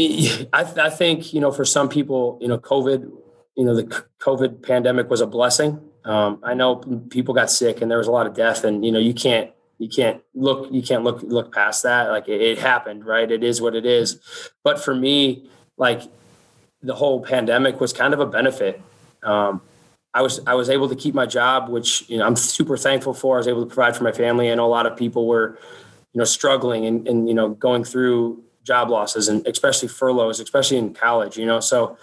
I, 0.00 0.46
I 0.52 0.90
think 0.90 1.34
you 1.34 1.40
know 1.40 1.50
for 1.50 1.64
some 1.64 1.88
people 1.88 2.38
you 2.40 2.46
know 2.46 2.56
COVID 2.56 3.10
you 3.56 3.64
know 3.64 3.74
the 3.74 4.04
COVID 4.20 4.62
pandemic 4.62 5.10
was 5.10 5.20
a 5.20 5.26
blessing. 5.26 5.80
Um, 6.04 6.38
I 6.44 6.54
know 6.54 6.76
people 7.10 7.34
got 7.34 7.50
sick 7.50 7.82
and 7.82 7.90
there 7.90 7.98
was 7.98 8.06
a 8.06 8.12
lot 8.12 8.28
of 8.28 8.34
death, 8.34 8.62
and 8.62 8.84
you 8.86 8.92
know 8.92 9.00
you 9.00 9.12
can't 9.12 9.50
you 9.78 9.88
can't 9.88 10.22
look 10.34 10.72
you 10.72 10.82
can't 10.82 11.02
look 11.02 11.22
look 11.22 11.52
past 11.52 11.82
that. 11.82 12.10
Like 12.10 12.28
it, 12.28 12.40
it 12.40 12.58
happened, 12.58 13.04
right? 13.04 13.28
It 13.28 13.42
is 13.42 13.60
what 13.60 13.74
it 13.74 13.84
is. 13.84 14.20
But 14.62 14.82
for 14.82 14.94
me, 14.94 15.50
like 15.76 16.02
the 16.82 16.94
whole 16.94 17.20
pandemic 17.20 17.80
was 17.80 17.92
kind 17.92 18.14
of 18.14 18.20
a 18.20 18.26
benefit. 18.26 18.80
Um, 19.22 19.60
I 20.14 20.22
was 20.22 20.40
I 20.46 20.54
was 20.54 20.70
able 20.70 20.88
to 20.88 20.96
keep 20.96 21.14
my 21.14 21.26
job, 21.26 21.68
which 21.68 22.08
you 22.08 22.18
know 22.18 22.26
I'm 22.26 22.36
super 22.36 22.76
thankful 22.76 23.14
for. 23.14 23.36
I 23.36 23.38
was 23.38 23.48
able 23.48 23.62
to 23.62 23.72
provide 23.72 23.96
for 23.96 24.04
my 24.04 24.12
family. 24.12 24.50
I 24.50 24.54
know 24.54 24.66
a 24.66 24.68
lot 24.68 24.86
of 24.86 24.96
people 24.96 25.26
were, 25.26 25.58
you 26.12 26.18
know, 26.18 26.24
struggling 26.24 26.86
and, 26.86 27.06
and 27.06 27.28
you 27.28 27.34
know 27.34 27.50
going 27.50 27.84
through 27.84 28.42
job 28.64 28.90
losses 28.90 29.28
and 29.28 29.46
especially 29.46 29.88
furloughs, 29.88 30.40
especially 30.40 30.78
in 30.78 30.94
college. 30.94 31.36
You 31.36 31.46
know, 31.46 31.60
so 31.60 31.98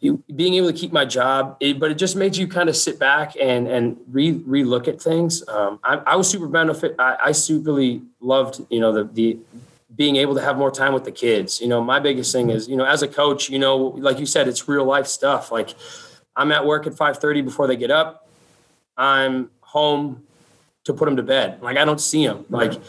you, 0.00 0.22
being 0.36 0.54
able 0.54 0.70
to 0.70 0.78
keep 0.78 0.92
my 0.92 1.06
job, 1.06 1.56
it, 1.60 1.80
but 1.80 1.90
it 1.90 1.94
just 1.94 2.14
made 2.14 2.36
you 2.36 2.46
kind 2.46 2.68
of 2.68 2.76
sit 2.76 2.98
back 2.98 3.34
and 3.40 3.66
and 3.66 3.96
re 4.08 4.34
relook 4.40 4.86
at 4.86 5.00
things. 5.00 5.46
Um, 5.48 5.80
I, 5.82 5.96
I, 6.06 6.16
was 6.16 6.28
super 6.28 6.46
benefit. 6.46 6.94
I, 6.98 7.16
I 7.24 7.30
superly 7.30 8.04
loved 8.20 8.60
you 8.70 8.80
know 8.80 8.92
the 8.92 9.04
the 9.04 9.38
being 9.96 10.16
able 10.16 10.34
to 10.34 10.40
have 10.40 10.56
more 10.56 10.70
time 10.70 10.92
with 10.92 11.04
the 11.04 11.12
kids. 11.12 11.60
You 11.60 11.68
know, 11.68 11.82
my 11.82 12.00
biggest 12.00 12.32
thing 12.32 12.50
is 12.50 12.68
you 12.68 12.76
know 12.76 12.84
as 12.84 13.02
a 13.02 13.08
coach, 13.08 13.48
you 13.48 13.58
know, 13.58 13.76
like 13.76 14.18
you 14.18 14.26
said, 14.26 14.48
it's 14.48 14.68
real 14.68 14.84
life 14.84 15.06
stuff. 15.06 15.52
Like 15.52 15.74
I'm 16.36 16.52
at 16.52 16.64
work 16.64 16.86
at 16.86 16.94
five 16.94 17.18
thirty 17.18 17.42
before 17.42 17.66
they 17.66 17.76
get 17.76 17.90
up. 17.90 18.28
I'm 18.96 19.50
home 19.60 20.22
to 20.84 20.92
put 20.92 21.06
them 21.06 21.16
to 21.16 21.22
bed. 21.22 21.62
Like 21.62 21.76
I 21.76 21.84
don't 21.84 22.00
see 22.00 22.26
them. 22.26 22.44
Like 22.50 22.72
you 22.74 22.80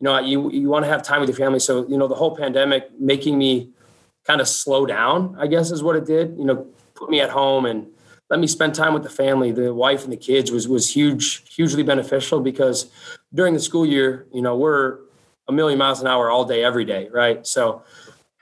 know, 0.00 0.18
you 0.20 0.50
you 0.50 0.68
want 0.68 0.84
to 0.84 0.90
have 0.90 1.02
time 1.02 1.20
with 1.20 1.28
your 1.28 1.36
family. 1.36 1.58
So 1.58 1.86
you 1.88 1.98
know, 1.98 2.08
the 2.08 2.14
whole 2.14 2.36
pandemic 2.36 2.90
making 2.98 3.38
me 3.38 3.70
kind 4.24 4.40
of 4.40 4.48
slow 4.48 4.86
down, 4.86 5.36
I 5.38 5.46
guess 5.46 5.70
is 5.70 5.82
what 5.82 5.96
it 5.96 6.04
did. 6.04 6.36
You 6.38 6.44
know, 6.44 6.66
put 6.94 7.10
me 7.10 7.20
at 7.20 7.30
home 7.30 7.64
and 7.66 7.86
let 8.30 8.40
me 8.40 8.46
spend 8.46 8.74
time 8.74 8.92
with 8.92 9.02
the 9.02 9.08
family, 9.08 9.52
the 9.52 9.72
wife 9.72 10.04
and 10.04 10.12
the 10.12 10.16
kids 10.16 10.50
was 10.50 10.68
was 10.68 10.94
huge, 10.94 11.54
hugely 11.54 11.82
beneficial 11.82 12.40
because 12.40 12.90
during 13.32 13.54
the 13.54 13.60
school 13.60 13.86
year, 13.86 14.26
you 14.32 14.42
know, 14.42 14.56
we're 14.56 14.98
a 15.48 15.52
million 15.52 15.78
miles 15.78 16.00
an 16.00 16.06
hour 16.06 16.30
all 16.30 16.44
day, 16.44 16.62
every 16.62 16.84
day, 16.84 17.08
right? 17.10 17.46
So 17.46 17.82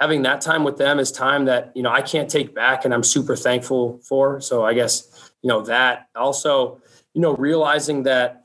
having 0.00 0.22
that 0.22 0.40
time 0.40 0.64
with 0.64 0.76
them 0.76 0.98
is 0.98 1.10
time 1.10 1.46
that, 1.46 1.72
you 1.74 1.82
know, 1.82 1.90
I 1.90 2.02
can't 2.02 2.28
take 2.28 2.54
back 2.54 2.84
and 2.84 2.92
I'm 2.92 3.02
super 3.02 3.36
thankful 3.36 4.00
for. 4.02 4.40
So 4.40 4.64
I 4.64 4.74
guess, 4.74 5.30
you 5.42 5.48
know, 5.48 5.62
that 5.62 6.08
also, 6.14 6.80
you 7.14 7.20
know, 7.20 7.34
realizing 7.36 8.02
that 8.04 8.44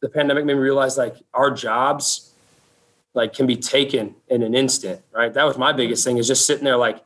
the 0.00 0.08
pandemic 0.08 0.44
made 0.44 0.54
me 0.54 0.60
realize 0.60 0.96
like 0.96 1.16
our 1.34 1.50
jobs 1.50 2.32
like 3.14 3.32
can 3.32 3.46
be 3.46 3.56
taken 3.56 4.14
in 4.28 4.42
an 4.42 4.54
instant, 4.54 5.02
right? 5.12 5.32
That 5.32 5.44
was 5.44 5.58
my 5.58 5.72
biggest 5.72 6.04
thing 6.04 6.18
is 6.18 6.26
just 6.26 6.46
sitting 6.46 6.64
there 6.64 6.76
like 6.76 7.02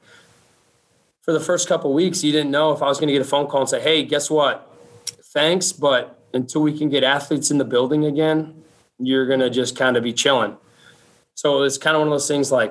for 1.22 1.32
the 1.32 1.40
first 1.40 1.68
couple 1.68 1.92
weeks, 1.92 2.24
you 2.24 2.32
didn't 2.32 2.50
know 2.50 2.72
if 2.72 2.82
I 2.82 2.86
was 2.86 2.98
going 2.98 3.08
to 3.08 3.12
get 3.12 3.22
a 3.22 3.28
phone 3.28 3.46
call 3.46 3.60
and 3.60 3.70
say, 3.70 3.80
"Hey, 3.80 4.02
guess 4.04 4.30
what? 4.30 4.68
Thanks, 5.32 5.70
but 5.70 6.18
until 6.34 6.62
we 6.62 6.76
can 6.76 6.88
get 6.88 7.04
athletes 7.04 7.50
in 7.50 7.58
the 7.58 7.64
building 7.64 8.04
again, 8.04 8.64
you're 8.98 9.26
going 9.26 9.40
to 9.40 9.50
just 9.50 9.76
kind 9.76 9.96
of 9.96 10.02
be 10.02 10.12
chilling." 10.12 10.56
So 11.40 11.62
it's 11.62 11.78
kind 11.78 11.96
of 11.96 12.00
one 12.00 12.08
of 12.08 12.12
those 12.12 12.28
things 12.28 12.52
like 12.52 12.70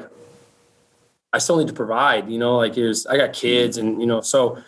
I 1.33 1.39
still 1.39 1.57
need 1.57 1.69
to 1.69 1.73
provide, 1.73 2.29
you 2.29 2.37
know, 2.37 2.57
like 2.57 2.75
here's 2.75 3.07
I 3.07 3.17
got 3.17 3.33
kids 3.33 3.77
and 3.77 3.99
you 3.99 4.05
know, 4.05 4.21
so 4.21 4.61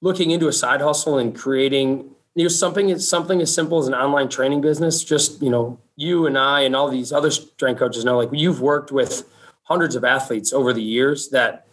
looking 0.00 0.30
into 0.30 0.46
a 0.46 0.52
side 0.52 0.80
hustle 0.80 1.18
and 1.18 1.34
creating 1.34 2.08
you 2.36 2.44
know 2.44 2.48
something 2.48 2.88
it's 2.88 3.06
something 3.06 3.42
as 3.42 3.52
simple 3.52 3.78
as 3.78 3.88
an 3.88 3.94
online 3.94 4.28
training 4.28 4.60
business 4.60 5.04
just 5.04 5.42
you 5.42 5.50
know 5.50 5.78
you 5.96 6.26
and 6.26 6.38
i 6.38 6.62
and 6.62 6.74
all 6.74 6.88
these 6.88 7.12
other 7.12 7.30
strength 7.30 7.78
coaches 7.78 8.06
know 8.06 8.16
like 8.16 8.30
you've 8.32 8.62
worked 8.62 8.90
with 8.90 9.28
hundreds 9.64 9.94
of 9.94 10.02
athletes 10.02 10.50
over 10.50 10.72
the 10.72 10.82
years 10.82 11.28
that 11.28 11.66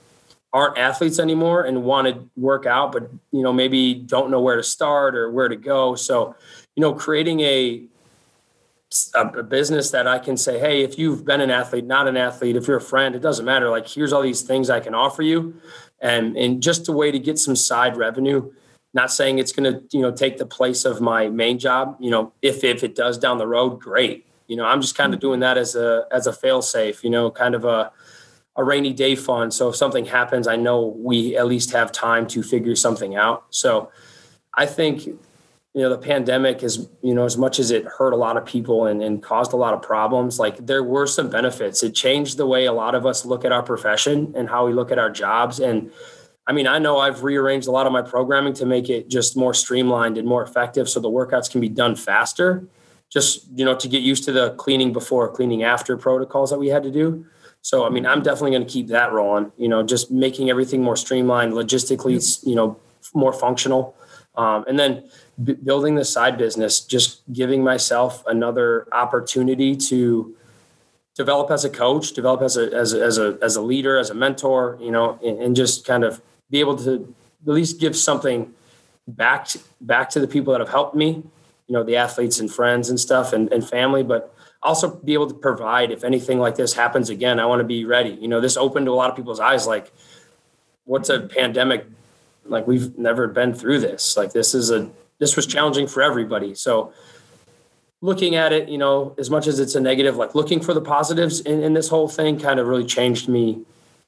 aren't 0.51 0.77
athletes 0.77 1.19
anymore 1.19 1.63
and 1.63 1.83
want 1.83 2.07
to 2.07 2.29
work 2.35 2.65
out 2.65 2.91
but 2.91 3.09
you 3.31 3.41
know 3.41 3.53
maybe 3.53 3.93
don't 3.93 4.31
know 4.31 4.41
where 4.41 4.55
to 4.57 4.63
start 4.63 5.15
or 5.15 5.31
where 5.31 5.47
to 5.47 5.55
go. 5.55 5.95
So 5.95 6.35
you 6.75 6.81
know 6.81 6.93
creating 6.93 7.39
a 7.41 7.83
a, 9.15 9.43
business 9.43 9.91
that 9.91 10.07
I 10.07 10.19
can 10.19 10.35
say, 10.35 10.59
hey, 10.59 10.81
if 10.81 10.97
you've 10.97 11.23
been 11.23 11.41
an 11.41 11.51
athlete, 11.51 11.85
not 11.85 12.07
an 12.07 12.17
athlete, 12.17 12.55
if 12.55 12.67
you're 12.67 12.77
a 12.77 12.81
friend, 12.81 13.15
it 13.15 13.21
doesn't 13.21 13.45
matter. 13.45 13.69
Like, 13.69 13.87
here's 13.87 14.11
all 14.11 14.21
these 14.21 14.41
things 14.41 14.69
I 14.69 14.79
can 14.79 14.95
offer 14.95 15.21
you, 15.21 15.55
and 15.99 16.35
and 16.35 16.61
just 16.61 16.89
a 16.89 16.91
way 16.91 17.11
to 17.11 17.19
get 17.19 17.37
some 17.37 17.55
side 17.55 17.97
revenue 17.97 18.51
not 18.93 19.11
saying 19.11 19.37
it's 19.39 19.51
going 19.51 19.71
to, 19.71 19.83
you 19.95 20.01
know, 20.01 20.11
take 20.11 20.37
the 20.37 20.45
place 20.45 20.85
of 20.85 20.99
my 20.99 21.29
main 21.29 21.59
job. 21.59 21.95
You 21.99 22.11
know, 22.11 22.33
if 22.41 22.63
if 22.63 22.83
it 22.83 22.95
does 22.95 23.17
down 23.17 23.37
the 23.37 23.47
road, 23.47 23.79
great. 23.79 24.25
You 24.47 24.55
know, 24.55 24.65
I'm 24.65 24.81
just 24.81 24.95
kind 24.95 25.13
of 25.13 25.19
mm-hmm. 25.19 25.27
doing 25.27 25.39
that 25.41 25.57
as 25.57 25.75
a 25.75 26.05
as 26.11 26.27
a 26.27 26.33
fail 26.33 26.61
safe. 26.61 27.03
You 27.03 27.09
know, 27.09 27.29
kind 27.29 27.55
of 27.55 27.65
a 27.65 27.91
a 28.55 28.63
rainy 28.63 28.93
day 28.93 29.15
fund. 29.15 29.53
So 29.53 29.69
if 29.69 29.75
something 29.75 30.05
happens, 30.05 30.47
I 30.47 30.55
know 30.55 30.97
we 30.97 31.37
at 31.37 31.45
least 31.45 31.71
have 31.71 31.91
time 31.91 32.27
to 32.27 32.43
figure 32.43 32.75
something 32.75 33.15
out. 33.15 33.45
So 33.51 33.91
I 34.55 34.65
think 34.65 35.07
you 35.79 35.85
know 35.85 35.89
the 35.89 35.97
pandemic 35.97 36.61
is 36.61 36.89
you 37.01 37.13
know 37.13 37.23
as 37.23 37.37
much 37.37 37.57
as 37.57 37.71
it 37.71 37.85
hurt 37.85 38.11
a 38.11 38.17
lot 38.17 38.35
of 38.35 38.45
people 38.45 38.87
and, 38.87 39.01
and 39.01 39.23
caused 39.23 39.53
a 39.53 39.55
lot 39.55 39.73
of 39.73 39.81
problems 39.81 40.37
like 40.37 40.57
there 40.65 40.83
were 40.83 41.07
some 41.07 41.29
benefits 41.29 41.81
it 41.83 41.95
changed 41.95 42.35
the 42.35 42.45
way 42.45 42.65
a 42.65 42.73
lot 42.73 42.95
of 42.95 43.05
us 43.05 43.23
look 43.23 43.45
at 43.45 43.53
our 43.53 43.63
profession 43.63 44.33
and 44.35 44.49
how 44.49 44.67
we 44.67 44.73
look 44.73 44.91
at 44.91 44.99
our 44.99 45.09
jobs 45.09 45.61
and 45.61 45.89
I 46.47 46.51
mean, 46.51 46.65
I 46.65 46.79
know 46.79 46.97
I've 46.97 47.21
rearranged 47.21 47.67
a 47.67 47.71
lot 47.71 47.85
of 47.85 47.93
my 47.93 48.01
programming 48.01 48.53
to 48.53 48.65
make 48.65 48.89
it 48.89 49.07
just 49.07 49.37
more 49.37 49.53
streamlined 49.53 50.17
and 50.17 50.27
more 50.27 50.41
effective 50.41 50.89
so 50.89 50.99
the 50.99 51.07
workouts 51.07 51.47
can 51.47 51.61
be 51.61 51.69
done 51.69 51.95
faster. 51.95 52.67
Just, 53.07 53.45
you 53.55 53.63
know, 53.63 53.75
to 53.75 53.87
get 53.87 54.01
used 54.01 54.23
to 54.23 54.31
the 54.31 54.55
cleaning 54.55 54.91
before, 54.91 55.29
cleaning 55.29 55.61
after 55.61 55.95
protocols 55.95 56.49
that 56.49 56.57
we 56.57 56.69
had 56.69 56.81
to 56.81 56.89
do. 56.89 57.23
So, 57.61 57.85
I 57.85 57.89
mean, 57.91 58.07
I'm 58.07 58.23
definitely 58.23 58.49
going 58.49 58.65
to 58.65 58.73
keep 58.73 58.87
that 58.87 59.11
rolling, 59.11 59.51
you 59.57 59.67
know, 59.67 59.83
just 59.83 60.09
making 60.09 60.49
everything 60.49 60.81
more 60.81 60.95
streamlined, 60.95 61.53
logistically, 61.53 62.43
you 62.43 62.55
know, 62.55 62.79
more 63.13 63.31
functional. 63.31 63.95
Um, 64.35 64.65
and 64.67 64.79
then 64.79 65.03
b- 65.43 65.53
building 65.53 65.95
the 65.95 66.05
side 66.05 66.37
business, 66.37 66.79
just 66.79 67.21
giving 67.31 67.63
myself 67.63 68.23
another 68.27 68.87
opportunity 68.91 69.75
to 69.75 70.35
develop 71.15 71.51
as 71.51 71.65
a 71.65 71.69
coach, 71.69 72.13
develop 72.13 72.41
as 72.41 72.57
a, 72.57 72.73
as 72.73 72.93
a, 72.93 73.03
as 73.03 73.17
a, 73.17 73.37
as 73.41 73.55
a 73.55 73.61
leader, 73.61 73.97
as 73.97 74.09
a 74.09 74.13
mentor, 74.13 74.77
you 74.79 74.91
know, 74.91 75.19
and, 75.23 75.41
and 75.41 75.55
just 75.55 75.85
kind 75.85 76.03
of 76.03 76.21
be 76.49 76.59
able 76.59 76.77
to 76.77 77.13
at 77.47 77.53
least 77.53 77.79
give 77.79 77.95
something 77.95 78.53
back 79.07 79.45
to, 79.45 79.59
back 79.81 80.09
to 80.09 80.19
the 80.19 80.27
people 80.27 80.53
that 80.53 80.59
have 80.59 80.69
helped 80.69 80.95
me, 80.95 81.23
you 81.67 81.73
know, 81.73 81.83
the 81.83 81.95
athletes 81.95 82.39
and 82.39 82.51
friends 82.51 82.89
and 82.89 82.99
stuff 82.99 83.33
and, 83.33 83.51
and 83.51 83.67
family, 83.67 84.03
but 84.03 84.33
also 84.61 84.95
be 84.95 85.13
able 85.13 85.27
to 85.27 85.33
provide 85.33 85.91
if 85.91 86.03
anything 86.03 86.39
like 86.39 86.55
this 86.55 86.73
happens 86.73 87.09
again, 87.09 87.39
I 87.39 87.45
want 87.45 87.59
to 87.59 87.65
be 87.65 87.85
ready. 87.85 88.11
You 88.11 88.27
know, 88.27 88.41
this 88.41 88.57
opened 88.57 88.85
to 88.85 88.91
a 88.91 88.93
lot 88.93 89.09
of 89.09 89.15
people's 89.15 89.39
eyes 89.39 89.65
like 89.67 89.91
what's 90.85 91.09
a 91.09 91.21
pandemic 91.21 91.85
like 92.45 92.65
we've 92.65 92.97
never 92.97 93.27
been 93.27 93.53
through 93.53 93.79
this. 93.79 94.17
Like 94.17 94.33
this 94.33 94.53
is 94.53 94.71
a 94.71 94.89
this 95.19 95.35
was 95.35 95.45
challenging 95.45 95.87
for 95.87 96.01
everybody. 96.01 96.55
So 96.55 96.93
looking 98.01 98.35
at 98.35 98.53
it, 98.53 98.69
you 98.69 98.77
know, 98.77 99.15
as 99.17 99.29
much 99.29 99.47
as 99.47 99.59
it's 99.59 99.75
a 99.75 99.79
negative, 99.79 100.15
like 100.15 100.35
looking 100.35 100.61
for 100.61 100.73
the 100.73 100.81
positives 100.81 101.41
in, 101.41 101.61
in 101.61 101.73
this 101.73 101.89
whole 101.89 102.07
thing 102.07 102.39
kind 102.39 102.59
of 102.59 102.67
really 102.67 102.85
changed 102.85 103.29
me 103.29 103.65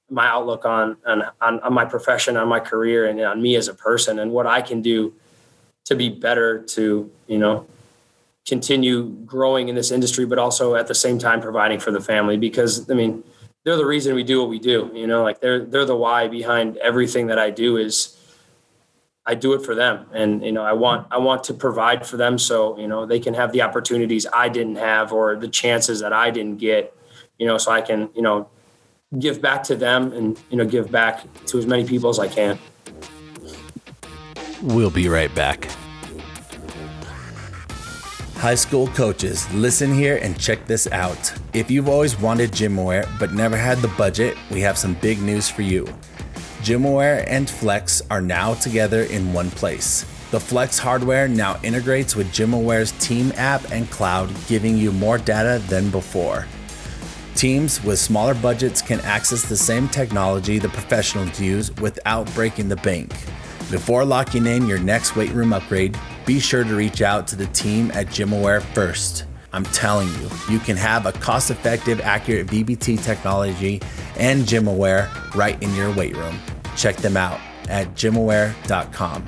my 0.10 0.28
outlook 0.28 0.66
on, 0.66 0.98
on, 1.06 1.24
on 1.42 1.74
my 1.74 1.86
profession, 1.86 2.36
on 2.36 2.48
my 2.48 2.60
career, 2.60 3.08
and 3.08 3.20
on 3.22 3.42
me 3.42 3.56
as 3.56 3.70
a 3.70 3.74
person, 3.74 4.20
and 4.20 4.32
what 4.32 4.46
I 4.46 4.62
can 4.62 4.82
do 4.82 5.14
to 5.86 5.96
be 5.96 6.10
better 6.10 6.62
to 6.62 7.10
you 7.28 7.38
know 7.38 7.66
continue 8.46 9.10
growing 9.26 9.70
in 9.70 9.76
this 9.76 9.92
industry, 9.92 10.26
but 10.26 10.38
also 10.38 10.76
at 10.76 10.88
the 10.88 10.96
same 10.96 11.18
time 11.18 11.42
providing 11.42 11.80
for 11.80 11.92
the 11.92 12.02
family. 12.02 12.38
Because 12.38 12.90
I 12.90 12.94
mean, 12.94 13.24
they're 13.64 13.78
the 13.78 13.86
reason 13.86 14.14
we 14.14 14.24
do 14.24 14.42
what 14.42 14.50
we 14.50 14.60
do. 14.60 14.92
You 14.94 15.08
know, 15.08 15.24
like 15.24 15.40
they're 15.40 15.64
they're 15.66 15.86
the 15.86 15.96
why 15.96 16.28
behind 16.28 16.78
everything 16.78 17.28
that 17.28 17.40
I 17.40 17.50
do. 17.50 17.78
Is 17.78 18.18
I 19.26 19.36
do 19.36 19.54
it 19.54 19.64
for 19.64 19.76
them, 19.76 20.08
and 20.14 20.44
you 20.44 20.52
know, 20.52 20.64
I 20.64 20.74
want 20.74 21.08
I 21.12 21.20
want 21.20 21.44
to 21.46 21.54
provide 21.54 22.08
for 22.08 22.18
them 22.18 22.40
so 22.40 22.78
you 22.78 22.88
know 22.88 23.06
they 23.06 23.20
can 23.20 23.36
have 23.36 23.52
the 23.52 23.62
opportunities 23.62 24.26
I 24.34 24.50
didn't 24.50 24.78
have 24.78 25.14
or 25.14 25.36
the 25.36 25.48
chances 25.48 26.00
that 26.00 26.12
I 26.12 26.32
didn't 26.32 26.58
get. 26.58 26.96
You 27.38 27.46
know, 27.46 27.58
so 27.58 27.72
I 27.72 27.82
can 27.82 28.10
you 28.16 28.22
know 28.22 28.50
give 29.20 29.42
back 29.42 29.64
to 29.64 29.76
them 29.76 30.12
and 30.14 30.40
you 30.50 30.58
know 30.58 30.66
give 30.66 30.92
back 30.92 31.24
to 31.46 31.60
as 31.60 31.68
many 31.68 31.86
people 31.86 32.10
as 32.10 32.18
I 32.18 32.28
can. 32.28 32.58
We'll 34.64 34.92
be 34.92 35.08
right 35.08 35.34
back. 35.36 35.70
High 38.36 38.56
school 38.56 38.88
coaches, 38.88 39.52
listen 39.54 39.94
here 39.94 40.18
and 40.20 40.40
check 40.40 40.66
this 40.66 40.88
out. 40.88 41.32
If 41.54 41.70
you've 41.70 41.88
always 41.88 42.20
wanted 42.20 42.52
GymAware 42.52 43.08
but 43.20 43.34
never 43.34 43.56
had 43.56 43.78
the 43.80 43.88
budget, 43.90 44.36
we 44.50 44.62
have 44.62 44.80
some 44.80 44.96
big 44.96 45.22
news 45.22 45.48
for 45.48 45.62
you. 45.62 45.88
GymAware 46.62 47.26
and 47.28 47.50
Flex 47.50 48.04
are 48.12 48.22
now 48.22 48.54
together 48.54 49.02
in 49.02 49.34
one 49.34 49.50
place. 49.50 50.06
The 50.30 50.40
Flex 50.40 50.78
hardware 50.78 51.28
now 51.28 51.60
integrates 51.64 52.16
with 52.16 52.32
GymAware's 52.32 52.92
Team 53.04 53.34
app 53.36 53.72
and 53.72 53.90
cloud, 53.90 54.30
giving 54.48 54.78
you 54.78 54.92
more 54.92 55.18
data 55.18 55.60
than 55.68 55.90
before. 55.90 56.46
Teams 57.34 57.84
with 57.84 57.98
smaller 57.98 58.36
budgets 58.36 58.80
can 58.80 59.00
access 59.02 59.50
the 59.50 59.58
same 59.58 59.90
technology 59.90 60.60
the 60.60 60.70
professionals 60.70 61.40
use 61.40 61.76
without 61.78 62.32
breaking 62.36 62.70
the 62.70 62.76
bank. 62.76 63.10
Before 63.72 64.06
locking 64.06 64.46
in 64.46 64.68
your 64.68 64.80
next 64.80 65.16
weight 65.16 65.32
room 65.32 65.54
upgrade, 65.54 65.98
be 66.28 66.40
sure 66.40 66.64
to 66.64 66.76
reach 66.76 67.02
out 67.02 67.26
to 67.30 67.36
the 67.36 67.48
team 67.48 67.90
at 67.96 68.08
GymAware 68.08 68.62
first. 68.62 69.26
I'm 69.54 69.66
telling 69.66 70.08
you, 70.08 70.30
you 70.50 70.60
can 70.60 70.78
have 70.78 71.06
a 71.06 71.12
cost 71.12 71.52
effective, 71.52 72.00
accurate 72.02 72.48
VBT 72.48 73.04
technology 73.04 73.82
and 74.18 74.44
GymAware 74.44 75.10
right 75.36 75.62
in 75.62 75.74
your 75.76 75.94
weight 75.94 76.16
room. 76.16 76.40
Check 76.78 76.98
them 76.98 77.18
out 77.18 77.40
at 77.70 77.88
gymaware.com. 77.96 79.26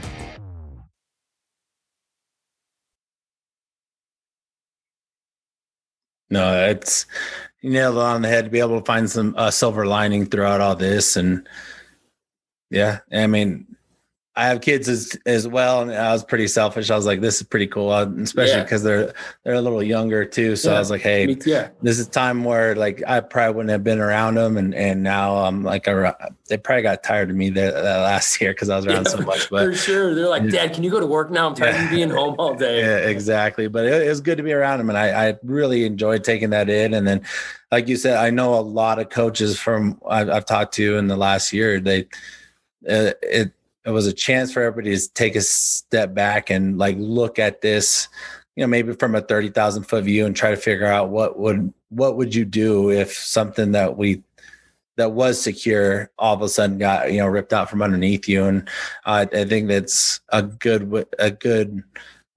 No, 6.30 6.68
it's 6.68 7.06
you 7.62 7.70
nailed 7.70 7.96
it 7.96 8.02
on 8.02 8.24
the 8.24 8.28
head 8.28 8.46
to 8.46 8.52
be 8.52 8.60
able 8.60 8.80
to 8.80 8.86
find 8.86 9.10
some 9.10 9.36
uh, 9.38 9.52
silver 9.52 9.86
lining 9.86 10.26
throughout 10.26 10.62
all 10.62 10.76
this. 10.76 11.16
And 11.16 11.48
yeah, 12.72 13.00
I 13.12 13.28
mean, 13.28 13.73
I 14.36 14.48
have 14.48 14.62
kids 14.62 14.90
as 14.90 15.16
as 15.28 15.48
well, 15.48 15.82
and 15.82 15.92
I 15.92 16.12
was 16.12 16.24
pretty 16.24 16.48
selfish. 16.48 16.90
I 16.90 16.96
was 16.96 17.06
like, 17.06 17.22
"This 17.22 17.40
is 17.40 17.44
pretty 17.44 17.68
cool," 17.68 17.92
uh, 17.92 18.08
especially 18.18 18.64
because 18.64 18.84
yeah. 18.84 18.90
they're 18.90 19.14
they're 19.44 19.54
a 19.54 19.62
little 19.62 19.84
younger 19.84 20.26
too. 20.26 20.56
So 20.56 20.72
yeah. 20.72 20.78
I 20.78 20.80
was 20.80 20.90
like, 20.90 21.02
"Hey, 21.02 21.28
Me, 21.28 21.38
yeah. 21.46 21.70
this 21.84 22.00
is 22.00 22.08
time 22.08 22.44
where 22.44 22.76
like 22.76 23.04
I 23.06 23.20
probably 23.20 23.54
wouldn't 23.54 23.70
have 23.70 23.84
been 23.84 24.00
around 24.00 24.36
them, 24.36 24.58
and 24.58 24.74
and 24.74 25.04
now 25.04 25.36
I'm 25.36 25.64
like, 25.64 25.86
a, 25.86 26.34
they 26.48 26.58
probably 26.58 26.82
got 26.82 27.04
tired 27.04 27.30
of 27.30 27.36
me 27.36 27.52
that, 27.52 27.76
that 27.76 27.98
last 27.98 28.42
year 28.42 28.54
because 28.54 28.72
I 28.72 28.76
was 28.76 28.88
around 28.88 29.06
yeah, 29.06 29.12
so 29.12 29.18
much." 29.20 29.52
But 29.52 29.66
for 29.66 29.76
sure, 29.76 30.16
they're 30.16 30.30
like, 30.30 30.50
"Dad, 30.50 30.74
can 30.74 30.84
you 30.84 30.90
go 30.90 31.00
to 31.00 31.06
work 31.06 31.30
now? 31.30 31.48
I'm 31.48 31.54
tired 31.54 31.76
of 31.76 31.92
being 31.92 32.10
home 32.10 32.34
all 32.40 32.56
day." 32.56 32.80
Yeah, 32.80 33.10
exactly. 33.10 33.68
But 33.68 33.86
it, 33.86 34.02
it 34.02 34.10
was 34.10 34.20
good 34.20 34.38
to 34.38 34.44
be 34.44 34.54
around 34.54 34.80
them, 34.80 34.90
and 34.90 34.98
I 34.98 35.30
I 35.30 35.38
really 35.44 35.86
enjoyed 35.86 36.24
taking 36.24 36.50
that 36.50 36.72
in. 36.72 36.96
And 36.96 37.06
then, 37.06 37.22
like 37.72 37.88
you 37.88 37.98
said, 37.98 38.18
I 38.18 38.32
know 38.32 38.56
a 38.56 38.62
lot 38.62 38.98
of 38.98 39.10
coaches 39.10 39.60
from 39.60 40.02
I've, 40.10 40.30
I've 40.32 40.46
talked 40.46 40.74
to 40.76 40.98
in 40.98 41.06
the 41.06 41.18
last 41.18 41.54
year. 41.54 41.80
They 41.80 42.08
uh, 42.90 43.14
it 43.22 43.54
it 43.86 43.92
was 43.92 44.08
a 44.08 44.14
chance 44.14 44.52
for 44.52 44.62
everybody 44.62 44.96
to 44.98 45.14
take 45.14 45.36
a 45.36 45.42
step 45.42 46.14
back 46.14 46.50
and 46.50 46.78
like 46.78 46.96
look 46.98 47.40
at 47.40 47.62
this 47.62 48.08
you 48.56 48.64
know 48.64 48.68
maybe 48.68 48.94
from 48.94 49.16
a 49.16 49.22
30,000 49.22 49.84
foot 49.84 50.04
view 50.04 50.26
and 50.26 50.36
try 50.36 50.52
to 50.52 50.58
figure 50.58 50.86
out 50.86 51.10
what 51.10 51.40
would 51.40 51.74
what 51.90 52.18
would 52.18 52.34
you 52.34 52.46
do 52.46 52.90
if 52.90 53.14
something 53.14 53.72
that 53.72 53.98
we 53.98 54.24
that 54.96 55.12
was 55.12 55.42
secure 55.42 56.12
all 56.20 56.36
of 56.36 56.42
a 56.42 56.50
sudden 56.50 56.78
got 56.78 57.12
you 57.12 57.20
know 57.20 57.28
ripped 57.28 57.54
out 57.54 57.70
from 57.70 57.82
underneath 57.82 58.28
you? 58.28 58.46
And 58.46 58.70
uh, 59.06 59.26
i 59.34 59.46
think 59.46 59.68
that's 59.68 60.20
a 60.30 60.44
good 60.44 61.06
a 61.20 61.32
good 61.32 61.84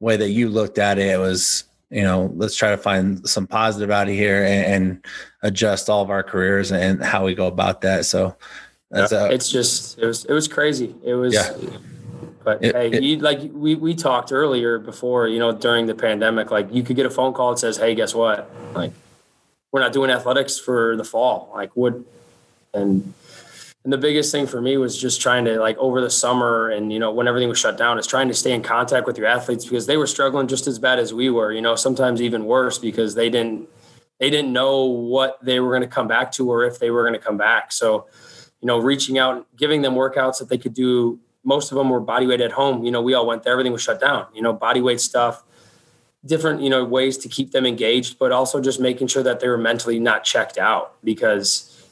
way 0.01 0.17
that 0.17 0.31
you 0.31 0.49
looked 0.49 0.79
at 0.79 0.99
it, 0.99 1.07
it 1.07 1.19
was 1.19 1.65
you 1.91 2.03
know 2.03 2.33
let's 2.35 2.57
try 2.57 2.71
to 2.71 2.79
find 2.79 3.27
some 3.29 3.47
positive 3.47 3.91
out 3.91 4.09
of 4.09 4.15
here 4.15 4.43
and, 4.45 4.85
and 4.85 5.07
adjust 5.43 5.89
all 5.89 6.03
of 6.03 6.11
our 6.11 6.23
careers 6.23 6.73
and 6.73 7.03
how 7.05 7.25
we 7.25 7.35
go 7.35 7.47
about 7.47 7.83
that. 7.83 8.05
So 8.05 8.37
that's 8.91 9.13
yeah. 9.13 9.29
it's 9.29 9.51
just 9.51 9.99
it 9.99 10.07
was 10.07 10.25
it 10.25 10.33
was 10.33 10.49
crazy. 10.49 10.95
It 11.05 11.15
was 11.15 11.35
yeah. 11.35 11.55
But 12.45 12.65
it, 12.65 12.77
hey, 12.77 12.91
it, 12.93 13.03
you, 13.03 13.17
like 13.19 13.41
we 13.53 13.75
we 13.75 13.95
talked 13.95 14.31
earlier 14.31 14.79
before, 14.79 15.27
you 15.27 15.41
know, 15.41 15.51
during 15.51 15.87
the 15.87 15.97
pandemic, 15.97 16.53
like 16.53 16.73
you 16.73 16.85
could 16.85 16.95
get 16.95 17.05
a 17.05 17.11
phone 17.11 17.33
call 17.33 17.51
that 17.51 17.59
says, 17.59 17.77
"Hey, 17.77 17.97
guess 17.97 18.15
what? 18.15 18.49
Like, 18.73 18.93
we're 19.73 19.81
not 19.81 19.93
doing 19.93 20.11
athletics 20.11 20.57
for 20.57 20.97
the 20.97 21.03
fall. 21.03 21.51
Like, 21.53 21.73
what?" 21.75 21.95
And 22.73 23.13
and 23.83 23.93
the 23.93 23.99
biggest 23.99 24.31
thing 24.31 24.47
for 24.47 24.61
me 24.61 24.77
was 24.77 24.97
just 24.97 25.21
trying 25.21 25.45
to 25.47 25.59
like 25.59 25.77
over 25.79 26.01
the 26.01 26.09
summer 26.11 26.71
and 26.71 26.93
you 26.93 27.01
know 27.01 27.11
when 27.11 27.27
everything 27.27 27.49
was 27.49 27.59
shut 27.59 27.77
down, 27.77 27.99
is 27.99 28.07
trying 28.07 28.29
to 28.29 28.35
stay 28.35 28.53
in 28.53 28.63
contact 28.63 29.09
with 29.09 29.19
your 29.19 29.27
athletes 29.27 29.65
because 29.65 29.87
they 29.87 29.97
were 29.97 30.07
struggling 30.07 30.47
just 30.47 30.69
as 30.69 30.79
bad 30.79 31.01
as 31.01 31.13
we 31.13 31.31
were. 31.31 31.53
You 31.53 31.63
know, 31.63 31.75
sometimes 31.75 32.23
even 32.23 32.45
worse 32.45 32.79
because 32.79 33.17
they 33.17 33.29
didn't 33.29 33.69
they 34.21 34.31
didn't 34.31 34.53
know 34.53 34.85
what 34.85 35.45
they 35.45 35.59
were 35.59 35.71
going 35.71 35.83
to 35.83 35.89
come 35.89 36.07
back 36.07 36.31
to 36.33 36.49
or 36.49 36.65
if 36.65 36.79
they 36.79 36.91
were 36.91 37.03
going 37.03 37.15
to 37.15 37.19
come 37.19 37.37
back. 37.37 37.73
So 37.73 38.07
you 38.67 38.73
know, 38.73 38.81
reaching 38.81 39.17
out, 39.17 39.47
giving 39.57 39.83
them 39.83 39.95
workouts 39.95 40.41
that 40.41 40.49
they 40.49 40.59
could 40.59 40.75
do. 40.75 41.21
Most 41.45 41.71
of 41.71 41.79
them 41.79 41.89
were 41.89 42.01
body 42.01 42.27
weight 42.27 42.41
at 42.41 42.51
home. 42.51 42.85
You 42.85 42.91
know, 42.91 43.01
we 43.01 43.15
all 43.15 43.25
went 43.25 43.45
there, 43.45 43.53
everything 43.53 43.73
was 43.73 43.81
shut 43.81 44.01
down, 44.01 44.27
you 44.35 44.43
know, 44.43 44.53
body 44.53 44.81
weight 44.81 45.01
stuff, 45.01 45.45
different, 46.25 46.61
you 46.63 46.69
know, 46.69 46.85
ways 46.85 47.17
to 47.19 47.29
keep 47.29 47.53
them 47.53 47.65
engaged, 47.65 48.19
but 48.19 48.33
also 48.33 48.61
just 48.61 48.81
making 48.81 49.07
sure 49.07 49.23
that 49.23 49.39
they 49.39 49.47
were 49.47 49.57
mentally 49.57 50.01
not 50.01 50.25
checked 50.25 50.59
out 50.59 50.97
because 51.05 51.89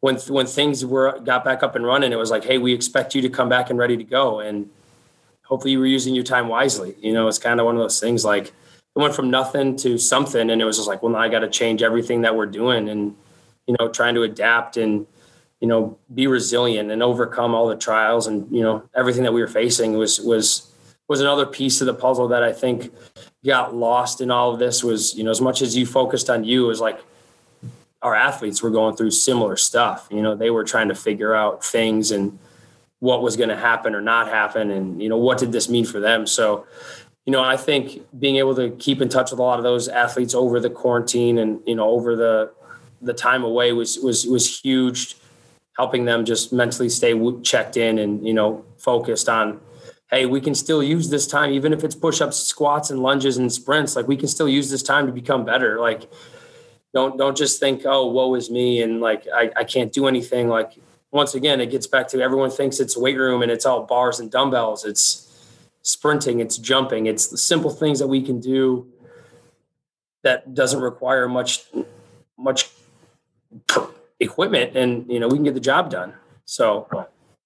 when, 0.00 0.16
when 0.16 0.46
things 0.46 0.84
were 0.84 1.16
got 1.20 1.44
back 1.44 1.62
up 1.62 1.76
and 1.76 1.86
running, 1.86 2.10
it 2.10 2.16
was 2.16 2.32
like, 2.32 2.42
Hey, 2.42 2.58
we 2.58 2.74
expect 2.74 3.14
you 3.14 3.22
to 3.22 3.28
come 3.28 3.48
back 3.48 3.70
and 3.70 3.78
ready 3.78 3.96
to 3.96 4.02
go. 4.02 4.40
And 4.40 4.68
hopefully 5.44 5.70
you 5.70 5.78
were 5.78 5.86
using 5.86 6.12
your 6.12 6.24
time 6.24 6.48
wisely. 6.48 6.96
You 7.00 7.12
know, 7.12 7.28
it's 7.28 7.38
kind 7.38 7.60
of 7.60 7.66
one 7.66 7.76
of 7.76 7.80
those 7.80 8.00
things 8.00 8.24
like 8.24 8.46
it 8.46 8.52
went 8.96 9.14
from 9.14 9.30
nothing 9.30 9.76
to 9.76 9.96
something. 9.96 10.50
And 10.50 10.60
it 10.60 10.64
was 10.64 10.78
just 10.78 10.88
like, 10.88 11.04
well, 11.04 11.12
now 11.12 11.20
I 11.20 11.28
got 11.28 11.40
to 11.40 11.48
change 11.48 11.84
everything 11.84 12.22
that 12.22 12.34
we're 12.34 12.46
doing 12.46 12.88
and, 12.88 13.14
you 13.68 13.76
know, 13.78 13.88
trying 13.88 14.16
to 14.16 14.24
adapt 14.24 14.76
and, 14.76 15.06
you 15.60 15.68
know, 15.68 15.98
be 16.14 16.26
resilient 16.26 16.90
and 16.90 17.02
overcome 17.02 17.54
all 17.54 17.66
the 17.66 17.76
trials 17.76 18.26
and, 18.26 18.50
you 18.54 18.62
know, 18.62 18.82
everything 18.94 19.22
that 19.22 19.32
we 19.32 19.40
were 19.40 19.48
facing 19.48 19.96
was, 19.96 20.20
was, 20.20 20.70
was 21.08 21.20
another 21.20 21.46
piece 21.46 21.80
of 21.80 21.86
the 21.86 21.94
puzzle 21.94 22.28
that 22.28 22.42
I 22.42 22.52
think 22.52 22.92
got 23.44 23.74
lost 23.74 24.20
in 24.20 24.30
all 24.30 24.52
of 24.52 24.58
this 24.58 24.84
was, 24.84 25.14
you 25.14 25.24
know, 25.24 25.30
as 25.30 25.40
much 25.40 25.62
as 25.62 25.76
you 25.76 25.86
focused 25.86 26.28
on 26.28 26.44
you 26.44 26.66
was 26.66 26.80
like 26.80 27.00
our 28.02 28.14
athletes 28.14 28.62
were 28.62 28.70
going 28.70 28.96
through 28.96 29.12
similar 29.12 29.56
stuff. 29.56 30.08
You 30.10 30.20
know, 30.20 30.34
they 30.34 30.50
were 30.50 30.64
trying 30.64 30.88
to 30.88 30.94
figure 30.94 31.34
out 31.34 31.64
things 31.64 32.10
and 32.10 32.38
what 32.98 33.22
was 33.22 33.36
going 33.36 33.48
to 33.48 33.56
happen 33.56 33.94
or 33.94 34.00
not 34.00 34.28
happen. 34.28 34.70
And, 34.70 35.02
you 35.02 35.08
know, 35.08 35.16
what 35.16 35.38
did 35.38 35.52
this 35.52 35.68
mean 35.68 35.86
for 35.86 36.00
them? 36.00 36.26
So, 36.26 36.66
you 37.24 37.32
know, 37.32 37.42
I 37.42 37.56
think 37.56 38.02
being 38.18 38.36
able 38.36 38.54
to 38.56 38.70
keep 38.70 39.00
in 39.00 39.08
touch 39.08 39.30
with 39.30 39.40
a 39.40 39.42
lot 39.42 39.58
of 39.58 39.64
those 39.64 39.88
athletes 39.88 40.34
over 40.34 40.60
the 40.60 40.70
quarantine 40.70 41.38
and, 41.38 41.60
you 41.66 41.74
know, 41.74 41.88
over 41.88 42.14
the, 42.14 42.52
the 43.00 43.14
time 43.14 43.42
away 43.42 43.72
was, 43.72 43.98
was, 43.98 44.26
was 44.26 44.60
huge 44.60 45.16
helping 45.76 46.04
them 46.04 46.24
just 46.24 46.52
mentally 46.52 46.88
stay 46.88 47.14
checked 47.42 47.76
in 47.76 47.98
and 47.98 48.26
you 48.26 48.34
know 48.34 48.64
focused 48.78 49.28
on 49.28 49.60
hey 50.10 50.26
we 50.26 50.40
can 50.40 50.54
still 50.54 50.82
use 50.82 51.10
this 51.10 51.26
time 51.26 51.50
even 51.50 51.72
if 51.72 51.84
it's 51.84 51.94
push-ups 51.94 52.36
squats 52.36 52.90
and 52.90 53.02
lunges 53.02 53.36
and 53.36 53.52
sprints 53.52 53.96
like 53.96 54.08
we 54.08 54.16
can 54.16 54.28
still 54.28 54.48
use 54.48 54.70
this 54.70 54.82
time 54.82 55.06
to 55.06 55.12
become 55.12 55.44
better. 55.44 55.80
Like 55.80 56.10
don't 56.94 57.18
don't 57.18 57.36
just 57.36 57.60
think 57.60 57.82
oh 57.84 58.06
woe 58.06 58.34
is 58.34 58.50
me 58.50 58.82
and 58.82 59.00
like 59.00 59.26
I, 59.32 59.50
I 59.56 59.64
can't 59.64 59.92
do 59.92 60.06
anything. 60.06 60.48
Like 60.48 60.72
once 61.10 61.34
again 61.34 61.60
it 61.60 61.70
gets 61.70 61.86
back 61.86 62.08
to 62.08 62.20
everyone 62.20 62.50
thinks 62.50 62.80
it's 62.80 62.96
weight 62.96 63.18
room 63.18 63.42
and 63.42 63.50
it's 63.50 63.66
all 63.66 63.84
bars 63.84 64.20
and 64.20 64.30
dumbbells. 64.30 64.84
It's 64.84 65.22
sprinting 65.82 66.40
it's 66.40 66.58
jumping 66.58 67.06
it's 67.06 67.28
the 67.28 67.38
simple 67.38 67.70
things 67.70 68.00
that 68.00 68.08
we 68.08 68.20
can 68.20 68.40
do 68.40 68.88
that 70.24 70.52
doesn't 70.52 70.80
require 70.80 71.28
much 71.28 71.62
much 72.36 72.70
equipment 74.20 74.76
and 74.76 75.10
you 75.10 75.20
know 75.20 75.28
we 75.28 75.36
can 75.36 75.44
get 75.44 75.54
the 75.54 75.60
job 75.60 75.90
done. 75.90 76.14
So 76.44 76.88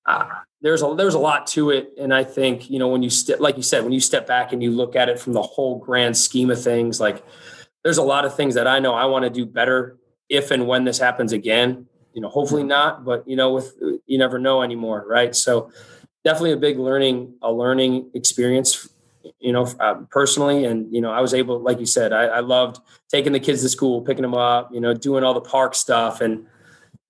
uh, 0.06 0.28
there's 0.60 0.82
a 0.82 0.94
there's 0.96 1.14
a 1.14 1.18
lot 1.18 1.46
to 1.48 1.70
it. 1.70 1.92
And 1.98 2.14
i 2.14 2.24
think 2.24 2.70
you 2.70 2.78
know 2.78 2.88
when 2.88 3.02
you 3.02 3.10
step 3.10 3.40
like 3.40 3.56
you 3.56 3.62
said 3.62 3.82
when 3.82 3.92
you 3.92 4.00
step 4.00 4.26
back 4.26 4.52
and 4.52 4.62
you 4.62 4.70
look 4.70 4.96
at 4.96 5.08
it 5.08 5.18
from 5.18 5.32
the 5.32 5.42
whole 5.42 5.78
grand 5.78 6.16
scheme 6.16 6.50
of 6.50 6.62
things 6.62 7.00
like 7.00 7.24
there's 7.82 7.98
a 7.98 8.02
lot 8.02 8.24
of 8.24 8.34
things 8.34 8.54
that 8.54 8.66
i 8.66 8.78
know 8.78 8.94
i 8.94 9.06
want 9.06 9.24
to 9.24 9.30
do 9.30 9.46
better 9.46 9.96
if 10.28 10.50
and 10.50 10.66
when 10.66 10.84
this 10.84 10.98
happens 10.98 11.32
again. 11.32 11.86
You 12.12 12.20
know 12.20 12.28
hopefully 12.28 12.64
not 12.64 13.04
but 13.04 13.26
you 13.28 13.36
know 13.36 13.52
with 13.52 13.74
you 14.06 14.18
never 14.18 14.38
know 14.38 14.62
anymore 14.62 15.04
right? 15.08 15.34
So 15.34 15.70
definitely 16.24 16.52
a 16.52 16.56
big 16.56 16.78
learning 16.78 17.34
a 17.40 17.52
learning 17.52 18.10
experience 18.14 18.88
you 19.38 19.52
know, 19.52 19.66
uh, 19.80 19.94
personally. 20.10 20.64
And, 20.64 20.92
you 20.94 21.00
know, 21.00 21.10
I 21.10 21.20
was 21.20 21.34
able, 21.34 21.60
like 21.60 21.78
you 21.80 21.86
said, 21.86 22.12
I, 22.12 22.24
I, 22.24 22.40
loved 22.40 22.80
taking 23.08 23.32
the 23.32 23.40
kids 23.40 23.62
to 23.62 23.68
school, 23.68 24.00
picking 24.02 24.22
them 24.22 24.34
up, 24.34 24.72
you 24.72 24.80
know, 24.80 24.94
doing 24.94 25.24
all 25.24 25.34
the 25.34 25.40
park 25.40 25.74
stuff 25.74 26.20
and, 26.20 26.46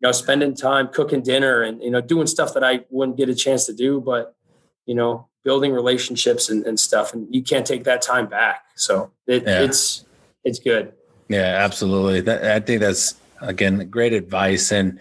you 0.00 0.08
know, 0.08 0.12
spending 0.12 0.54
time 0.54 0.88
cooking 0.88 1.22
dinner 1.22 1.62
and, 1.62 1.82
you 1.82 1.90
know, 1.90 2.00
doing 2.00 2.26
stuff 2.26 2.54
that 2.54 2.64
I 2.64 2.84
wouldn't 2.90 3.18
get 3.18 3.28
a 3.28 3.34
chance 3.34 3.66
to 3.66 3.74
do, 3.74 4.00
but, 4.00 4.34
you 4.86 4.94
know, 4.94 5.28
building 5.44 5.72
relationships 5.72 6.48
and, 6.48 6.66
and 6.66 6.80
stuff. 6.80 7.12
And 7.12 7.26
you 7.34 7.42
can't 7.42 7.66
take 7.66 7.84
that 7.84 8.00
time 8.00 8.26
back. 8.26 8.64
So 8.76 9.10
it, 9.26 9.42
yeah. 9.42 9.62
it's, 9.62 10.06
it's 10.42 10.58
good. 10.58 10.94
Yeah, 11.28 11.58
absolutely. 11.64 12.22
That, 12.22 12.44
I 12.44 12.60
think 12.60 12.80
that's, 12.80 13.14
again, 13.40 13.88
great 13.90 14.14
advice. 14.14 14.72
And 14.72 14.98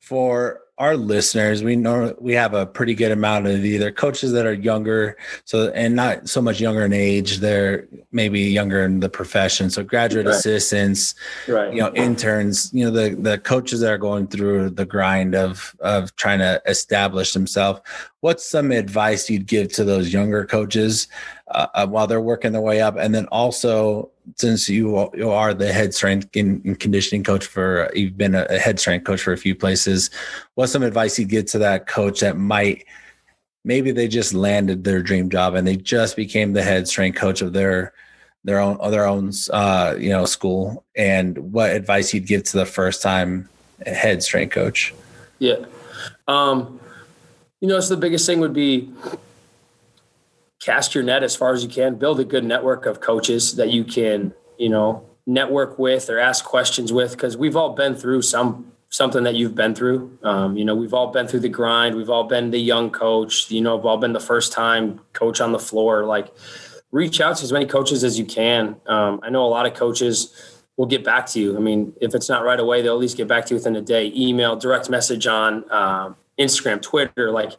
for 0.00 0.60
our 0.78 0.96
listeners, 0.96 1.62
we 1.62 1.76
know 1.76 2.16
we 2.18 2.32
have 2.32 2.52
a 2.52 2.66
pretty 2.66 2.94
good 2.94 3.12
amount 3.12 3.46
of 3.46 3.64
either 3.64 3.92
coaches 3.92 4.32
that 4.32 4.44
are 4.44 4.52
younger, 4.52 5.16
so 5.44 5.70
and 5.70 5.94
not 5.94 6.28
so 6.28 6.42
much 6.42 6.60
younger 6.60 6.84
in 6.84 6.92
age. 6.92 7.38
They're 7.38 7.86
maybe 8.10 8.40
younger 8.40 8.84
in 8.84 8.98
the 8.98 9.08
profession. 9.08 9.70
So 9.70 9.84
graduate 9.84 10.26
right. 10.26 10.34
assistants, 10.34 11.14
right. 11.46 11.72
you 11.72 11.80
know, 11.80 11.92
interns, 11.94 12.70
you 12.72 12.84
know, 12.84 12.90
the 12.90 13.14
the 13.14 13.38
coaches 13.38 13.80
that 13.80 13.92
are 13.92 13.98
going 13.98 14.26
through 14.26 14.70
the 14.70 14.84
grind 14.84 15.36
of 15.36 15.76
of 15.78 16.14
trying 16.16 16.40
to 16.40 16.60
establish 16.66 17.34
themselves. 17.34 17.80
What's 18.20 18.44
some 18.44 18.72
advice 18.72 19.30
you'd 19.30 19.46
give 19.46 19.72
to 19.74 19.84
those 19.84 20.12
younger 20.12 20.44
coaches 20.44 21.06
uh, 21.48 21.68
uh 21.74 21.86
while 21.86 22.08
they're 22.08 22.20
working 22.20 22.50
their 22.50 22.60
way 22.60 22.80
up, 22.80 22.96
and 22.96 23.14
then 23.14 23.26
also 23.26 24.10
since 24.36 24.68
you 24.68 25.10
you 25.14 25.30
are 25.30 25.54
the 25.54 25.72
head 25.72 25.94
strength 25.94 26.34
and 26.36 26.78
conditioning 26.80 27.22
coach 27.22 27.46
for 27.46 27.90
you've 27.94 28.16
been 28.16 28.34
a 28.34 28.58
head 28.58 28.80
strength 28.80 29.04
coach 29.04 29.22
for 29.22 29.32
a 29.32 29.38
few 29.38 29.54
places. 29.54 30.10
What's 30.54 30.72
some 30.72 30.82
advice 30.82 31.18
you'd 31.18 31.28
give 31.28 31.46
to 31.46 31.58
that 31.58 31.86
coach 31.86 32.20
that 32.20 32.36
might 32.36 32.86
maybe 33.64 33.92
they 33.92 34.08
just 34.08 34.34
landed 34.34 34.84
their 34.84 35.02
dream 35.02 35.30
job 35.30 35.54
and 35.54 35.66
they 35.66 35.76
just 35.76 36.16
became 36.16 36.52
the 36.52 36.62
head 36.62 36.88
strength 36.88 37.16
coach 37.18 37.42
of 37.42 37.52
their 37.52 37.92
their 38.44 38.60
own 38.60 38.78
their 38.90 39.06
own 39.06 39.32
uh, 39.52 39.94
you 39.98 40.10
know 40.10 40.24
school? 40.24 40.84
And 40.96 41.52
what 41.52 41.70
advice 41.70 42.12
you'd 42.14 42.26
give 42.26 42.44
to 42.44 42.58
the 42.58 42.66
first 42.66 43.02
time 43.02 43.48
head 43.86 44.22
strength 44.22 44.52
coach? 44.52 44.94
Yeah. 45.38 45.64
Um 46.28 46.80
you 47.60 47.68
know 47.68 47.80
so 47.80 47.94
the 47.94 48.00
biggest 48.00 48.26
thing 48.26 48.40
would 48.40 48.52
be 48.52 48.92
cast 50.64 50.94
your 50.94 51.04
net 51.04 51.22
as 51.22 51.36
far 51.36 51.52
as 51.52 51.62
you 51.62 51.68
can, 51.68 51.96
build 51.96 52.18
a 52.20 52.24
good 52.24 52.44
network 52.44 52.86
of 52.86 53.00
coaches 53.00 53.56
that 53.56 53.70
you 53.70 53.84
can, 53.84 54.32
you 54.56 54.70
know, 54.70 55.04
network 55.26 55.78
with 55.78 56.08
or 56.08 56.18
ask 56.18 56.44
questions 56.44 56.92
with 56.92 57.12
because 57.12 57.36
we've 57.36 57.56
all 57.56 57.74
been 57.74 57.94
through 57.94 58.22
some 58.22 58.72
something 58.88 59.24
that 59.24 59.34
you've 59.34 59.54
been 59.54 59.74
through. 59.74 60.16
Um, 60.22 60.56
you 60.56 60.64
know, 60.64 60.74
we've 60.74 60.94
all 60.94 61.08
been 61.08 61.26
through 61.26 61.40
the 61.40 61.48
grind. 61.48 61.96
We've 61.96 62.08
all 62.08 62.24
been 62.24 62.50
the 62.50 62.60
young 62.60 62.90
coach. 62.90 63.50
You 63.50 63.60
know, 63.60 63.76
we've 63.76 63.84
all 63.84 63.98
been 63.98 64.12
the 64.12 64.20
first 64.20 64.52
time 64.52 65.00
coach 65.12 65.40
on 65.40 65.52
the 65.52 65.58
floor. 65.58 66.06
Like, 66.06 66.32
reach 66.92 67.20
out 67.20 67.36
to 67.38 67.42
as 67.42 67.52
many 67.52 67.66
coaches 67.66 68.04
as 68.04 68.18
you 68.18 68.24
can. 68.24 68.76
Um, 68.86 69.20
I 69.22 69.30
know 69.30 69.44
a 69.44 69.50
lot 69.50 69.66
of 69.66 69.74
coaches 69.74 70.62
will 70.76 70.86
get 70.86 71.04
back 71.04 71.26
to 71.26 71.40
you. 71.40 71.56
I 71.56 71.60
mean, 71.60 71.92
if 72.00 72.14
it's 72.14 72.28
not 72.28 72.44
right 72.44 72.60
away, 72.60 72.82
they'll 72.82 72.94
at 72.94 73.00
least 73.00 73.16
get 73.16 73.26
back 73.26 73.46
to 73.46 73.54
you 73.54 73.56
within 73.56 73.74
a 73.74 73.82
day. 73.82 74.12
Email, 74.14 74.54
direct 74.54 74.88
message 74.88 75.26
on 75.26 75.70
um, 75.72 76.16
Instagram, 76.38 76.80
Twitter. 76.80 77.32
Like, 77.32 77.52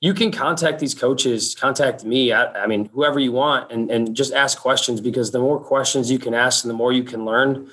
you 0.00 0.14
can 0.14 0.30
contact 0.30 0.78
these 0.78 0.94
coaches, 0.94 1.54
contact 1.54 2.04
me. 2.04 2.32
I, 2.32 2.64
I, 2.64 2.66
mean, 2.66 2.86
whoever 2.86 3.18
you 3.18 3.32
want, 3.32 3.70
and, 3.70 3.90
and 3.90 4.14
just 4.14 4.32
ask 4.32 4.58
questions 4.58 5.00
because 5.00 5.30
the 5.30 5.38
more 5.38 5.60
questions 5.60 6.10
you 6.10 6.18
can 6.18 6.34
ask 6.34 6.64
and 6.64 6.70
the 6.70 6.74
more 6.74 6.92
you 6.92 7.02
can 7.02 7.24
learn, 7.24 7.70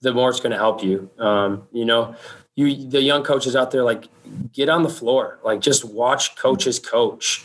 the 0.00 0.12
more 0.12 0.30
it's 0.30 0.40
going 0.40 0.52
to 0.52 0.58
help 0.58 0.82
you. 0.82 1.10
Um, 1.18 1.66
you 1.72 1.84
know, 1.84 2.14
you 2.54 2.88
the 2.88 3.02
young 3.02 3.22
coaches 3.22 3.54
out 3.54 3.70
there, 3.70 3.82
like 3.82 4.08
get 4.52 4.68
on 4.68 4.82
the 4.82 4.88
floor, 4.88 5.38
like 5.44 5.60
just 5.60 5.84
watch 5.84 6.36
coaches 6.36 6.78
coach 6.78 7.44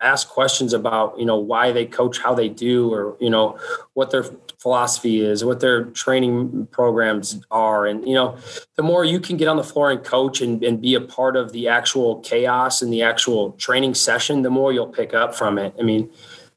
ask 0.00 0.28
questions 0.28 0.72
about 0.72 1.18
you 1.18 1.24
know 1.24 1.36
why 1.36 1.72
they 1.72 1.86
coach 1.86 2.18
how 2.18 2.34
they 2.34 2.48
do 2.48 2.92
or 2.92 3.16
you 3.20 3.30
know 3.30 3.58
what 3.94 4.10
their 4.10 4.24
philosophy 4.64 5.22
is 5.22 5.44
what 5.44 5.60
their 5.60 5.84
training 5.84 6.66
programs 6.72 7.44
are. 7.50 7.84
And 7.84 8.08
you 8.08 8.14
know 8.14 8.38
the 8.76 8.82
more 8.82 9.04
you 9.04 9.20
can 9.20 9.36
get 9.36 9.46
on 9.46 9.58
the 9.58 9.62
floor 9.62 9.90
and 9.90 10.02
coach 10.02 10.40
and, 10.40 10.64
and 10.64 10.80
be 10.80 10.94
a 10.94 11.02
part 11.02 11.36
of 11.36 11.52
the 11.52 11.68
actual 11.68 12.20
chaos 12.20 12.80
and 12.80 12.90
the 12.90 13.02
actual 13.02 13.52
training 13.52 13.92
session 13.92 14.40
the 14.40 14.48
more 14.48 14.72
you'll 14.72 14.86
pick 15.00 15.12
up 15.12 15.34
from 15.34 15.58
it. 15.58 15.74
I 15.78 15.82
mean 15.82 16.10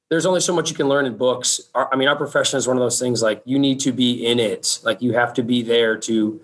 there's 0.09 0.25
only 0.25 0.39
so 0.39 0.55
much 0.55 0.69
you 0.69 0.75
can 0.77 0.87
learn 0.87 1.05
in 1.05 1.17
books. 1.17 1.59
Our, 1.75 1.93
i 1.93 1.97
mean 1.97 2.07
our 2.07 2.15
profession 2.15 2.57
is 2.57 2.65
one 2.65 2.77
of 2.77 2.81
those 2.81 2.97
things 2.97 3.21
like 3.21 3.41
you 3.43 3.59
need 3.59 3.81
to 3.81 3.91
be 3.91 4.25
in 4.25 4.39
it. 4.39 4.79
Like 4.83 5.01
you 5.01 5.11
have 5.11 5.33
to 5.33 5.43
be 5.43 5.61
there 5.61 5.97
to 6.07 6.39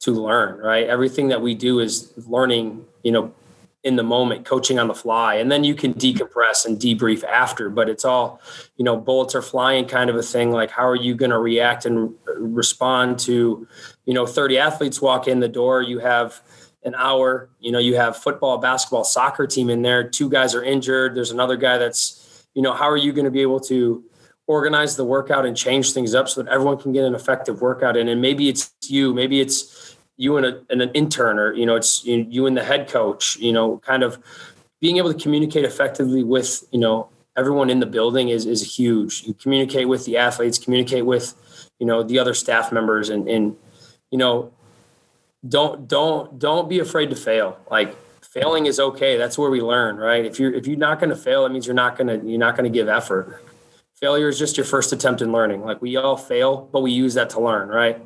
to 0.00 0.10
learn 0.12 0.60
right? 0.60 0.86
Everything 0.86 1.28
that 1.28 1.40
we 1.40 1.54
do 1.54 1.80
is 1.80 2.12
learning 2.28 2.84
you 3.02 3.12
know 3.12 3.32
in 3.84 3.96
the 3.96 4.02
moment 4.02 4.44
coaching 4.44 4.78
on 4.78 4.88
the 4.88 4.94
fly 4.94 5.36
and 5.36 5.52
then 5.52 5.62
you 5.62 5.74
can 5.74 5.94
decompress 5.94 6.66
and 6.66 6.78
debrief 6.78 7.22
after 7.24 7.70
but 7.70 7.88
it's 7.88 8.04
all 8.04 8.40
you 8.76 8.84
know 8.84 8.96
bullets 8.96 9.34
are 9.34 9.42
flying 9.42 9.86
kind 9.86 10.10
of 10.10 10.16
a 10.16 10.22
thing 10.22 10.50
like 10.50 10.70
how 10.70 10.86
are 10.86 10.96
you 10.96 11.14
going 11.14 11.30
to 11.30 11.38
react 11.38 11.86
and 11.86 12.12
respond 12.36 13.18
to 13.18 13.66
you 14.04 14.14
know 14.14 14.26
30 14.26 14.58
athletes 14.58 15.00
walk 15.00 15.28
in 15.28 15.38
the 15.38 15.48
door 15.48 15.80
you 15.80 16.00
have 16.00 16.42
an 16.82 16.94
hour 16.96 17.48
you 17.60 17.70
know 17.70 17.78
you 17.78 17.94
have 17.94 18.16
football 18.16 18.58
basketball 18.58 19.04
soccer 19.04 19.46
team 19.46 19.70
in 19.70 19.82
there 19.82 20.08
two 20.08 20.28
guys 20.28 20.56
are 20.56 20.64
injured 20.64 21.14
there's 21.14 21.30
another 21.30 21.56
guy 21.56 21.78
that's 21.78 22.46
you 22.54 22.62
know 22.62 22.72
how 22.72 22.90
are 22.90 22.96
you 22.96 23.12
going 23.12 23.24
to 23.24 23.30
be 23.30 23.42
able 23.42 23.60
to 23.60 24.04
organize 24.48 24.96
the 24.96 25.04
workout 25.04 25.46
and 25.46 25.56
change 25.56 25.92
things 25.92 26.14
up 26.14 26.28
so 26.28 26.42
that 26.42 26.50
everyone 26.50 26.78
can 26.78 26.90
get 26.90 27.04
an 27.04 27.14
effective 27.14 27.60
workout 27.60 27.96
in? 27.96 28.08
And 28.08 28.20
maybe 28.20 28.48
it's 28.48 28.74
you 28.88 29.14
maybe 29.14 29.40
it's 29.40 29.87
you 30.18 30.36
and, 30.36 30.44
a, 30.44 30.60
and 30.68 30.82
an 30.82 30.90
intern 30.92 31.38
or 31.38 31.54
you 31.54 31.64
know 31.64 31.76
it's 31.76 32.04
you, 32.04 32.26
you 32.28 32.46
and 32.46 32.56
the 32.56 32.64
head 32.64 32.88
coach 32.88 33.36
you 33.36 33.52
know 33.52 33.78
kind 33.78 34.02
of 34.02 34.18
being 34.80 34.98
able 34.98 35.12
to 35.12 35.18
communicate 35.18 35.64
effectively 35.64 36.22
with 36.22 36.64
you 36.70 36.78
know 36.78 37.08
everyone 37.38 37.70
in 37.70 37.80
the 37.80 37.86
building 37.86 38.28
is 38.28 38.44
is 38.44 38.76
huge. 38.76 39.22
You 39.22 39.32
communicate 39.32 39.88
with 39.88 40.04
the 40.04 40.18
athletes 40.18 40.58
communicate 40.58 41.06
with 41.06 41.34
you 41.78 41.86
know 41.86 42.02
the 42.02 42.18
other 42.18 42.34
staff 42.34 42.72
members 42.72 43.08
and 43.08 43.28
and 43.28 43.56
you 44.10 44.18
know 44.18 44.52
don't 45.48 45.88
don't 45.88 46.38
don't 46.38 46.68
be 46.68 46.80
afraid 46.80 47.10
to 47.10 47.16
fail. 47.16 47.58
Like 47.70 47.96
failing 48.22 48.66
is 48.66 48.80
okay. 48.80 49.16
That's 49.16 49.38
where 49.38 49.50
we 49.50 49.62
learn 49.62 49.96
right? 49.96 50.24
If 50.24 50.38
you're 50.38 50.52
if 50.52 50.66
you're 50.66 50.76
not 50.76 50.98
going 50.98 51.10
to 51.10 51.16
fail 51.16 51.46
it 51.46 51.52
means 51.52 51.66
you're 51.66 51.74
not 51.74 51.96
going 51.96 52.08
to 52.08 52.26
you're 52.28 52.38
not 52.38 52.56
going 52.56 52.70
to 52.70 52.76
give 52.76 52.88
effort. 52.88 53.42
Failure 53.94 54.28
is 54.28 54.38
just 54.38 54.56
your 54.56 54.66
first 54.66 54.92
attempt 54.92 55.22
in 55.22 55.32
learning. 55.32 55.64
Like 55.64 55.80
we 55.80 55.96
all 55.96 56.16
fail 56.16 56.68
but 56.72 56.80
we 56.80 56.90
use 56.90 57.14
that 57.14 57.30
to 57.30 57.40
learn 57.40 57.68
right 57.68 58.00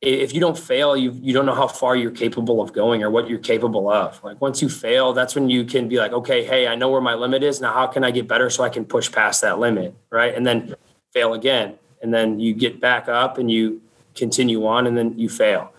if 0.00 0.32
you 0.32 0.40
don't 0.40 0.58
fail, 0.58 0.96
you 0.96 1.12
you 1.20 1.34
don't 1.34 1.44
know 1.44 1.54
how 1.54 1.68
far 1.68 1.94
you're 1.94 2.10
capable 2.10 2.62
of 2.62 2.72
going 2.72 3.02
or 3.02 3.10
what 3.10 3.28
you're 3.28 3.38
capable 3.38 3.90
of. 3.90 4.22
Like 4.24 4.40
once 4.40 4.62
you 4.62 4.68
fail, 4.68 5.12
that's 5.12 5.34
when 5.34 5.50
you 5.50 5.64
can 5.64 5.88
be 5.88 5.98
like, 5.98 6.12
okay, 6.12 6.44
hey, 6.44 6.66
I 6.66 6.74
know 6.74 6.88
where 6.88 7.02
my 7.02 7.14
limit 7.14 7.42
is. 7.42 7.60
Now 7.60 7.72
how 7.72 7.86
can 7.86 8.02
I 8.02 8.10
get 8.10 8.26
better 8.26 8.48
so 8.48 8.64
I 8.64 8.70
can 8.70 8.84
push 8.84 9.12
past 9.12 9.42
that 9.42 9.58
limit? 9.58 9.94
Right. 10.08 10.34
And 10.34 10.46
then 10.46 10.74
fail 11.12 11.34
again. 11.34 11.78
And 12.02 12.14
then 12.14 12.40
you 12.40 12.54
get 12.54 12.80
back 12.80 13.08
up 13.08 13.36
and 13.36 13.50
you 13.50 13.82
continue 14.14 14.66
on 14.66 14.86
and 14.86 14.96
then 14.96 15.18
you 15.18 15.28
fail. 15.28 15.72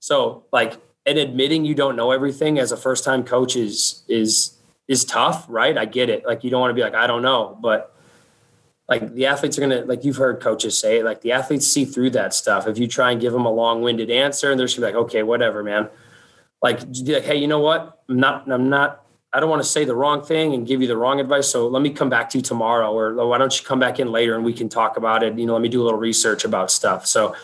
So 0.00 0.44
like 0.50 0.78
and 1.04 1.18
admitting 1.18 1.64
you 1.64 1.74
don't 1.74 1.96
know 1.96 2.10
everything 2.10 2.58
as 2.58 2.72
a 2.72 2.76
first 2.76 3.04
time 3.04 3.22
coach 3.22 3.54
is 3.54 4.02
is 4.08 4.54
is 4.88 5.04
tough, 5.04 5.44
right? 5.48 5.76
I 5.76 5.84
get 5.84 6.08
it. 6.08 6.24
Like 6.26 6.42
you 6.42 6.50
don't 6.50 6.60
want 6.62 6.70
to 6.70 6.74
be 6.74 6.80
like, 6.80 6.94
I 6.94 7.06
don't 7.06 7.22
know, 7.22 7.58
but 7.60 7.94
like 8.88 9.14
the 9.14 9.26
athletes 9.26 9.58
are 9.58 9.60
going 9.60 9.82
to 9.82 9.86
like 9.86 10.04
you've 10.04 10.16
heard 10.16 10.40
coaches 10.40 10.78
say 10.78 11.02
like 11.02 11.20
the 11.20 11.32
athletes 11.32 11.66
see 11.66 11.84
through 11.84 12.10
that 12.10 12.32
stuff. 12.32 12.66
If 12.66 12.78
you 12.78 12.88
try 12.88 13.12
and 13.12 13.20
give 13.20 13.32
them 13.32 13.44
a 13.44 13.52
long-winded 13.52 14.10
answer 14.10 14.50
and 14.50 14.58
they're 14.58 14.66
just 14.66 14.78
like 14.78 14.94
okay 14.94 15.22
whatever 15.22 15.62
man. 15.62 15.88
Like, 16.62 16.80
like 17.06 17.24
hey 17.24 17.36
you 17.36 17.46
know 17.46 17.60
what? 17.60 18.02
I'm 18.08 18.18
not 18.18 18.50
i'm 18.50 18.70
not 18.70 19.04
i 19.34 19.40
don't 19.40 19.50
want 19.50 19.62
to 19.62 19.68
say 19.68 19.84
the 19.84 19.94
wrong 19.94 20.24
thing 20.24 20.54
and 20.54 20.66
give 20.66 20.80
you 20.80 20.88
the 20.88 20.96
wrong 20.96 21.20
advice 21.20 21.46
so 21.46 21.68
let 21.68 21.82
me 21.82 21.90
come 21.90 22.08
back 22.08 22.30
to 22.30 22.38
you 22.38 22.42
tomorrow 22.42 22.90
or 22.90 23.20
oh, 23.20 23.28
why 23.28 23.36
don't 23.36 23.60
you 23.60 23.66
come 23.66 23.78
back 23.78 24.00
in 24.00 24.10
later 24.10 24.34
and 24.34 24.42
we 24.42 24.54
can 24.54 24.70
talk 24.70 24.96
about 24.96 25.22
it 25.22 25.38
you 25.38 25.44
know 25.44 25.52
let 25.52 25.60
me 25.60 25.68
do 25.68 25.82
a 25.82 25.84
little 25.84 25.98
research 25.98 26.44
about 26.44 26.70
stuff. 26.70 27.06
So 27.06 27.36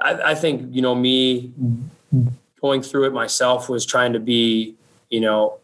i, 0.00 0.30
I 0.30 0.34
think 0.34 0.74
you 0.74 0.80
know 0.80 0.94
me 0.94 1.52
going 2.62 2.80
through 2.80 3.04
it 3.04 3.12
myself 3.12 3.68
was 3.68 3.84
trying 3.84 4.14
to 4.14 4.20
be 4.20 4.74
you 5.10 5.20
know 5.20 5.58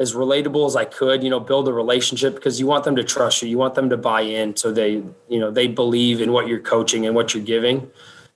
as 0.00 0.14
relatable 0.14 0.66
as 0.66 0.76
I 0.76 0.84
could, 0.84 1.24
you 1.24 1.30
know, 1.30 1.40
build 1.40 1.66
a 1.68 1.72
relationship 1.72 2.34
because 2.36 2.60
you 2.60 2.66
want 2.66 2.84
them 2.84 2.94
to 2.96 3.04
trust 3.04 3.42
you. 3.42 3.48
You 3.48 3.58
want 3.58 3.74
them 3.74 3.90
to 3.90 3.96
buy 3.96 4.20
in 4.20 4.56
so 4.56 4.70
they, 4.70 5.02
you 5.28 5.40
know, 5.40 5.50
they 5.50 5.66
believe 5.66 6.20
in 6.20 6.32
what 6.32 6.46
you're 6.46 6.60
coaching 6.60 7.04
and 7.04 7.14
what 7.16 7.34
you're 7.34 7.42
giving. 7.42 7.90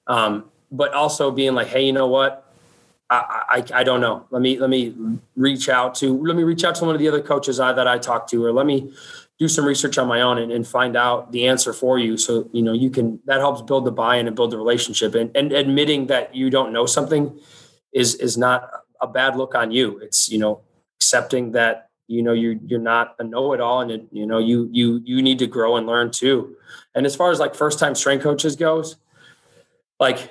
Um, 0.08 0.44
but 0.72 0.92
also 0.92 1.30
being 1.30 1.54
like, 1.54 1.68
hey, 1.68 1.86
you 1.86 1.92
know 1.92 2.08
what? 2.08 2.52
I, 3.08 3.42
I, 3.50 3.80
I 3.80 3.84
don't 3.84 4.00
know. 4.00 4.26
Let 4.30 4.40
me 4.40 4.58
let 4.58 4.70
me 4.70 4.94
reach 5.36 5.68
out 5.68 5.94
to 5.96 6.16
let 6.26 6.34
me 6.34 6.44
reach 6.44 6.64
out 6.64 6.74
to 6.76 6.84
one 6.86 6.94
of 6.94 6.98
the 6.98 7.08
other 7.08 7.20
coaches 7.20 7.60
I, 7.60 7.72
that 7.74 7.86
I 7.86 7.98
talked 7.98 8.30
to, 8.30 8.44
or 8.44 8.52
let 8.52 8.64
me 8.64 8.90
do 9.38 9.48
some 9.48 9.66
research 9.66 9.98
on 9.98 10.08
my 10.08 10.22
own 10.22 10.38
and, 10.38 10.50
and 10.50 10.66
find 10.66 10.96
out 10.96 11.30
the 11.30 11.46
answer 11.46 11.74
for 11.74 11.98
you. 11.98 12.16
So 12.16 12.48
you 12.52 12.62
know 12.62 12.72
you 12.72 12.88
can 12.88 13.20
that 13.26 13.40
helps 13.40 13.60
build 13.60 13.84
the 13.84 13.92
buy-in 13.92 14.26
and 14.26 14.34
build 14.34 14.50
the 14.50 14.56
relationship. 14.56 15.14
And, 15.14 15.30
and 15.36 15.52
admitting 15.52 16.06
that 16.06 16.34
you 16.34 16.48
don't 16.48 16.72
know 16.72 16.86
something 16.86 17.38
is 17.92 18.14
is 18.14 18.38
not 18.38 18.70
a 19.00 19.06
bad 19.06 19.36
look 19.36 19.54
on 19.54 19.72
you. 19.72 19.98
It's 19.98 20.30
you 20.30 20.38
know 20.38 20.62
accepting 21.02 21.52
that 21.52 21.88
you 22.06 22.22
know 22.22 22.32
you're 22.32 22.56
you're 22.66 22.80
not 22.80 23.16
a 23.18 23.24
know-it-all 23.24 23.80
and 23.80 23.90
it, 23.90 24.06
you 24.12 24.26
know 24.26 24.38
you 24.38 24.68
you 24.72 25.00
you 25.04 25.20
need 25.20 25.38
to 25.40 25.46
grow 25.46 25.76
and 25.76 25.86
learn 25.86 26.10
too. 26.10 26.56
And 26.94 27.06
as 27.06 27.16
far 27.16 27.30
as 27.30 27.40
like 27.40 27.54
first 27.54 27.78
time 27.78 27.94
strength 27.94 28.22
coaches 28.22 28.54
goes 28.56 28.96
like 29.98 30.30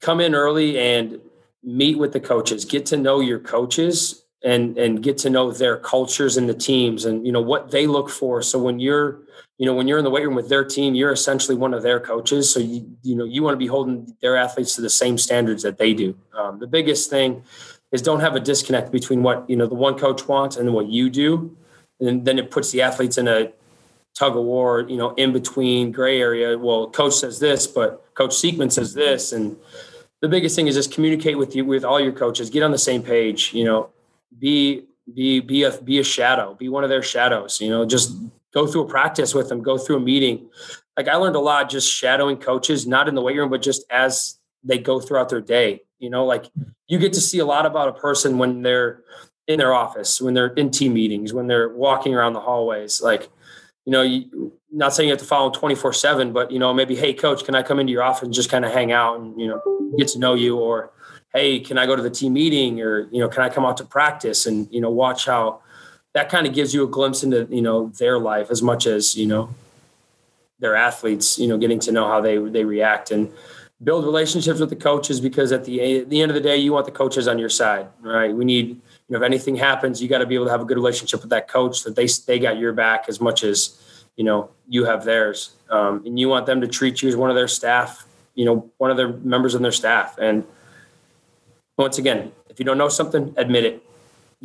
come 0.00 0.20
in 0.20 0.34
early 0.34 0.78
and 0.78 1.20
meet 1.62 1.98
with 1.98 2.12
the 2.12 2.20
coaches. 2.20 2.64
Get 2.64 2.86
to 2.86 2.96
know 2.96 3.20
your 3.20 3.38
coaches 3.38 4.24
and 4.44 4.76
and 4.76 5.02
get 5.02 5.18
to 5.18 5.30
know 5.30 5.52
their 5.52 5.76
cultures 5.76 6.36
and 6.36 6.48
the 6.48 6.54
teams 6.54 7.04
and 7.04 7.24
you 7.26 7.32
know 7.32 7.40
what 7.40 7.70
they 7.70 7.86
look 7.86 8.10
for. 8.10 8.42
So 8.42 8.58
when 8.58 8.80
you're 8.80 9.20
you 9.58 9.66
know 9.66 9.74
when 9.74 9.86
you're 9.86 9.98
in 9.98 10.04
the 10.04 10.10
weight 10.10 10.24
room 10.24 10.34
with 10.34 10.48
their 10.48 10.64
team 10.64 10.94
you're 10.94 11.12
essentially 11.12 11.56
one 11.56 11.74
of 11.74 11.82
their 11.82 12.00
coaches. 12.00 12.52
So 12.52 12.58
you 12.60 12.96
you 13.02 13.14
know 13.14 13.24
you 13.24 13.42
want 13.42 13.54
to 13.54 13.58
be 13.58 13.68
holding 13.68 14.14
their 14.20 14.36
athletes 14.36 14.74
to 14.74 14.80
the 14.80 14.90
same 14.90 15.18
standards 15.18 15.62
that 15.62 15.78
they 15.78 15.94
do. 15.94 16.16
Um, 16.36 16.58
the 16.58 16.66
biggest 16.66 17.10
thing 17.10 17.44
is 17.92 18.02
don't 18.02 18.20
have 18.20 18.34
a 18.34 18.40
disconnect 18.40 18.90
between 18.90 19.22
what 19.22 19.48
you 19.48 19.56
know 19.56 19.66
the 19.66 19.74
one 19.74 19.98
coach 19.98 20.26
wants 20.26 20.56
and 20.56 20.72
what 20.72 20.88
you 20.88 21.10
do, 21.10 21.56
and 22.00 22.24
then 22.24 22.38
it 22.38 22.50
puts 22.50 22.70
the 22.70 22.82
athletes 22.82 23.18
in 23.18 23.28
a 23.28 23.52
tug 24.14 24.36
of 24.36 24.44
war, 24.44 24.82
you 24.88 24.96
know, 24.96 25.14
in 25.14 25.32
between 25.32 25.92
gray 25.92 26.20
area. 26.20 26.58
Well, 26.58 26.90
coach 26.90 27.14
says 27.14 27.38
this, 27.38 27.66
but 27.66 28.04
Coach 28.14 28.32
Siegman 28.32 28.70
says 28.70 28.92
this, 28.94 29.32
and 29.32 29.56
the 30.20 30.28
biggest 30.28 30.54
thing 30.54 30.66
is 30.66 30.74
just 30.74 30.92
communicate 30.92 31.38
with 31.38 31.56
you 31.56 31.64
with 31.64 31.84
all 31.84 32.00
your 32.00 32.12
coaches, 32.12 32.50
get 32.50 32.62
on 32.62 32.72
the 32.72 32.78
same 32.78 33.02
page, 33.02 33.52
you 33.54 33.64
know, 33.64 33.90
be 34.38 34.84
be 35.14 35.40
be 35.40 35.64
a 35.64 35.72
be 35.78 35.98
a 35.98 36.04
shadow, 36.04 36.54
be 36.54 36.68
one 36.68 36.84
of 36.84 36.90
their 36.90 37.02
shadows, 37.02 37.60
you 37.60 37.68
know, 37.68 37.84
just 37.84 38.16
go 38.52 38.66
through 38.66 38.82
a 38.82 38.88
practice 38.88 39.34
with 39.34 39.48
them, 39.48 39.62
go 39.62 39.78
through 39.78 39.96
a 39.96 40.00
meeting. 40.00 40.48
Like 40.96 41.08
I 41.08 41.16
learned 41.16 41.36
a 41.36 41.40
lot 41.40 41.70
just 41.70 41.92
shadowing 41.92 42.36
coaches, 42.36 42.86
not 42.86 43.08
in 43.08 43.14
the 43.14 43.22
weight 43.22 43.36
room, 43.36 43.50
but 43.50 43.62
just 43.62 43.84
as 43.90 44.38
they 44.62 44.78
go 44.78 45.00
throughout 45.00 45.28
their 45.28 45.40
day. 45.40 45.82
You 46.02 46.10
know, 46.10 46.26
like 46.26 46.46
you 46.88 46.98
get 46.98 47.12
to 47.12 47.20
see 47.20 47.38
a 47.38 47.46
lot 47.46 47.64
about 47.64 47.88
a 47.88 47.92
person 47.92 48.36
when 48.36 48.62
they're 48.62 49.02
in 49.46 49.58
their 49.58 49.72
office, 49.72 50.20
when 50.20 50.34
they're 50.34 50.48
in 50.54 50.70
team 50.70 50.94
meetings, 50.94 51.32
when 51.32 51.46
they're 51.46 51.68
walking 51.68 52.12
around 52.12 52.32
the 52.32 52.40
hallways. 52.40 53.00
Like, 53.00 53.30
you 53.84 53.92
know, 53.92 54.02
you, 54.02 54.52
not 54.72 54.92
saying 54.92 55.08
you 55.08 55.12
have 55.12 55.20
to 55.20 55.26
follow 55.26 55.50
24 55.50 55.92
seven, 55.92 56.32
but 56.32 56.50
you 56.50 56.58
know, 56.58 56.74
maybe, 56.74 56.96
Hey 56.96 57.14
coach, 57.14 57.44
can 57.44 57.54
I 57.54 57.62
come 57.62 57.78
into 57.78 57.92
your 57.92 58.02
office 58.02 58.24
and 58.24 58.34
just 58.34 58.50
kind 58.50 58.64
of 58.64 58.72
hang 58.72 58.90
out 58.90 59.20
and, 59.20 59.40
you 59.40 59.46
know, 59.46 59.62
get 59.96 60.08
to 60.08 60.18
know 60.18 60.34
you 60.34 60.58
or, 60.58 60.90
Hey, 61.32 61.60
can 61.60 61.78
I 61.78 61.86
go 61.86 61.94
to 61.94 62.02
the 62.02 62.10
team 62.10 62.32
meeting 62.32 62.80
or, 62.80 63.08
you 63.12 63.20
know, 63.20 63.28
can 63.28 63.42
I 63.42 63.48
come 63.48 63.64
out 63.64 63.76
to 63.76 63.84
practice 63.84 64.44
and, 64.46 64.66
you 64.72 64.80
know, 64.80 64.90
watch 64.90 65.26
how 65.26 65.60
that 66.14 66.28
kind 66.28 66.48
of 66.48 66.52
gives 66.52 66.74
you 66.74 66.82
a 66.82 66.88
glimpse 66.88 67.22
into, 67.22 67.46
you 67.48 67.62
know, 67.62 67.92
their 67.98 68.18
life 68.18 68.50
as 68.50 68.60
much 68.60 68.86
as, 68.86 69.16
you 69.16 69.26
know, 69.26 69.54
their 70.58 70.74
athletes, 70.74 71.38
you 71.38 71.46
know, 71.46 71.58
getting 71.58 71.78
to 71.80 71.92
know 71.92 72.08
how 72.08 72.20
they, 72.20 72.38
they 72.38 72.64
react 72.64 73.12
and 73.12 73.32
build 73.84 74.04
relationships 74.04 74.60
with 74.60 74.70
the 74.70 74.76
coaches 74.76 75.20
because 75.20 75.50
at 75.50 75.64
the, 75.64 76.00
at 76.00 76.10
the 76.10 76.20
end 76.20 76.30
of 76.30 76.34
the 76.34 76.40
day, 76.40 76.56
you 76.56 76.72
want 76.72 76.86
the 76.86 76.92
coaches 76.92 77.26
on 77.26 77.38
your 77.38 77.48
side, 77.48 77.88
right? 78.00 78.32
We 78.34 78.44
need, 78.44 78.68
you 78.68 78.80
know, 79.08 79.18
if 79.18 79.24
anything 79.24 79.56
happens, 79.56 80.00
you 80.00 80.08
got 80.08 80.18
to 80.18 80.26
be 80.26 80.34
able 80.34 80.46
to 80.46 80.50
have 80.50 80.60
a 80.60 80.64
good 80.64 80.76
relationship 80.76 81.20
with 81.20 81.30
that 81.30 81.48
coach 81.48 81.82
that 81.82 81.96
they, 81.96 82.06
they 82.26 82.38
got 82.38 82.58
your 82.58 82.72
back 82.72 83.06
as 83.08 83.20
much 83.20 83.42
as, 83.42 84.04
you 84.16 84.24
know, 84.24 84.50
you 84.68 84.84
have 84.84 85.04
theirs. 85.04 85.52
Um, 85.70 86.02
and 86.06 86.18
you 86.18 86.28
want 86.28 86.46
them 86.46 86.60
to 86.60 86.68
treat 86.68 87.02
you 87.02 87.08
as 87.08 87.16
one 87.16 87.30
of 87.30 87.36
their 87.36 87.48
staff, 87.48 88.06
you 88.34 88.44
know, 88.44 88.70
one 88.78 88.90
of 88.90 88.96
their 88.96 89.08
members 89.08 89.54
of 89.54 89.62
their 89.62 89.72
staff. 89.72 90.16
And 90.18 90.44
once 91.76 91.98
again, 91.98 92.32
if 92.48 92.58
you 92.58 92.64
don't 92.64 92.78
know 92.78 92.88
something, 92.88 93.34
admit 93.36 93.64
it, 93.64 93.82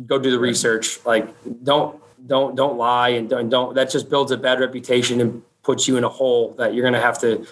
go 0.06 0.18
do 0.18 0.30
the 0.30 0.38
research. 0.38 1.04
Like 1.04 1.28
don't, 1.62 2.00
don't, 2.26 2.56
don't 2.56 2.76
lie 2.76 3.10
and 3.10 3.28
don't, 3.28 3.48
don't 3.48 3.74
that 3.74 3.90
just 3.90 4.10
builds 4.10 4.32
a 4.32 4.36
bad 4.36 4.58
reputation 4.58 5.20
and 5.20 5.42
puts 5.62 5.86
you 5.86 5.96
in 5.96 6.04
a 6.04 6.08
hole 6.08 6.54
that 6.58 6.74
you're 6.74 6.82
going 6.82 6.94
to 6.94 7.00
have 7.00 7.20
to 7.20 7.46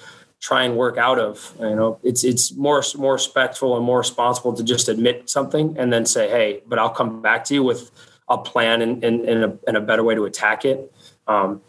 try 0.46 0.62
and 0.62 0.76
work 0.76 0.96
out 0.96 1.18
of. 1.18 1.52
You 1.58 1.74
know, 1.74 1.98
it's 2.04 2.22
it's 2.22 2.54
more 2.54 2.82
more 2.96 3.14
respectful 3.14 3.76
and 3.76 3.84
more 3.84 3.98
responsible 3.98 4.52
to 4.54 4.62
just 4.62 4.88
admit 4.88 5.28
something 5.28 5.76
and 5.76 5.92
then 5.92 6.06
say, 6.06 6.30
"Hey, 6.30 6.62
but 6.66 6.78
I'll 6.78 6.96
come 7.00 7.20
back 7.20 7.44
to 7.46 7.54
you 7.54 7.64
with 7.64 7.90
a 8.28 8.38
plan 8.38 8.80
and 8.80 9.02
and, 9.02 9.24
and, 9.28 9.44
a, 9.44 9.58
and 9.66 9.76
a 9.76 9.80
better 9.80 10.04
way 10.04 10.14
to 10.14 10.24
attack 10.24 10.64
it." 10.64 10.92
Um, 11.26 11.62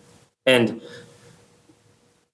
and 0.45 0.80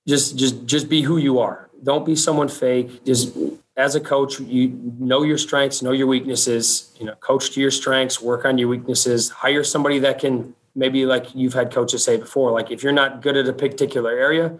just 0.06 0.38
just 0.38 0.66
just 0.66 0.90
be 0.90 1.02
who 1.02 1.18
you 1.18 1.40
are. 1.40 1.70
Don't 1.82 2.06
be 2.06 2.16
someone 2.16 2.50
fake. 2.50 3.06
Just 3.06 3.38
as 3.78 3.96
a 3.96 4.02
coach, 4.02 4.40
you 4.42 4.68
know 5.00 5.24
your 5.24 5.38
strengths, 5.38 5.82
know 5.82 5.94
your 5.94 6.08
weaknesses. 6.08 6.92
You 7.00 7.06
know, 7.06 7.16
coach 7.16 7.52
to 7.52 7.62
your 7.62 7.72
strengths, 7.72 8.22
work 8.22 8.44
on 8.44 8.58
your 8.58 8.68
weaknesses. 8.68 9.30
Hire 9.30 9.64
somebody 9.64 10.00
that 10.00 10.20
can 10.20 10.54
maybe 10.76 11.06
like 11.06 11.34
you've 11.34 11.54
had 11.54 11.72
coaches 11.72 12.04
say 12.04 12.18
before, 12.18 12.52
like 12.52 12.70
if 12.70 12.84
you're 12.84 13.00
not 13.04 13.22
good 13.22 13.38
at 13.38 13.48
a 13.48 13.54
particular 13.54 14.12
area, 14.12 14.58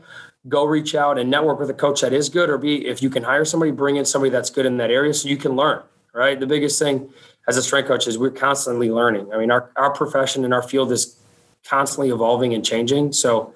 go 0.48 0.66
reach 0.66 0.94
out 0.94 1.18
and 1.18 1.30
network 1.30 1.60
with 1.60 1.70
a 1.70 1.74
coach 1.74 2.02
that 2.02 2.14
is 2.14 2.30
good 2.30 2.50
or 2.50 2.58
be 2.58 2.86
if 2.86 3.02
you 3.02 3.10
can 3.10 3.24
hire 3.24 3.46
somebody 3.46 3.72
bring 3.72 3.96
in 3.96 4.06
somebody 4.06 4.30
that's 4.30 4.50
good 4.50 4.66
in 4.66 4.78
that 4.78 4.92
area 4.92 5.14
so 5.14 5.28
you 5.30 5.38
can 5.38 5.56
learn 5.56 5.82
right? 6.14 6.40
The 6.40 6.48
biggest 6.48 6.80
thing 6.80 7.12
as 7.48 7.58
a 7.58 7.64
strength 7.64 7.88
coach 7.88 8.08
is 8.08 8.18
we're 8.18 8.32
constantly 8.32 8.90
learning. 8.90 9.34
I 9.34 9.38
mean 9.38 9.52
our, 9.52 9.70
our 9.76 9.92
profession 9.92 10.46
and 10.46 10.54
our 10.54 10.64
field 10.64 10.92
is 10.92 11.18
constantly 11.66 12.10
evolving 12.10 12.54
and 12.54 12.64
changing. 12.64 13.12
So 13.14 13.54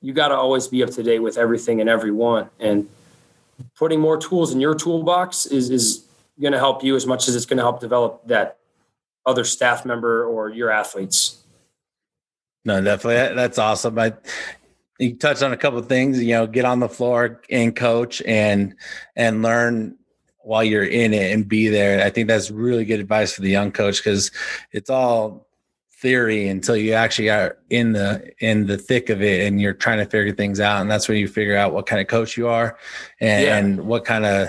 you 0.00 0.12
got 0.12 0.28
to 0.28 0.34
always 0.34 0.66
be 0.66 0.82
up 0.82 0.90
to 0.90 1.02
date 1.02 1.20
with 1.20 1.38
everything 1.38 1.80
and 1.80 1.88
everyone. 1.88 2.48
And 2.58 2.88
putting 3.76 4.00
more 4.00 4.16
tools 4.16 4.52
in 4.52 4.60
your 4.60 4.74
toolbox 4.74 5.46
is 5.46 5.70
is 5.70 6.04
going 6.40 6.52
to 6.52 6.58
help 6.58 6.84
you 6.84 6.94
as 6.94 7.06
much 7.06 7.28
as 7.28 7.34
it's 7.34 7.46
going 7.46 7.56
to 7.56 7.64
help 7.64 7.80
develop 7.80 8.26
that 8.26 8.58
other 9.26 9.44
staff 9.44 9.84
member 9.84 10.24
or 10.24 10.50
your 10.50 10.70
athletes. 10.70 11.42
No, 12.64 12.80
definitely. 12.80 13.34
That's 13.34 13.58
awesome. 13.58 13.98
I, 13.98 14.12
you 14.98 15.14
touched 15.14 15.42
on 15.42 15.52
a 15.52 15.56
couple 15.56 15.78
of 15.78 15.86
things 15.86 16.22
you 16.22 16.32
know 16.32 16.46
get 16.46 16.64
on 16.64 16.80
the 16.80 16.88
floor 16.88 17.40
and 17.50 17.74
coach 17.76 18.22
and 18.26 18.74
and 19.16 19.42
learn 19.42 19.96
while 20.42 20.64
you're 20.64 20.84
in 20.84 21.14
it 21.14 21.32
and 21.32 21.48
be 21.48 21.68
there 21.68 22.04
i 22.04 22.10
think 22.10 22.28
that's 22.28 22.50
really 22.50 22.84
good 22.84 23.00
advice 23.00 23.32
for 23.32 23.42
the 23.42 23.50
young 23.50 23.70
coach 23.70 23.98
because 23.98 24.30
it's 24.72 24.90
all 24.90 25.46
theory 26.00 26.46
until 26.46 26.76
you 26.76 26.92
actually 26.92 27.28
are 27.28 27.58
in 27.70 27.92
the 27.92 28.32
in 28.38 28.66
the 28.66 28.78
thick 28.78 29.10
of 29.10 29.20
it 29.20 29.46
and 29.46 29.60
you're 29.60 29.74
trying 29.74 29.98
to 29.98 30.04
figure 30.04 30.32
things 30.32 30.60
out 30.60 30.80
and 30.80 30.90
that's 30.90 31.08
when 31.08 31.18
you 31.18 31.26
figure 31.26 31.56
out 31.56 31.72
what 31.72 31.86
kind 31.86 32.00
of 32.00 32.06
coach 32.06 32.36
you 32.36 32.46
are 32.46 32.78
and, 33.20 33.44
yeah. 33.44 33.56
and 33.56 33.80
what 33.80 34.04
kind 34.04 34.24
of 34.24 34.48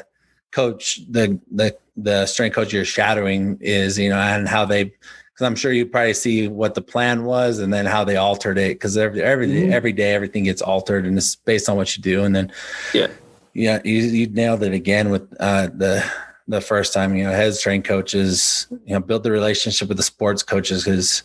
coach 0.52 1.00
the 1.10 1.40
the 1.52 1.76
the 1.98 2.26
strength 2.28 2.54
coach 2.54 2.72
you're 2.72 2.86
shadowing 2.86 3.58
is 3.62 3.98
you 3.98 4.10
know 4.10 4.18
and 4.18 4.48
how 4.48 4.64
they 4.64 4.94
because 5.40 5.48
I'm 5.48 5.56
sure 5.56 5.72
you 5.72 5.86
probably 5.86 6.14
see 6.14 6.50
what 6.50 6.76
the 6.76 6.82
plan 6.82 7.24
was 7.24 7.60
and 7.60 7.74
then 7.74 7.86
how 7.86 8.04
they 8.04 8.18
altered 8.18 8.58
it 8.58 8.76
because 8.76 8.98
every 8.98 9.22
every, 9.24 9.48
mm-hmm. 9.48 9.72
every 9.72 9.94
day 9.94 10.14
everything 10.14 10.44
gets 10.44 10.62
altered 10.62 11.06
and 11.06 11.18
it's 11.18 11.36
based 11.38 11.70
on 11.70 11.78
what 11.78 11.96
you 11.96 12.04
do 12.04 12.26
and 12.26 12.36
then 12.36 12.52
yeah 12.94 13.08
yeah 13.54 13.80
you, 13.86 14.02
you 14.02 14.28
nailed 14.28 14.64
it 14.64 14.74
again 14.74 15.10
with 15.10 15.34
uh, 15.40 15.68
the 15.68 16.04
the 16.50 16.60
first 16.60 16.94
time 16.94 17.16
you 17.16 17.24
know 17.24 17.32
head 17.32 17.54
strength 17.56 17.88
coaches 17.88 18.68
you 18.86 18.94
know 18.94 19.00
build 19.00 19.24
the 19.24 19.32
relationship 19.32 19.88
with 19.88 19.96
the 19.96 20.04
sports 20.04 20.44
coaches 20.44 20.84
because 20.84 21.24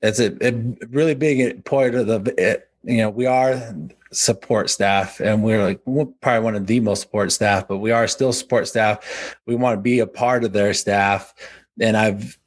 it's 0.00 0.20
a, 0.20 0.32
a, 0.46 0.52
really 0.90 1.14
big 1.14 1.64
part 1.64 1.96
of 1.96 2.06
the 2.06 2.34
it, 2.38 2.70
you 2.84 2.98
know 2.98 3.10
we 3.10 3.26
are 3.26 3.74
support 4.12 4.70
staff 4.70 5.18
and 5.18 5.42
we're 5.42 5.64
like 5.64 5.80
we're 5.84 6.04
probably 6.20 6.44
one 6.44 6.54
of 6.54 6.68
the 6.68 6.78
most 6.78 7.00
support 7.00 7.32
staff 7.32 7.66
but 7.66 7.78
we 7.78 7.90
are 7.90 8.06
still 8.06 8.32
support 8.32 8.68
staff 8.68 9.34
we 9.46 9.56
want 9.56 9.76
to 9.76 9.80
be 9.80 9.98
a 9.98 10.06
part 10.06 10.44
of 10.44 10.52
their 10.52 10.72
staff 10.72 11.34
and 11.80 11.96
i've 11.96 12.38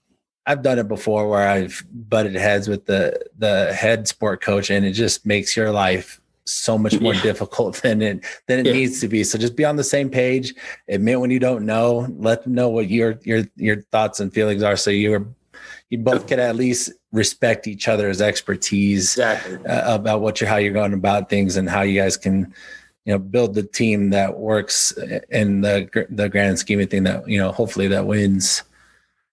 I've 0.47 0.61
done 0.61 0.79
it 0.79 0.87
before 0.87 1.27
where 1.29 1.47
I've 1.47 1.83
butted 1.91 2.35
heads 2.35 2.67
with 2.67 2.85
the 2.85 3.19
the 3.37 3.73
head 3.73 4.07
sport 4.07 4.41
coach, 4.41 4.69
and 4.69 4.85
it 4.85 4.91
just 4.91 5.25
makes 5.25 5.55
your 5.57 5.71
life 5.71 6.21
so 6.45 6.77
much 6.77 6.99
more 6.99 7.15
yeah. 7.15 7.23
difficult 7.23 7.75
than 7.81 8.01
it 8.01 8.23
than 8.47 8.59
it 8.59 8.67
yeah. 8.67 8.73
needs 8.73 9.01
to 9.01 9.07
be. 9.07 9.23
So 9.23 9.37
just 9.37 9.55
be 9.55 9.65
on 9.65 9.75
the 9.75 9.83
same 9.83 10.09
page. 10.09 10.53
Admit 10.87 11.19
when 11.19 11.31
you 11.31 11.39
don't 11.39 11.65
know. 11.65 12.07
Let 12.17 12.43
them 12.43 12.53
know 12.53 12.69
what 12.69 12.89
your 12.89 13.19
your 13.23 13.43
your 13.55 13.81
thoughts 13.91 14.19
and 14.19 14.33
feelings 14.33 14.63
are. 14.63 14.75
So 14.75 14.91
you're 14.91 15.27
you 15.89 15.97
both 15.99 16.27
can 16.27 16.39
at 16.39 16.55
least 16.55 16.91
respect 17.11 17.67
each 17.67 17.87
other's 17.87 18.21
expertise 18.21 19.13
exactly. 19.13 19.65
uh, 19.65 19.95
about 19.95 20.21
what 20.21 20.41
you're 20.41 20.49
how 20.49 20.57
you're 20.57 20.73
going 20.73 20.93
about 20.93 21.29
things 21.29 21.57
and 21.57 21.69
how 21.69 21.81
you 21.81 21.99
guys 21.99 22.17
can 22.17 22.53
you 23.05 23.13
know 23.13 23.19
build 23.19 23.53
the 23.53 23.63
team 23.63 24.09
that 24.09 24.37
works 24.37 24.91
in 25.29 25.61
the 25.61 26.07
the 26.09 26.27
grand 26.29 26.59
scheme 26.59 26.79
of 26.79 26.89
thing 26.89 27.03
that 27.03 27.27
you 27.27 27.37
know 27.37 27.51
hopefully 27.51 27.87
that 27.87 28.05
wins. 28.05 28.63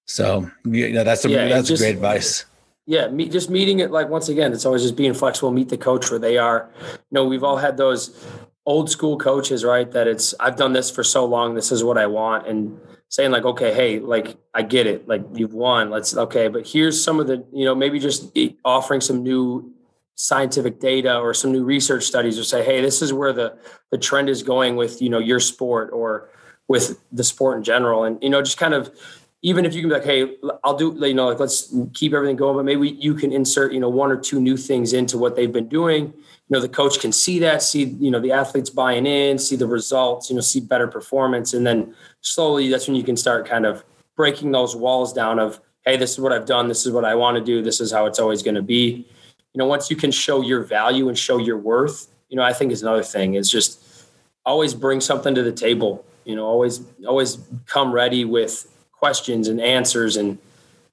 So 0.07 0.51
you 0.65 0.93
know, 0.93 1.05
that's 1.05 1.25
a, 1.25 1.31
yeah, 1.31 1.49
that's 1.49 1.69
just, 1.69 1.83
great 1.83 1.95
advice. 1.95 2.45
Yeah, 2.87 3.09
me, 3.09 3.29
just 3.29 3.49
meeting 3.49 3.79
it 3.81 3.91
like 3.91 4.09
once 4.09 4.29
again, 4.29 4.53
it's 4.53 4.67
always 4.67 4.83
just 4.83 4.97
being 4.97 5.15
flexible. 5.15 5.51
Meet 5.53 5.69
the 5.69 5.79
coach 5.79 6.11
where 6.11 6.19
they 6.19 6.39
are. 6.39 6.71
You 6.81 6.99
know, 7.13 7.25
we've 7.25 7.45
all 7.45 7.57
had 7.57 7.77
those 7.77 8.25
old 8.67 8.91
school 8.91 9.19
coaches, 9.19 9.65
right? 9.65 9.91
That 9.91 10.09
it's 10.09 10.35
I've 10.41 10.57
done 10.57 10.73
this 10.73 10.91
for 10.91 11.05
so 11.05 11.25
long. 11.25 11.55
This 11.55 11.71
is 11.71 11.85
what 11.85 11.99
I 11.99 12.07
want, 12.07 12.47
and 12.49 12.79
saying 13.09 13.31
like, 13.31 13.45
okay, 13.45 13.73
hey, 13.73 14.01
like 14.01 14.37
I 14.55 14.63
get 14.63 14.87
it, 14.87 15.07
like 15.07 15.23
you've 15.35 15.55
won. 15.55 15.91
Let's 15.91 16.17
okay, 16.17 16.49
but 16.49 16.67
here's 16.67 17.03
some 17.03 17.21
of 17.21 17.27
the 17.27 17.45
you 17.53 17.65
know 17.65 17.75
maybe 17.75 17.99
just 17.99 18.37
offering 18.65 19.01
some 19.01 19.23
new 19.23 19.73
scientific 20.15 20.79
data 20.79 21.19
or 21.19 21.35
some 21.35 21.53
new 21.53 21.65
research 21.65 22.05
studies 22.05 22.39
or 22.39 22.45
say 22.45 22.63
hey 22.63 22.83
this 22.83 23.01
is 23.01 23.13
where 23.13 23.33
the 23.33 23.57
the 23.91 23.99
trend 23.99 24.29
is 24.29 24.43
going 24.43 24.77
with 24.77 25.01
you 25.01 25.09
know 25.09 25.19
your 25.19 25.41
sport 25.41 25.91
or 25.93 26.29
with 26.69 27.01
the 27.11 27.25
sport 27.25 27.57
in 27.57 27.65
general 27.65 28.05
and 28.05 28.23
you 28.23 28.29
know 28.29 28.43
just 28.43 28.59
kind 28.59 28.75
of 28.75 28.95
even 29.45 29.67
if 29.67 29.75
you 29.75 29.81
can 29.81 29.91
be 29.91 29.95
like, 29.95 30.05
hey, 30.05 30.37
I'll 30.63 30.77
do, 30.77 30.97
you 31.01 31.15
know, 31.15 31.29
like 31.29 31.41
let's 31.41 31.75
keep 31.95 32.13
everything 32.15 32.37
going, 32.37 32.57
but 32.57 32.65
maybe 32.65 32.91
you 32.91 33.15
can 33.15 33.33
insert, 33.33 33.73
you 33.73 33.81
know, 33.81 33.89
one 33.89 34.13
or 34.13 34.17
two 34.17 34.41
new 34.41 34.57
things 34.57 34.93
into 34.93 35.19
what 35.19 35.35
they've 35.35 35.53
been 35.53 35.69
doing. 35.69 36.05
You 36.05 36.49
know, 36.49 36.61
the 36.61 36.69
coach 36.69 37.01
can 37.01 37.11
see 37.11 37.41
that, 37.41 37.61
see, 37.61 37.85
you 37.85 38.11
know, 38.13 38.21
the 38.21 38.31
athletes 38.31 38.71
buying 38.71 39.05
in, 39.05 39.39
see 39.39 39.57
the 39.57 39.67
results, 39.67 40.31
you 40.31 40.37
know, 40.37 40.43
see 40.43 40.61
better 40.61 40.87
performance. 40.87 41.55
And 41.55 41.67
then 41.67 41.93
slowly 42.21 42.69
that's 42.69 42.87
when 42.87 42.97
you 42.97 43.03
can 43.03 43.17
start 43.17 43.45
kind 43.45 43.67
of 43.67 43.85
breaking 44.17 44.53
those 44.53 44.77
walls 44.77 45.13
down 45.13 45.41
of, 45.41 45.61
hey, 45.85 45.97
this 45.97 46.13
is 46.13 46.21
what 46.21 46.33
I've 46.33 46.47
done, 46.47 46.69
this 46.69 46.87
is 46.87 46.93
what 46.93 47.05
I 47.05 47.17
want 47.17 47.37
to 47.37 47.43
do, 47.43 47.63
this 47.63 47.81
is 47.81 47.91
how 47.91 48.07
it's 48.07 48.21
always 48.21 48.45
going 48.45 48.55
to 48.55 48.63
be. 48.63 49.09
You 49.55 49.59
know, 49.59 49.67
once 49.67 49.91
you 49.91 49.97
can 49.97 50.13
show 50.13 50.41
your 50.41 50.63
value 50.63 51.09
and 51.09 51.19
show 51.19 51.39
your 51.39 51.59
worth, 51.59 52.07
you 52.29 52.37
know, 52.37 52.45
I 52.45 52.53
think 52.53 52.71
is 52.71 52.83
another 52.83 53.03
thing 53.03 53.35
is 53.35 53.51
just 53.51 53.83
always 54.47 54.73
bring 54.73 55.01
something 55.01 55.35
to 55.35 55.43
the 55.43 55.53
table. 55.53 56.05
You 56.25 56.37
know, 56.37 56.47
always 56.47 56.81
always 57.07 57.39
come 57.67 57.93
ready 57.93 58.25
with 58.25 58.72
questions 59.03 59.49
and 59.49 59.61
answers 59.61 60.17
and 60.17 60.39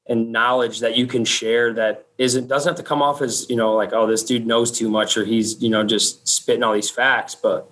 and 0.08 0.32
knowledge 0.32 0.80
that 0.80 0.98
you 0.98 1.06
can 1.06 1.24
share 1.24 1.72
that 1.72 2.08
isn't 2.18 2.48
doesn't 2.48 2.72
have 2.72 2.78
to 2.78 2.82
come 2.82 3.04
off 3.04 3.22
as 3.22 3.48
you 3.52 3.56
know 3.56 3.76
like 3.76 3.94
oh 3.94 4.08
this 4.08 4.24
dude 4.24 4.48
knows 4.48 4.72
too 4.72 4.90
much 4.90 5.16
or 5.16 5.24
he's 5.24 5.62
you 5.62 5.70
know 5.70 5.84
just 5.84 6.28
spitting 6.28 6.64
all 6.64 6.74
these 6.74 6.90
facts 6.90 7.36
but 7.36 7.70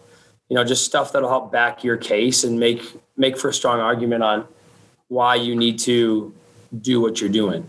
you 0.47 0.53
know 0.53 0.63
just 0.63 0.85
stuff 0.85 1.11
that'll 1.11 1.27
help 1.27 1.51
back 1.51 1.83
your 1.83 1.97
case 1.97 2.43
and 2.43 2.59
make 2.59 2.83
make 3.17 3.35
for 3.35 3.49
a 3.49 3.53
strong 3.53 3.79
argument 3.79 4.21
on 4.21 4.47
why 5.07 5.33
you 5.33 5.55
need 5.55 5.79
to 5.79 6.31
do 6.81 7.01
what 7.01 7.19
you're 7.19 7.31
doing 7.31 7.67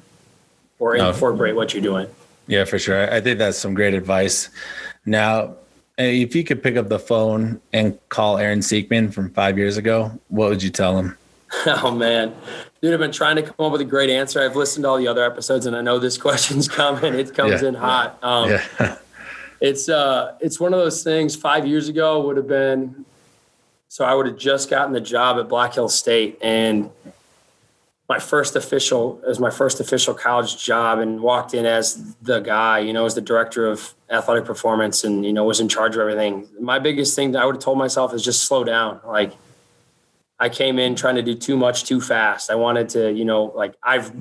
or 0.79 0.95
incorporate 0.95 1.57
what 1.57 1.73
you're 1.73 1.83
doing. 1.83 2.07
Yeah 2.49 2.65
for 2.65 2.79
sure. 2.79 3.11
I 3.11 3.23
think 3.23 3.39
that's 3.39 3.57
some 3.57 3.73
great 3.73 3.95
advice. 3.95 4.51
Now 5.07 5.55
if 5.97 6.37
you 6.37 6.45
could 6.45 6.63
pick 6.63 6.77
up 6.77 6.91
the 6.91 6.99
phone 6.99 7.63
and 7.73 7.99
call 8.11 8.37
Aaron 8.37 8.61
siegman 8.61 9.11
from 9.11 9.31
five 9.31 9.57
years 9.57 9.79
ago, 9.79 10.13
what 10.29 10.51
would 10.51 10.63
you 10.63 10.71
tell 10.71 10.99
him? 10.99 11.17
Oh 11.67 11.91
man, 11.91 12.35
dude, 12.81 12.93
I've 12.93 13.01
been 13.01 13.13
trying 13.13 13.37
to 13.37 13.43
come 13.43 13.55
up 13.59 13.73
with 13.73 13.81
a 13.81 13.85
great 13.85 14.11
answer. 14.11 14.41
I've 14.41 14.57
listened 14.57 14.85
to 14.85 14.89
all 14.89 14.99
the 14.99 15.09
other 15.09 15.25
episodes, 15.25 15.67
and 15.67 15.75
I 15.75 15.81
know 15.81 15.99
this 15.99 16.19
question's 16.27 16.69
coming. 16.69 17.15
It 17.15 17.35
comes 17.35 17.63
yeah. 17.63 17.69
in 17.69 17.75
hot. 17.75 18.19
Um, 18.23 18.51
yeah. 18.51 18.97
it's 19.61 19.89
uh, 19.89 20.37
it's 20.41 20.61
one 20.61 20.73
of 20.73 20.81
those 20.81 21.03
things. 21.03 21.35
Five 21.37 21.67
years 21.67 21.89
ago 21.89 22.21
would 22.27 22.37
have 22.37 22.49
been. 22.49 23.05
So 23.91 24.05
I 24.05 24.15
would 24.15 24.27
have 24.27 24.37
just 24.37 24.69
gotten 24.69 24.93
the 24.93 25.01
job 25.01 25.39
at 25.39 25.49
Black 25.49 25.75
Hills 25.75 25.95
State, 25.95 26.39
and 26.43 26.91
my 28.09 28.19
first 28.19 28.55
official 28.55 29.21
as 29.27 29.41
my 29.41 29.51
first 29.51 29.81
official 29.81 30.15
college 30.15 30.63
job, 30.63 30.99
and 30.99 31.21
walked 31.21 31.55
in 31.55 31.67
as 31.67 32.15
the 32.23 32.41
guy. 32.41 32.79
You 32.81 32.93
know, 32.93 33.07
as 33.07 33.15
the 33.15 33.21
director 33.21 33.67
of 33.67 33.95
athletic 34.11 34.45
performance, 34.45 35.05
and 35.05 35.25
you 35.25 35.33
know 35.33 35.45
was 35.45 35.61
in 35.61 35.69
charge 35.69 35.95
of 35.95 36.01
everything. 36.03 36.47
My 36.61 36.79
biggest 36.79 37.17
thing 37.17 37.33
that 37.33 37.43
I 37.43 37.47
would 37.47 37.57
have 37.57 37.65
told 37.65 37.79
myself 37.79 38.15
is 38.15 38.23
just 38.23 38.45
slow 38.45 38.63
down, 38.63 39.01
like 39.07 39.33
I 40.41 40.49
came 40.49 40.79
in 40.79 40.95
trying 40.95 41.17
to 41.17 41.23
do 41.23 41.35
too 41.35 41.57
much 41.57 41.85
too 41.85 42.01
fast. 42.01 42.51
I 42.51 42.55
wanted 42.55 42.89
to, 42.91 43.13
you 43.13 43.25
know, 43.25 43.53
like 43.57 43.75
I've 43.83 44.13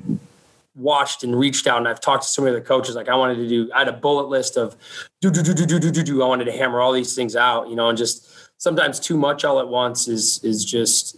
watched 0.74 1.24
and 1.24 1.38
reached 1.38 1.66
out 1.66 1.78
and 1.78 1.88
I've 1.88 2.00
talked 2.00 2.24
to 2.24 2.28
so 2.28 2.42
many 2.42 2.56
of 2.56 2.62
the 2.62 2.66
coaches. 2.66 2.94
Like 2.94 3.08
I 3.08 3.14
wanted 3.14 3.36
to 3.36 3.48
do, 3.48 3.70
I 3.74 3.80
had 3.80 3.88
a 3.88 3.92
bullet 3.92 4.28
list 4.28 4.56
of 4.56 4.76
do, 5.20 5.30
do, 5.30 5.42
do, 5.42 5.54
do, 5.54 5.66
do, 5.66 5.78
do, 5.78 5.90
do, 5.90 6.02
do. 6.02 6.22
I 6.22 6.26
wanted 6.26 6.46
to 6.46 6.52
hammer 6.52 6.80
all 6.80 6.92
these 6.92 7.14
things 7.14 7.36
out, 7.36 7.68
you 7.68 7.76
know, 7.76 7.88
and 7.88 7.96
just 7.96 8.28
sometimes 8.58 8.98
too 8.98 9.16
much 9.16 9.44
all 9.44 9.60
at 9.60 9.68
once 9.68 10.08
is, 10.08 10.42
is 10.42 10.64
just 10.64 11.16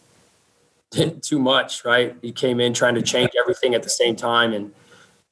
too 1.23 1.39
much, 1.39 1.85
right? 1.85 2.17
You 2.21 2.33
came 2.33 2.61
in 2.61 2.75
trying 2.75 2.95
to 2.95 3.03
change 3.03 3.31
everything 3.41 3.75
at 3.75 3.83
the 3.83 3.91
same 3.91 4.17
time. 4.17 4.53
And, 4.53 4.67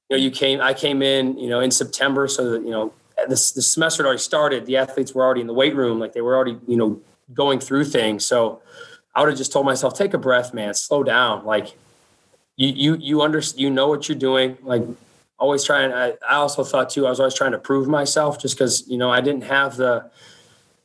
you 0.09 0.17
know, 0.17 0.23
you 0.23 0.31
came, 0.31 0.61
I 0.61 0.73
came 0.73 1.03
in, 1.03 1.39
you 1.39 1.51
know, 1.51 1.61
in 1.61 1.71
September. 1.71 2.27
So 2.29 2.53
that, 2.53 2.63
you 2.63 2.71
know, 2.71 2.93
this, 3.29 3.51
the 3.51 3.63
semester 3.63 4.03
had 4.03 4.07
already 4.07 4.23
started. 4.23 4.65
The 4.65 4.79
athletes 4.79 5.15
were 5.15 5.25
already 5.25 5.43
in 5.43 5.47
the 5.47 5.55
weight 5.55 5.75
room. 5.75 5.99
Like 5.99 6.13
they 6.15 6.21
were 6.21 6.35
already, 6.35 6.59
you 6.67 6.77
know, 6.77 7.01
going 7.35 7.61
through 7.61 7.85
things. 7.85 8.25
So, 8.25 8.63
I 9.19 9.21
would 9.23 9.31
have 9.31 9.37
just 9.37 9.51
told 9.51 9.67
myself, 9.67 9.95
take 9.95 10.15
a 10.15 10.19
breath, 10.19 10.55
man, 10.55 10.75
slow 10.75 11.03
down. 11.03 11.45
Like 11.45 11.77
you, 12.55 12.69
you, 12.69 12.97
you 13.01 13.21
understand, 13.21 13.61
you 13.61 13.69
know 13.69 13.89
what 13.89 14.09
you're 14.09 14.17
doing. 14.17 14.57
Like 14.63 14.85
always 15.41 15.65
trying. 15.65 15.93
I, 15.93 16.13
I 16.31 16.37
also 16.37 16.63
thought 16.63 16.91
too, 16.91 17.05
I 17.05 17.11
was 17.11 17.19
always 17.19 17.35
trying 17.35 17.51
to 17.51 17.59
prove 17.59 17.89
myself 17.89 18.41
just 18.41 18.57
cause, 18.57 18.87
you 18.87 18.97
know, 18.97 19.11
I 19.11 19.21
didn't 19.21 19.43
have 19.43 19.77
the 19.77 20.09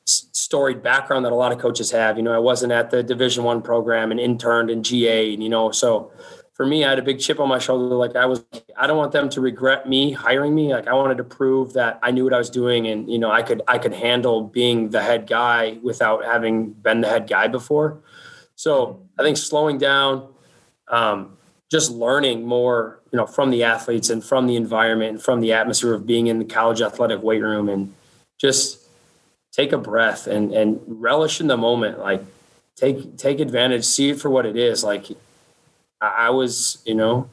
storied 0.06 0.82
background 0.82 1.26
that 1.26 1.32
a 1.32 1.36
lot 1.36 1.52
of 1.52 1.60
coaches 1.60 1.92
have. 1.92 2.18
You 2.18 2.24
know, 2.24 2.34
I 2.34 2.40
wasn't 2.40 2.72
at 2.72 2.90
the 2.90 3.04
division 3.04 3.44
one 3.44 3.62
program 3.62 4.10
and 4.10 4.20
interned 4.20 4.72
in 4.72 4.82
GA 4.82 5.32
and, 5.32 5.44
you 5.44 5.50
know, 5.50 5.70
so 5.70 6.12
for 6.54 6.68
me, 6.68 6.86
I 6.86 6.90
had 6.90 7.00
a 7.00 7.04
big 7.04 7.20
chip 7.20 7.40
on 7.40 7.50
my 7.50 7.58
shoulder. 7.58 7.96
Like 7.96 8.16
I 8.16 8.26
was, 8.28 8.46
I 8.78 8.86
don't 8.86 8.98
want 8.98 9.12
them 9.12 9.28
to 9.30 9.42
regret 9.42 9.90
me 9.90 10.12
hiring 10.12 10.54
me. 10.54 10.72
Like 10.72 10.88
I 10.88 10.94
wanted 10.94 11.18
to 11.18 11.24
prove 11.24 11.74
that 11.74 12.00
I 12.04 12.12
knew 12.12 12.24
what 12.24 12.34
I 12.34 12.38
was 12.38 12.50
doing, 12.50 12.88
and 12.88 13.10
you 13.10 13.18
know, 13.18 13.32
I 13.32 13.42
could, 13.42 13.64
I 13.68 13.80
could 13.80 13.94
handle 13.94 14.44
being 14.44 14.92
the 14.92 15.02
head 15.02 15.26
guy 15.28 15.80
without 15.82 16.24
having 16.24 16.72
been 16.72 17.02
the 17.02 17.10
head 17.10 17.28
guy 17.28 17.48
before. 17.48 18.00
So 18.56 19.02
I 19.18 19.24
think 19.24 19.38
slowing 19.38 19.80
down, 19.80 20.28
um, 20.90 21.38
just 21.72 21.90
learning 21.90 22.46
more, 22.46 23.00
you 23.12 23.18
know, 23.18 23.26
from 23.26 23.50
the 23.50 23.64
athletes 23.64 24.12
and 24.12 24.24
from 24.24 24.46
the 24.46 24.56
environment 24.56 25.10
and 25.10 25.22
from 25.22 25.42
the 25.42 25.54
atmosphere 25.54 25.96
of 25.96 26.06
being 26.06 26.28
in 26.28 26.38
the 26.38 26.46
college 26.46 26.82
athletic 26.82 27.24
weight 27.24 27.42
room, 27.42 27.68
and 27.68 27.92
just 28.40 28.80
take 29.52 29.72
a 29.72 29.78
breath 29.80 30.28
and 30.28 30.54
and 30.54 30.80
relish 30.86 31.42
in 31.42 31.48
the 31.48 31.58
moment. 31.58 31.98
Like 31.98 32.24
take 32.76 33.18
take 33.18 33.40
advantage, 33.40 33.86
see 33.86 34.12
it 34.12 34.22
for 34.22 34.30
what 34.30 34.46
it 34.46 34.56
is. 34.56 34.84
Like 34.84 35.08
I, 36.08 36.30
was, 36.30 36.82
you 36.86 36.96
know, 36.96 37.30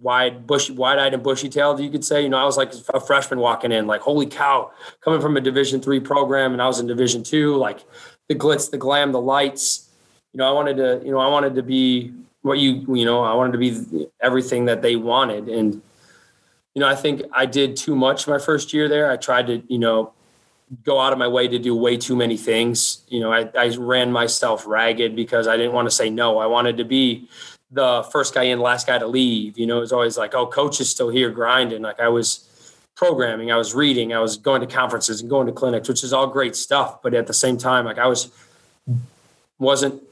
wide 0.00 0.46
bushy 0.46 0.72
wide-eyed 0.72 1.14
and 1.14 1.22
bushy-tailed 1.22 1.78
you 1.80 1.88
could 1.88 2.04
say 2.04 2.20
you 2.20 2.28
know 2.28 2.36
i 2.36 2.44
was 2.44 2.56
like 2.56 2.72
a 2.92 3.00
freshman 3.00 3.38
walking 3.38 3.70
in 3.70 3.86
like 3.86 4.00
holy 4.00 4.26
cow 4.26 4.70
coming 5.00 5.20
from 5.20 5.36
a 5.36 5.40
division 5.40 5.80
three 5.80 6.00
program 6.00 6.52
and 6.52 6.60
i 6.60 6.66
was 6.66 6.80
in 6.80 6.86
division 6.86 7.22
two 7.22 7.56
like 7.56 7.84
the 8.28 8.34
glitz 8.34 8.70
the 8.70 8.76
glam 8.76 9.12
the 9.12 9.20
lights 9.20 9.88
you 10.34 10.38
know, 10.38 10.48
I 10.48 10.50
wanted 10.50 10.76
to, 10.78 11.00
you 11.04 11.12
know, 11.12 11.18
I 11.18 11.28
wanted 11.28 11.54
to 11.54 11.62
be 11.62 12.12
what 12.42 12.58
you, 12.58 12.84
you 12.94 13.04
know, 13.04 13.22
I 13.22 13.34
wanted 13.34 13.52
to 13.52 13.58
be 13.58 14.08
everything 14.20 14.64
that 14.64 14.82
they 14.82 14.96
wanted. 14.96 15.48
And, 15.48 15.80
you 16.74 16.80
know, 16.80 16.88
I 16.88 16.96
think 16.96 17.22
I 17.32 17.46
did 17.46 17.76
too 17.76 17.94
much 17.94 18.26
my 18.26 18.38
first 18.38 18.74
year 18.74 18.88
there. 18.88 19.10
I 19.10 19.16
tried 19.16 19.46
to, 19.46 19.62
you 19.68 19.78
know, 19.78 20.12
go 20.82 20.98
out 20.98 21.12
of 21.12 21.20
my 21.20 21.28
way 21.28 21.46
to 21.46 21.58
do 21.58 21.76
way 21.76 21.96
too 21.96 22.16
many 22.16 22.36
things. 22.36 23.02
You 23.06 23.20
know, 23.20 23.32
I, 23.32 23.48
I 23.56 23.68
ran 23.76 24.10
myself 24.10 24.66
ragged 24.66 25.14
because 25.14 25.46
I 25.46 25.56
didn't 25.56 25.72
want 25.72 25.86
to 25.86 25.94
say 25.94 26.10
no. 26.10 26.38
I 26.38 26.46
wanted 26.46 26.78
to 26.78 26.84
be 26.84 27.28
the 27.74 28.08
first 28.10 28.34
guy 28.34 28.44
in, 28.44 28.60
last 28.60 28.86
guy 28.86 28.98
to 28.98 29.06
leave. 29.06 29.58
You 29.58 29.66
know, 29.66 29.78
it 29.78 29.80
was 29.80 29.92
always 29.92 30.16
like, 30.16 30.34
oh, 30.34 30.46
coach 30.46 30.80
is 30.80 30.90
still 30.90 31.10
here 31.10 31.30
grinding. 31.30 31.82
Like 31.82 32.00
I 32.00 32.08
was 32.08 32.48
programming, 32.94 33.50
I 33.50 33.56
was 33.56 33.74
reading, 33.74 34.12
I 34.12 34.20
was 34.20 34.36
going 34.36 34.60
to 34.60 34.66
conferences 34.66 35.20
and 35.20 35.28
going 35.28 35.46
to 35.46 35.52
clinics, 35.52 35.88
which 35.88 36.04
is 36.04 36.12
all 36.12 36.28
great 36.28 36.54
stuff. 36.54 37.02
But 37.02 37.12
at 37.14 37.26
the 37.26 37.34
same 37.34 37.58
time, 37.58 37.84
like 37.84 37.98
I 37.98 38.06
was 38.06 38.30
wasn't 39.58 40.02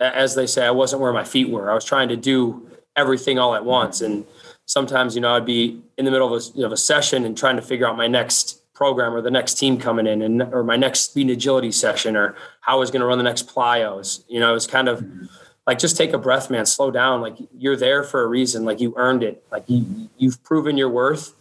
as 0.00 0.34
they 0.34 0.46
say, 0.46 0.66
I 0.66 0.70
wasn't 0.70 1.02
where 1.02 1.12
my 1.12 1.24
feet 1.24 1.50
were. 1.50 1.70
I 1.70 1.74
was 1.74 1.84
trying 1.84 2.08
to 2.08 2.16
do 2.16 2.70
everything 2.96 3.38
all 3.38 3.54
at 3.54 3.64
once. 3.64 4.00
And 4.00 4.24
sometimes, 4.66 5.14
you 5.14 5.20
know, 5.20 5.34
I'd 5.34 5.46
be 5.46 5.80
in 5.96 6.04
the 6.04 6.10
middle 6.10 6.32
of 6.32 6.40
a, 6.40 6.56
you 6.56 6.62
know, 6.62 6.72
a 6.72 6.76
session 6.76 7.24
and 7.24 7.36
trying 7.36 7.56
to 7.56 7.62
figure 7.62 7.86
out 7.86 7.96
my 7.96 8.06
next 8.06 8.60
program 8.74 9.12
or 9.12 9.20
the 9.20 9.30
next 9.30 9.54
team 9.54 9.76
coming 9.76 10.06
in 10.06 10.22
and 10.22 10.42
or 10.54 10.62
my 10.62 10.76
next 10.76 11.10
speed 11.10 11.22
and 11.22 11.30
agility 11.30 11.72
session 11.72 12.16
or 12.16 12.36
how 12.60 12.76
I 12.76 12.78
was 12.78 12.92
going 12.92 13.00
to 13.00 13.06
run 13.06 13.18
the 13.18 13.24
next 13.24 13.48
plyos. 13.48 14.22
You 14.28 14.38
know, 14.38 14.50
it 14.50 14.54
was 14.54 14.66
kind 14.66 14.88
of 14.88 15.00
mm-hmm. 15.00 15.26
Like 15.68 15.78
just 15.78 15.98
take 15.98 16.14
a 16.14 16.18
breath, 16.18 16.48
man, 16.48 16.64
slow 16.64 16.90
down. 16.90 17.20
Like 17.20 17.36
you're 17.54 17.76
there 17.76 18.02
for 18.02 18.22
a 18.22 18.26
reason. 18.26 18.64
Like 18.64 18.80
you 18.80 18.94
earned 18.96 19.22
it. 19.22 19.44
Like 19.52 19.64
you 19.66 20.08
you've 20.16 20.42
proven 20.42 20.78
your 20.78 20.88
worth. 20.88 21.34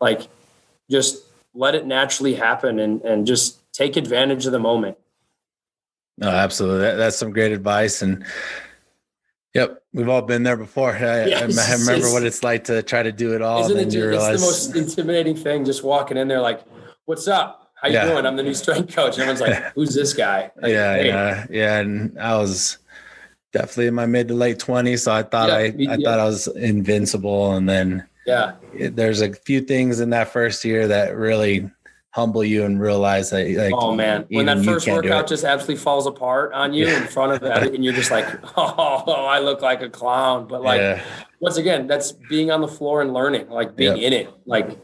Like 0.00 0.28
just 0.88 1.24
let 1.52 1.74
it 1.74 1.84
naturally 1.84 2.36
happen 2.36 2.78
and 2.78 3.02
and 3.02 3.26
just 3.26 3.58
take 3.72 3.96
advantage 3.96 4.46
of 4.46 4.52
the 4.52 4.60
moment. 4.60 4.98
No, 6.16 6.28
absolutely. 6.28 6.82
That, 6.82 6.94
that's 6.94 7.16
some 7.16 7.32
great 7.32 7.50
advice. 7.50 8.02
And 8.02 8.24
yep, 9.52 9.82
we've 9.92 10.08
all 10.08 10.22
been 10.22 10.44
there 10.44 10.56
before. 10.56 10.92
I, 10.92 11.26
yeah, 11.26 11.38
I, 11.40 11.72
remember 11.72 12.12
what 12.12 12.22
it's 12.22 12.44
like 12.44 12.62
to 12.64 12.84
try 12.84 13.02
to 13.02 13.10
do 13.10 13.34
it 13.34 13.42
all. 13.42 13.64
Isn't 13.64 13.92
it, 13.92 13.98
realize, 13.98 14.34
it's 14.34 14.68
the 14.68 14.78
most 14.78 14.90
intimidating 14.90 15.34
thing 15.34 15.64
just 15.64 15.82
walking 15.82 16.16
in 16.16 16.28
there 16.28 16.40
like, 16.40 16.62
what's 17.06 17.26
up? 17.26 17.72
How 17.74 17.88
you 17.88 17.94
yeah. 17.94 18.04
doing? 18.04 18.26
I'm 18.26 18.36
the 18.36 18.44
new 18.44 18.54
strength 18.54 18.94
coach. 18.94 19.18
And 19.18 19.28
everyone's 19.28 19.40
like, 19.40 19.72
who's 19.74 19.92
this 19.92 20.12
guy? 20.12 20.52
Like, 20.54 20.70
yeah, 20.70 20.94
hey. 20.94 21.06
yeah, 21.08 21.46
yeah. 21.50 21.78
And 21.80 22.16
I 22.20 22.36
was 22.36 22.78
definitely 23.52 23.86
in 23.86 23.94
my 23.94 24.06
mid 24.06 24.28
to 24.28 24.34
late 24.34 24.58
20s. 24.58 25.00
So 25.00 25.12
I 25.12 25.22
thought 25.22 25.48
yeah, 25.48 25.90
I, 25.90 25.94
I 25.94 25.96
thought 25.96 26.18
I 26.18 26.24
was 26.24 26.46
invincible. 26.48 27.54
And 27.54 27.68
then 27.68 28.06
yeah, 28.26 28.54
there's 28.90 29.20
a 29.20 29.32
few 29.32 29.60
things 29.60 30.00
in 30.00 30.10
that 30.10 30.32
first 30.32 30.64
year 30.64 30.88
that 30.88 31.16
really 31.16 31.70
humble 32.12 32.44
you 32.44 32.64
and 32.64 32.78
realize 32.78 33.30
that 33.30 33.48
like 33.56 33.72
oh 33.74 33.94
man 33.94 34.26
when 34.28 34.44
that 34.44 34.62
first 34.62 34.86
workout 34.86 35.26
just 35.26 35.44
absolutely 35.44 35.82
falls 35.82 36.06
apart 36.06 36.52
on 36.52 36.74
you 36.74 36.86
yeah. 36.86 37.00
in 37.00 37.06
front 37.08 37.32
of 37.32 37.40
that 37.40 37.62
and 37.74 37.82
you're 37.82 37.94
just 37.94 38.10
like 38.10 38.26
oh 38.58 39.24
i 39.24 39.38
look 39.38 39.62
like 39.62 39.80
a 39.80 39.88
clown 39.88 40.46
but 40.46 40.60
like 40.60 40.78
yeah. 40.78 41.02
once 41.40 41.56
again 41.56 41.86
that's 41.86 42.12
being 42.12 42.50
on 42.50 42.60
the 42.60 42.68
floor 42.68 43.00
and 43.00 43.14
learning 43.14 43.48
like 43.48 43.74
being 43.76 43.96
yep. 43.96 44.04
in 44.04 44.12
it 44.12 44.30
like 44.44 44.78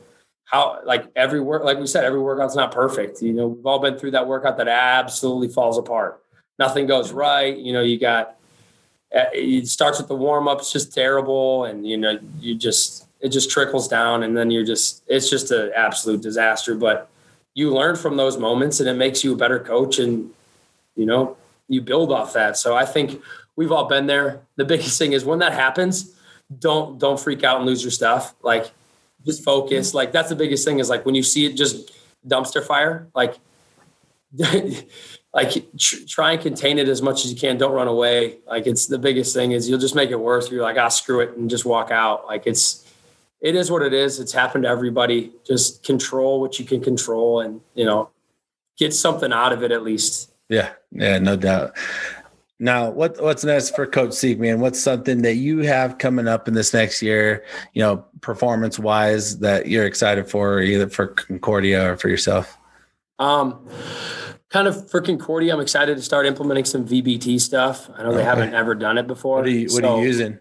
how 0.44 0.80
like 0.86 1.04
every 1.16 1.38
work 1.38 1.62
like 1.64 1.78
we 1.78 1.86
said 1.86 2.02
every 2.02 2.18
workout's 2.18 2.56
not 2.56 2.72
perfect 2.72 3.20
you 3.20 3.34
know 3.34 3.48
we've 3.48 3.66
all 3.66 3.78
been 3.78 3.98
through 3.98 4.10
that 4.10 4.26
workout 4.26 4.56
that 4.56 4.66
absolutely 4.66 5.48
falls 5.48 5.76
apart 5.76 6.22
nothing 6.58 6.86
goes 6.86 7.12
right 7.12 7.58
you 7.58 7.74
know 7.74 7.82
you 7.82 7.98
got 7.98 8.37
Uh, 9.14 9.24
it 9.32 9.66
starts 9.66 9.98
with 9.98 10.08
the 10.08 10.14
warm-ups 10.14 10.70
just 10.70 10.92
terrible 10.92 11.64
and 11.64 11.86
you 11.86 11.96
know 11.96 12.18
you 12.40 12.54
just 12.54 13.06
it 13.20 13.30
just 13.30 13.50
trickles 13.50 13.88
down 13.88 14.22
and 14.22 14.36
then 14.36 14.50
you're 14.50 14.66
just 14.66 15.02
it's 15.06 15.30
just 15.30 15.50
an 15.50 15.72
absolute 15.74 16.20
disaster 16.20 16.74
but 16.74 17.08
you 17.54 17.72
learn 17.72 17.96
from 17.96 18.16
those 18.16 18.36
moments 18.36 18.80
and 18.80 18.88
it 18.88 18.94
makes 18.94 19.24
you 19.24 19.32
a 19.32 19.36
better 19.36 19.58
coach 19.58 19.98
and 19.98 20.30
you 20.94 21.06
know 21.06 21.36
you 21.68 21.82
build 21.82 22.12
off 22.12 22.32
that. 22.32 22.56
So 22.56 22.76
i 22.76 22.84
think 22.84 23.20
we've 23.58 23.72
all 23.72 23.86
been 23.86 24.06
there. 24.06 24.40
The 24.54 24.64
biggest 24.64 24.98
thing 24.98 25.12
is 25.12 25.24
when 25.24 25.40
that 25.40 25.52
happens 25.52 26.14
don't 26.60 26.98
don't 26.98 27.20
freak 27.20 27.44
out 27.44 27.58
and 27.58 27.66
lose 27.66 27.82
your 27.82 27.90
stuff. 27.90 28.34
Like 28.42 28.70
just 29.26 29.42
focus. 29.44 29.92
Like 29.92 30.12
that's 30.12 30.28
the 30.28 30.36
biggest 30.36 30.64
thing 30.64 30.78
is 30.78 30.88
like 30.88 31.04
when 31.04 31.14
you 31.14 31.22
see 31.22 31.44
it 31.44 31.56
just 31.56 31.92
dumpster 32.26 32.64
fire 32.64 33.08
like 33.14 33.38
like 35.34 35.52
tr- 35.78 36.04
try 36.06 36.32
and 36.32 36.40
contain 36.40 36.78
it 36.78 36.88
as 36.88 37.02
much 37.02 37.24
as 37.24 37.32
you 37.32 37.38
can 37.38 37.58
don't 37.58 37.72
run 37.72 37.88
away 37.88 38.38
like 38.46 38.66
it's 38.66 38.86
the 38.86 38.98
biggest 38.98 39.34
thing 39.34 39.52
is 39.52 39.68
you'll 39.68 39.78
just 39.78 39.94
make 39.94 40.10
it 40.10 40.18
worse 40.18 40.50
you're 40.50 40.62
like 40.62 40.78
ah 40.78 40.88
screw 40.88 41.20
it 41.20 41.36
and 41.36 41.50
just 41.50 41.64
walk 41.64 41.90
out 41.90 42.26
like 42.26 42.46
it's 42.46 42.88
it 43.40 43.54
is 43.54 43.70
what 43.70 43.82
it 43.82 43.92
is. 43.92 44.18
It's 44.18 44.32
happened 44.32 44.64
to 44.64 44.70
everybody. 44.70 45.32
Just 45.46 45.84
control 45.84 46.40
what 46.40 46.58
you 46.58 46.64
can 46.64 46.82
control 46.82 47.40
and, 47.40 47.60
you 47.74 47.84
know, 47.84 48.10
get 48.76 48.94
something 48.94 49.32
out 49.32 49.52
of 49.52 49.62
it 49.62 49.70
at 49.70 49.82
least. 49.82 50.30
Yeah. 50.48 50.70
Yeah, 50.90 51.18
no 51.18 51.36
doubt. 51.36 51.76
Now, 52.60 52.90
what 52.90 53.22
what's 53.22 53.44
next 53.44 53.76
for 53.76 53.86
Coach 53.86 54.10
Siegman? 54.10 54.58
What's 54.58 54.80
something 54.80 55.22
that 55.22 55.34
you 55.34 55.60
have 55.60 55.98
coming 55.98 56.26
up 56.26 56.48
in 56.48 56.54
this 56.54 56.74
next 56.74 57.00
year, 57.02 57.44
you 57.72 57.80
know, 57.80 58.04
performance 58.20 58.80
wise 58.80 59.38
that 59.38 59.68
you're 59.68 59.86
excited 59.86 60.28
for, 60.28 60.60
either 60.60 60.88
for 60.88 61.06
Concordia 61.06 61.92
or 61.92 61.96
for 61.96 62.08
yourself? 62.08 62.58
Um, 63.20 63.68
kind 64.50 64.68
of 64.68 64.90
for 64.90 65.00
Concordia, 65.00 65.52
I'm 65.54 65.60
excited 65.60 65.96
to 65.96 66.02
start 66.02 66.26
implementing 66.26 66.64
some 66.64 66.86
VBT 66.86 67.40
stuff. 67.40 67.90
I 67.94 68.02
know 68.02 68.12
they 68.12 68.24
haven't 68.24 68.54
ever 68.54 68.74
done 68.74 68.98
it 68.98 69.06
before. 69.06 69.38
What 69.38 69.46
are 69.46 69.50
you, 69.50 69.68
what 69.68 69.82
so, 69.82 69.94
are 69.94 70.00
you 70.00 70.06
using? 70.06 70.38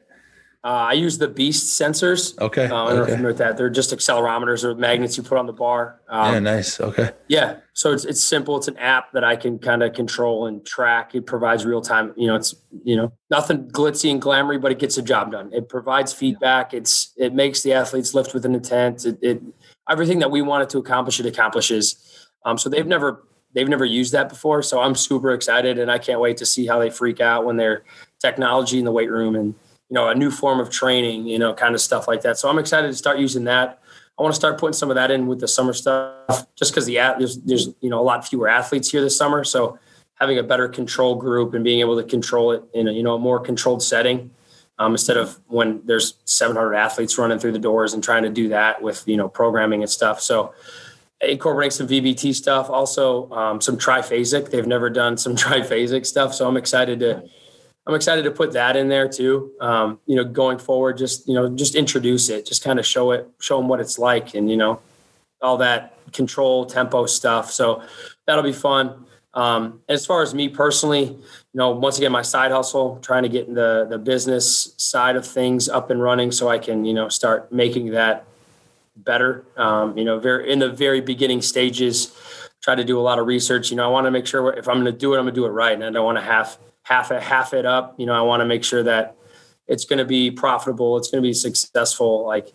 Uh, 0.63 0.87
I 0.89 0.93
use 0.93 1.17
the 1.17 1.27
Beast 1.27 1.79
sensors. 1.79 2.37
Okay. 2.39 2.65
Uh, 2.65 2.75
I 2.83 2.87
don't 2.87 2.95
know 2.97 3.03
if 3.03 3.07
you're 3.07 3.17
familiar 3.17 3.27
with 3.27 3.37
that. 3.37 3.57
They're 3.57 3.69
just 3.69 3.91
accelerometers 3.91 4.63
or 4.65 4.75
magnets 4.75 5.15
you 5.15 5.23
put 5.23 5.37
on 5.37 5.45
the 5.45 5.53
bar. 5.53 6.01
Um, 6.09 6.33
yeah, 6.33 6.39
nice. 6.39 6.81
Okay. 6.81 7.11
Yeah. 7.29 7.59
So 7.73 7.93
it's 7.93 8.03
it's 8.03 8.21
simple. 8.21 8.57
It's 8.57 8.67
an 8.67 8.75
app 8.77 9.13
that 9.13 9.23
I 9.23 9.35
can 9.35 9.59
kind 9.59 9.81
of 9.83 9.93
control 9.93 10.47
and 10.47 10.65
track. 10.65 11.15
It 11.15 11.25
provides 11.25 11.63
real 11.63 11.79
time. 11.79 12.11
You 12.17 12.27
know, 12.27 12.35
it's 12.35 12.53
you 12.83 12.97
know 12.97 13.13
nothing 13.29 13.69
glitzy 13.69 14.11
and 14.11 14.21
glamoury, 14.21 14.59
but 14.59 14.71
it 14.71 14.79
gets 14.79 14.95
the 14.95 15.03
job 15.03 15.31
done. 15.31 15.53
It 15.53 15.69
provides 15.69 16.11
feedback. 16.11 16.73
It's 16.73 17.13
it 17.15 17.33
makes 17.33 17.61
the 17.61 17.71
athletes 17.73 18.13
lift 18.13 18.33
with 18.33 18.43
an 18.43 18.55
intent. 18.55 19.05
It, 19.05 19.19
it 19.21 19.41
everything 19.89 20.19
that 20.19 20.31
we 20.31 20.41
wanted 20.41 20.69
to 20.71 20.79
accomplish, 20.79 21.19
it 21.19 21.25
accomplishes. 21.25 22.27
Um, 22.43 22.57
so 22.57 22.67
they've 22.67 22.85
never 22.85 23.23
they've 23.57 23.67
never 23.67 23.85
used 23.85 24.13
that 24.13 24.29
before. 24.29 24.61
So 24.61 24.79
I'm 24.79 24.93
super 24.93 25.31
excited, 25.31 25.79
and 25.79 25.89
I 25.89 25.97
can't 25.97 26.19
wait 26.19 26.37
to 26.37 26.45
see 26.45 26.67
how 26.67 26.77
they 26.77 26.91
freak 26.91 27.19
out 27.19 27.43
when 27.43 27.57
they're 27.57 27.83
technology 28.19 28.77
in 28.77 28.85
the 28.85 28.91
weight 28.91 29.09
room 29.09 29.35
and 29.35 29.55
you 29.89 29.95
know 29.95 30.09
a 30.09 30.15
new 30.15 30.29
form 30.29 30.59
of 30.59 30.69
training. 30.69 31.25
You 31.25 31.39
know, 31.39 31.55
kind 31.55 31.73
of 31.73 31.81
stuff 31.81 32.07
like 32.07 32.21
that. 32.21 32.37
So 32.37 32.49
I'm 32.49 32.59
excited 32.59 32.87
to 32.87 32.93
start 32.93 33.17
using 33.17 33.45
that. 33.45 33.81
I 34.17 34.21
want 34.21 34.31
to 34.33 34.35
start 34.35 34.59
putting 34.59 34.73
some 34.73 34.91
of 34.91 34.95
that 34.95 35.09
in 35.09 35.25
with 35.25 35.39
the 35.39 35.47
summer 35.47 35.73
stuff, 35.73 36.45
just 36.55 36.71
because 36.71 36.85
the 36.85 36.95
there's 37.17 37.37
there's 37.39 37.69
you 37.81 37.89
know 37.89 37.99
a 37.99 38.05
lot 38.05 38.27
fewer 38.27 38.47
athletes 38.47 38.91
here 38.91 39.01
this 39.01 39.17
summer, 39.17 39.43
so 39.43 39.79
having 40.19 40.37
a 40.37 40.43
better 40.43 40.69
control 40.69 41.15
group 41.15 41.55
and 41.55 41.63
being 41.63 41.79
able 41.79 41.95
to 41.99 42.07
control 42.07 42.51
it 42.51 42.63
in 42.75 42.87
a 42.87 42.91
you 42.91 43.01
know 43.01 43.15
a 43.15 43.19
more 43.19 43.39
controlled 43.39 43.81
setting, 43.81 44.29
um, 44.77 44.91
instead 44.91 45.17
of 45.17 45.39
when 45.47 45.81
there's 45.85 46.15
700 46.25 46.75
athletes 46.75 47.17
running 47.17 47.39
through 47.39 47.53
the 47.53 47.59
doors 47.59 47.95
and 47.95 48.03
trying 48.03 48.21
to 48.21 48.29
do 48.29 48.49
that 48.49 48.83
with 48.83 49.07
you 49.07 49.17
know 49.17 49.27
programming 49.27 49.81
and 49.81 49.89
stuff. 49.89 50.21
So 50.21 50.53
incorporating 51.21 51.71
some 51.71 51.87
VBT 51.87 52.33
stuff, 52.35 52.69
also 52.69 53.29
um, 53.31 53.61
some 53.61 53.77
triphasic. 53.77 54.51
They've 54.51 54.67
never 54.67 54.89
done 54.89 55.17
some 55.17 55.35
triphasic 55.35 56.05
stuff, 56.05 56.33
so 56.33 56.47
I'm 56.47 56.57
excited 56.57 56.99
to 56.99 57.23
I'm 57.87 57.95
excited 57.95 58.23
to 58.23 58.31
put 58.31 58.51
that 58.51 58.75
in 58.75 58.89
there 58.89 59.07
too. 59.07 59.51
Um, 59.61 59.99
you 60.05 60.17
know, 60.17 60.25
going 60.25 60.57
forward, 60.57 60.97
just 60.97 61.27
you 61.27 61.33
know, 61.33 61.49
just 61.49 61.73
introduce 61.73 62.29
it, 62.29 62.45
just 62.45 62.63
kind 62.63 62.79
of 62.79 62.85
show 62.85 63.11
it, 63.11 63.29
show 63.39 63.57
them 63.57 63.69
what 63.69 63.79
it's 63.79 63.97
like, 63.97 64.35
and 64.35 64.51
you 64.51 64.57
know, 64.57 64.81
all 65.41 65.57
that 65.57 65.93
control 66.11 66.65
tempo 66.65 67.05
stuff. 67.05 67.51
So 67.51 67.81
that'll 68.25 68.43
be 68.43 68.51
fun. 68.51 69.05
Um, 69.33 69.81
as 69.87 70.05
far 70.05 70.21
as 70.21 70.33
me 70.33 70.49
personally, 70.49 71.03
you 71.03 71.19
know, 71.53 71.71
once 71.71 71.97
again, 71.97 72.11
my 72.11 72.23
side 72.23 72.51
hustle, 72.51 72.99
trying 73.01 73.23
to 73.23 73.29
get 73.29 73.53
the 73.53 73.87
the 73.89 73.97
business 73.97 74.73
side 74.77 75.15
of 75.15 75.25
things 75.25 75.69
up 75.69 75.89
and 75.89 76.01
running, 76.01 76.31
so 76.31 76.49
I 76.49 76.59
can 76.59 76.83
you 76.83 76.93
know 76.93 77.07
start 77.07 77.53
making 77.53 77.91
that 77.91 78.25
better. 79.03 79.45
Um, 79.55 79.97
you 79.97 80.05
know, 80.05 80.19
very 80.19 80.51
in 80.51 80.59
the 80.59 80.69
very 80.69 81.01
beginning 81.01 81.41
stages, 81.41 82.15
try 82.61 82.75
to 82.75 82.83
do 82.83 82.99
a 82.99 83.01
lot 83.01 83.19
of 83.19 83.27
research. 83.27 83.71
You 83.71 83.77
know, 83.77 83.85
I 83.85 83.87
want 83.87 84.05
to 84.05 84.11
make 84.11 84.27
sure 84.27 84.53
if 84.53 84.67
I'm 84.67 84.75
going 84.75 84.85
to 84.85 84.91
do 84.91 85.13
it, 85.13 85.17
I'm 85.17 85.23
going 85.23 85.33
to 85.33 85.39
do 85.39 85.45
it 85.45 85.49
right, 85.49 85.73
and 85.73 85.83
I 85.83 85.89
don't 85.91 86.05
want 86.05 86.17
to 86.17 86.23
half 86.23 86.57
half 86.83 87.11
it 87.11 87.21
half 87.21 87.53
it 87.53 87.65
up. 87.65 87.95
You 87.97 88.05
know, 88.05 88.13
I 88.13 88.21
want 88.21 88.41
to 88.41 88.45
make 88.45 88.63
sure 88.63 88.83
that 88.83 89.15
it's 89.67 89.85
going 89.85 89.99
to 89.99 90.05
be 90.05 90.31
profitable, 90.31 90.97
it's 90.97 91.09
going 91.09 91.21
to 91.21 91.27
be 91.27 91.33
successful. 91.33 92.25
Like 92.25 92.53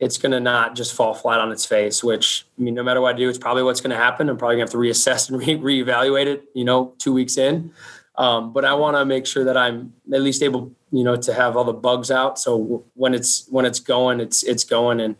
it's 0.00 0.18
going 0.18 0.32
to 0.32 0.40
not 0.40 0.74
just 0.74 0.94
fall 0.94 1.14
flat 1.14 1.40
on 1.40 1.52
its 1.52 1.64
face. 1.64 2.02
Which 2.02 2.46
I 2.58 2.62
mean, 2.62 2.74
no 2.74 2.82
matter 2.82 3.00
what 3.00 3.14
I 3.14 3.18
do, 3.18 3.28
it's 3.28 3.38
probably 3.38 3.62
what's 3.62 3.80
going 3.80 3.90
to 3.90 4.02
happen. 4.02 4.28
I'm 4.28 4.36
probably 4.36 4.56
going 4.56 4.66
to 4.66 4.76
have 4.76 4.82
to 4.82 4.88
reassess 4.88 5.30
and 5.30 5.38
re- 5.64 5.82
reevaluate 5.84 6.26
it. 6.26 6.44
You 6.54 6.64
know, 6.64 6.94
two 6.98 7.12
weeks 7.12 7.36
in. 7.36 7.72
Um, 8.16 8.52
but 8.52 8.64
I 8.64 8.74
want 8.74 8.96
to 8.96 9.04
make 9.04 9.26
sure 9.26 9.44
that 9.44 9.56
I'm 9.56 9.92
at 10.12 10.22
least 10.22 10.42
able, 10.42 10.72
you 10.92 11.02
know, 11.02 11.16
to 11.16 11.34
have 11.34 11.56
all 11.56 11.64
the 11.64 11.72
bugs 11.72 12.10
out. 12.10 12.38
So 12.38 12.84
when 12.94 13.12
it's 13.12 13.46
when 13.48 13.64
it's 13.64 13.80
going, 13.80 14.20
it's 14.20 14.42
it's 14.42 14.64
going, 14.64 15.00
and 15.00 15.16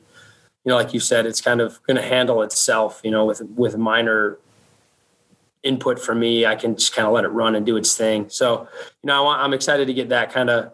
you 0.65 0.71
know, 0.71 0.77
like 0.77 0.95
you 0.95 1.01
said, 1.01 1.27
it's 1.27 1.41
kind 1.41 1.61
of 1.61 1.83
going 1.87 1.97
to 1.97 2.03
handle 2.03 2.43
itself. 2.43 3.01
You 3.05 3.11
know, 3.11 3.25
with 3.27 3.43
with 3.43 3.77
minor 3.77 4.39
input 5.63 5.99
from 5.99 6.21
me, 6.21 6.47
I 6.47 6.55
can 6.57 6.77
just 6.77 6.95
kind 6.95 7.07
of 7.07 7.13
let 7.13 7.25
it 7.25 7.29
run 7.29 7.55
and 7.55 7.65
do 7.65 7.77
its 7.77 7.97
thing. 7.97 8.29
So, 8.29 8.69
you 9.03 9.07
know, 9.07 9.27
I 9.27 9.43
I'm 9.43 9.53
excited 9.53 9.87
to 9.87 9.95
get 9.95 10.09
that 10.09 10.33
kind 10.33 10.51
of 10.51 10.73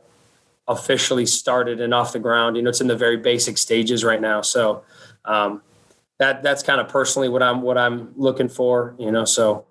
officially 0.69 1.27
started 1.27 1.81
and 1.81 1.93
off 1.93 2.13
the 2.13 2.19
ground. 2.21 2.57
You 2.57 2.63
know, 2.63 2.71
it's 2.71 2.81
in 2.81 2.87
the 2.87 2.97
very 2.97 3.17
basic 3.17 3.59
stages 3.59 4.05
right 4.05 4.21
now. 4.21 4.43
So, 4.43 4.85
um, 5.25 5.63
that 6.19 6.43
that's 6.43 6.63
kind 6.63 6.81
of 6.81 6.89
personally 6.89 7.29
what 7.29 7.43
I'm 7.43 7.63
what 7.63 7.79
I'm 7.79 8.13
looking 8.17 8.49
for. 8.49 8.95
You 8.99 9.11
know, 9.11 9.25
so 9.25 9.65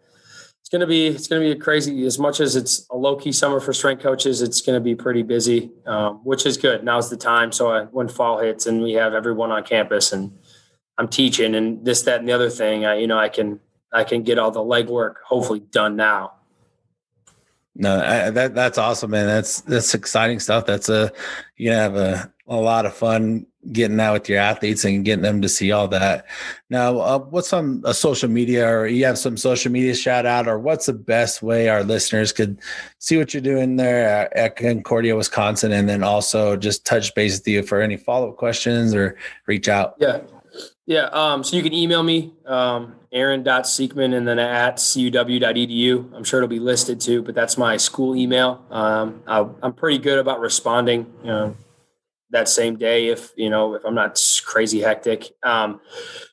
it's 0.70 0.76
gonna 0.76 0.86
be 0.86 1.08
it's 1.08 1.28
gonna 1.28 1.42
be 1.42 1.50
a 1.50 1.56
crazy. 1.56 2.06
As 2.06 2.20
much 2.20 2.40
as 2.40 2.56
it's 2.56 2.86
a 2.92 2.96
low 2.96 3.16
key 3.16 3.32
summer 3.32 3.60
for 3.60 3.74
strength 3.74 4.04
coaches, 4.04 4.44
it's 4.44 4.62
gonna 4.62 4.80
be 4.80 4.94
pretty 4.94 5.24
busy, 5.24 5.72
um, 5.88 6.18
which 6.24 6.46
is 6.46 6.58
good. 6.58 6.84
Now's 6.84 7.10
the 7.10 7.18
time. 7.18 7.52
So 7.52 7.72
I, 7.72 7.86
when 7.86 8.08
fall 8.08 8.38
hits 8.38 8.68
and 8.68 8.84
we 8.84 8.94
have 8.94 9.16
everyone 9.16 9.50
on 9.50 9.64
campus 9.64 10.14
and 10.14 10.32
I'm 11.00 11.08
teaching 11.08 11.56
and 11.56 11.84
this, 11.84 12.04
that, 12.04 12.20
and 12.20 12.30
the 12.30 12.34
other 12.34 12.52
thing, 12.52 12.86
I, 12.86 13.00
you 13.00 13.08
know, 13.08 13.18
I 13.18 13.30
can 13.30 13.60
I 13.92 14.04
can 14.04 14.22
get 14.22 14.38
all 14.38 14.52
the 14.52 14.60
legwork 14.60 15.16
hopefully 15.26 15.62
done 15.62 15.96
now. 15.96 16.34
No, 17.74 18.00
I, 18.00 18.30
that 18.30 18.54
that's 18.54 18.78
awesome, 18.78 19.10
man. 19.10 19.26
That's 19.26 19.62
that's 19.62 19.96
exciting 19.96 20.40
stuff. 20.40 20.68
That's 20.68 20.90
a 20.90 21.12
you 21.58 21.72
have 21.72 21.96
a 21.96 22.32
a 22.50 22.56
lot 22.56 22.86
of 22.86 22.94
fun 22.94 23.46
getting 23.72 23.98
that 23.98 24.12
with 24.12 24.30
your 24.30 24.40
athletes 24.40 24.86
and 24.86 25.04
getting 25.04 25.22
them 25.22 25.42
to 25.42 25.50
see 25.50 25.72
all 25.72 25.88
that. 25.88 26.26
Now, 26.70 27.00
uh, 27.00 27.20
what's 27.20 27.52
on 27.54 27.82
a 27.86 27.94
social 27.94 28.30
media, 28.30 28.68
or 28.68 28.88
you 28.88 29.06
have 29.06 29.18
some 29.18 29.38
social 29.38 29.72
media 29.72 29.94
shout 29.94 30.26
out, 30.26 30.48
or 30.48 30.58
what's 30.58 30.86
the 30.86 30.94
best 30.94 31.44
way 31.44 31.68
our 31.68 31.84
listeners 31.84 32.32
could 32.32 32.58
see 33.00 33.18
what 33.18 33.34
you're 33.34 33.42
doing 33.42 33.76
there 33.76 34.36
at, 34.36 34.56
Concordia, 34.56 35.16
Wisconsin, 35.16 35.72
and 35.72 35.88
then 35.90 36.04
also 36.04 36.56
just 36.56 36.86
touch 36.86 37.14
base 37.16 37.40
with 37.40 37.48
you 37.48 37.64
for 37.64 37.82
any 37.82 37.98
follow 37.98 38.30
up 38.30 38.38
questions 38.38 38.96
or 38.96 39.18
reach 39.46 39.68
out. 39.68 39.96
Yeah. 40.00 40.22
Yeah. 40.86 41.06
Um, 41.12 41.44
so 41.44 41.56
you 41.56 41.62
can 41.62 41.74
email 41.74 42.02
me, 42.02 42.34
um, 42.48 42.96
aaron.seekman 43.12 44.16
and 44.16 44.28
then 44.28 44.40
at 44.40 44.78
cuw.edu. 44.78 46.16
I'm 46.16 46.24
sure 46.24 46.40
it'll 46.40 46.48
be 46.48 46.60
listed 46.60 47.00
too, 47.00 47.22
but 47.22 47.36
that's 47.36 47.60
my 47.60 47.78
school 47.78 48.16
email. 48.16 48.66
Um, 48.72 49.22
I, 49.28 49.48
am 49.62 49.74
pretty 49.74 50.00
good 50.00 50.18
about 50.18 50.40
responding, 50.40 51.06
you 51.22 51.28
know, 51.28 51.56
that 52.32 52.48
same 52.48 52.76
day 52.78 53.08
if, 53.08 53.32
you 53.36 53.50
know, 53.50 53.76
if 53.76 53.84
I'm 53.84 53.96
not 53.96 54.22
crazy 54.46 54.82
hectic. 54.82 55.32
Um, 55.44 55.82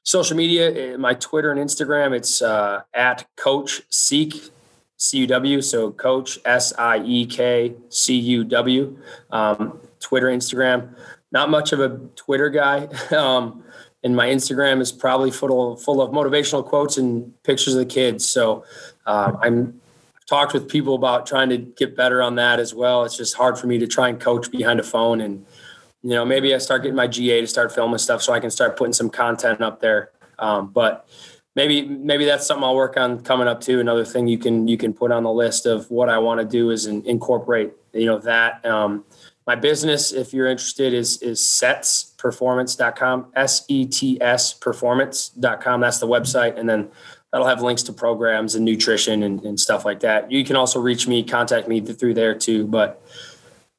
social 0.03 0.37
media, 0.37 0.93
eh, 0.93 0.97
my 0.97 1.15
Twitter 1.15 1.51
and 1.51 1.61
Instagram, 1.61 2.15
it's 2.15 2.43
uh, 2.43 2.83
at 2.95 3.27
coach 3.37 3.83
seek 3.91 4.51
CUW. 4.99 5.63
So 5.63 5.93
coach 5.93 6.39
S 6.45 6.73
I 6.79 6.99
E 6.99 7.27
K 7.27 7.75
C 7.89 8.15
U 8.17 8.45
W. 8.45 8.99
Um, 9.31 9.81
Twitter, 10.01 10.29
Instagram. 10.29 10.95
Not 11.33 11.51
much 11.51 11.73
of 11.73 11.81
a 11.81 11.99
Twitter 12.15 12.49
guy. 12.49 12.87
um, 13.17 13.65
and 14.05 14.15
my 14.15 14.29
Instagram 14.29 14.81
is 14.81 14.93
probably 14.93 15.31
full 15.31 15.73
of 15.73 15.83
full 15.83 16.01
of 16.01 16.13
motivational 16.13 16.65
quotes 16.65 16.97
and 16.97 17.33
pictures 17.43 17.75
of 17.75 17.81
the 17.81 17.93
kids. 17.93 18.29
So 18.29 18.65
um, 19.07 19.39
I'm 19.43 19.81
I've 20.17 20.27
talked 20.27 20.55
with 20.55 20.69
people 20.69 20.95
about 20.95 21.27
trying 21.27 21.49
to 21.51 21.59
get 21.59 21.97
better 21.97 22.23
on 22.23 22.37
that 22.37 22.61
as 22.61 22.75
well. 22.75 23.05
It's 23.05 23.17
just 23.17 23.35
hard 23.35 23.59
for 23.59 23.67
me 23.67 23.79
to 23.79 23.87
try 23.87 24.09
and 24.09 24.21
coach 24.21 24.51
behind 24.51 24.81
a 24.81 24.85
phone, 24.85 25.21
and 25.21 25.45
you 26.07 26.15
know 26.15 26.25
maybe 26.25 26.55
I 26.55 26.59
start 26.59 26.83
getting 26.83 26.95
my 26.95 27.09
GA 27.09 27.41
to 27.41 27.49
start 27.49 27.75
filming 27.75 27.99
stuff 27.99 28.23
so 28.23 28.33
I 28.33 28.39
can 28.39 28.51
start 28.51 28.77
putting 28.77 28.93
some 28.93 29.11
content 29.11 29.61
up 29.61 29.81
there. 29.81 30.13
Um, 30.39 30.69
but 30.69 31.09
maybe 31.57 31.83
maybe 31.83 32.25
that's 32.25 32.47
something 32.47 32.63
I'll 32.63 32.77
work 32.77 32.97
on 32.97 33.25
coming 33.25 33.49
up 33.49 33.61
too. 33.61 33.81
Another 33.81 34.05
thing 34.05 34.29
you 34.29 34.39
can 34.39 34.69
you 34.69 34.77
can 34.77 34.93
put 34.93 35.11
on 35.11 35.25
the 35.25 35.33
list 35.33 35.67
of 35.67 35.91
what 35.91 36.09
I 36.09 36.19
want 36.19 36.41
to 36.41 36.47
do 36.47 36.71
is 36.71 36.87
in, 36.87 37.05
incorporate 37.07 37.73
you 37.93 38.07
know 38.07 38.19
that. 38.21 38.65
Um, 38.65 39.05
my 39.49 39.57
business, 39.57 40.13
if 40.13 40.33
you're 40.33 40.47
interested, 40.47 40.95
is 40.95 41.21
is 41.23 41.41
setsperformance.com, 41.41 43.33
S-E-T-S 43.35 44.55
performance.com. 44.55 45.81
That's 45.81 45.99
the 45.99 46.07
website. 46.07 46.57
And 46.57 46.69
then 46.69 46.89
that'll 47.33 47.49
have 47.49 47.63
links 47.63 47.83
to 47.85 47.93
programs 47.93 48.55
and 48.55 48.65
nutrition 48.65 49.25
and, 49.25 49.43
and 49.45 49.59
stuff 49.59 49.85
like 49.85 50.01
that. 50.01 50.31
You 50.31 50.45
can 50.45 50.55
also 50.55 50.81
reach 50.81 51.09
me, 51.09 51.25
contact 51.25 51.67
me 51.67 51.81
through 51.81 52.15
there 52.15 52.35
too. 52.35 52.67
But 52.67 53.03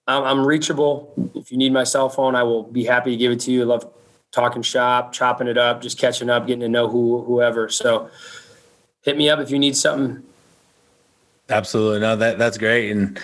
I'm, 0.07 0.23
I'm 0.23 0.45
reachable. 0.45 1.13
If 1.35 1.51
you 1.51 1.57
need 1.57 1.73
my 1.73 1.83
cell 1.83 2.09
phone, 2.09 2.35
I 2.35 2.43
will 2.43 2.63
be 2.63 2.85
happy 2.85 3.11
to 3.11 3.17
give 3.17 3.31
it 3.31 3.39
to 3.41 3.51
you. 3.51 3.63
I 3.63 3.65
love 3.65 3.91
talking 4.31 4.61
shop, 4.61 5.11
chopping 5.11 5.47
it 5.47 5.57
up, 5.57 5.81
just 5.81 5.97
catching 5.97 6.29
up, 6.29 6.47
getting 6.47 6.61
to 6.61 6.69
know 6.69 6.87
who 6.87 7.23
whoever. 7.23 7.69
So 7.69 8.09
hit 9.01 9.17
me 9.17 9.29
up 9.29 9.39
if 9.39 9.51
you 9.51 9.59
need 9.59 9.75
something. 9.75 10.23
Absolutely. 11.49 11.99
No, 11.99 12.15
that 12.15 12.37
that's 12.37 12.57
great. 12.57 12.91
And 12.91 13.19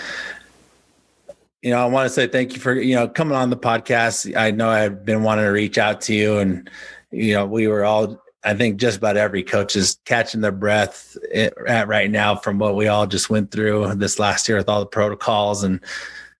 you 1.63 1.71
know, 1.71 1.77
I 1.77 1.85
want 1.85 2.05
to 2.07 2.13
say 2.13 2.27
thank 2.27 2.53
you 2.53 2.59
for, 2.59 2.73
you 2.73 2.93
know, 2.93 3.07
coming 3.07 3.37
on 3.37 3.49
the 3.49 3.57
podcast. 3.57 4.35
I 4.35 4.51
know 4.51 4.69
I've 4.69 5.05
been 5.05 5.23
wanting 5.23 5.45
to 5.45 5.51
reach 5.51 5.77
out 5.77 6.01
to 6.01 6.13
you 6.13 6.39
and, 6.39 6.69
you 7.09 7.33
know, 7.33 7.45
we 7.45 7.69
were 7.69 7.85
all, 7.85 8.21
I 8.43 8.53
think 8.53 8.81
just 8.81 8.97
about 8.97 9.15
every 9.15 9.43
coach 9.43 9.77
is 9.77 9.97
catching 10.03 10.41
their 10.41 10.51
breath 10.51 11.15
eh, 11.31 11.49
at 11.65 11.87
right 11.87 12.11
now 12.11 12.35
from 12.35 12.59
what 12.59 12.75
we 12.75 12.87
all 12.87 13.07
just 13.07 13.29
went 13.29 13.51
through 13.51 13.95
this 13.95 14.19
last 14.19 14.49
year 14.49 14.57
with 14.57 14.67
all 14.67 14.81
the 14.81 14.85
protocols 14.85 15.63
and 15.63 15.79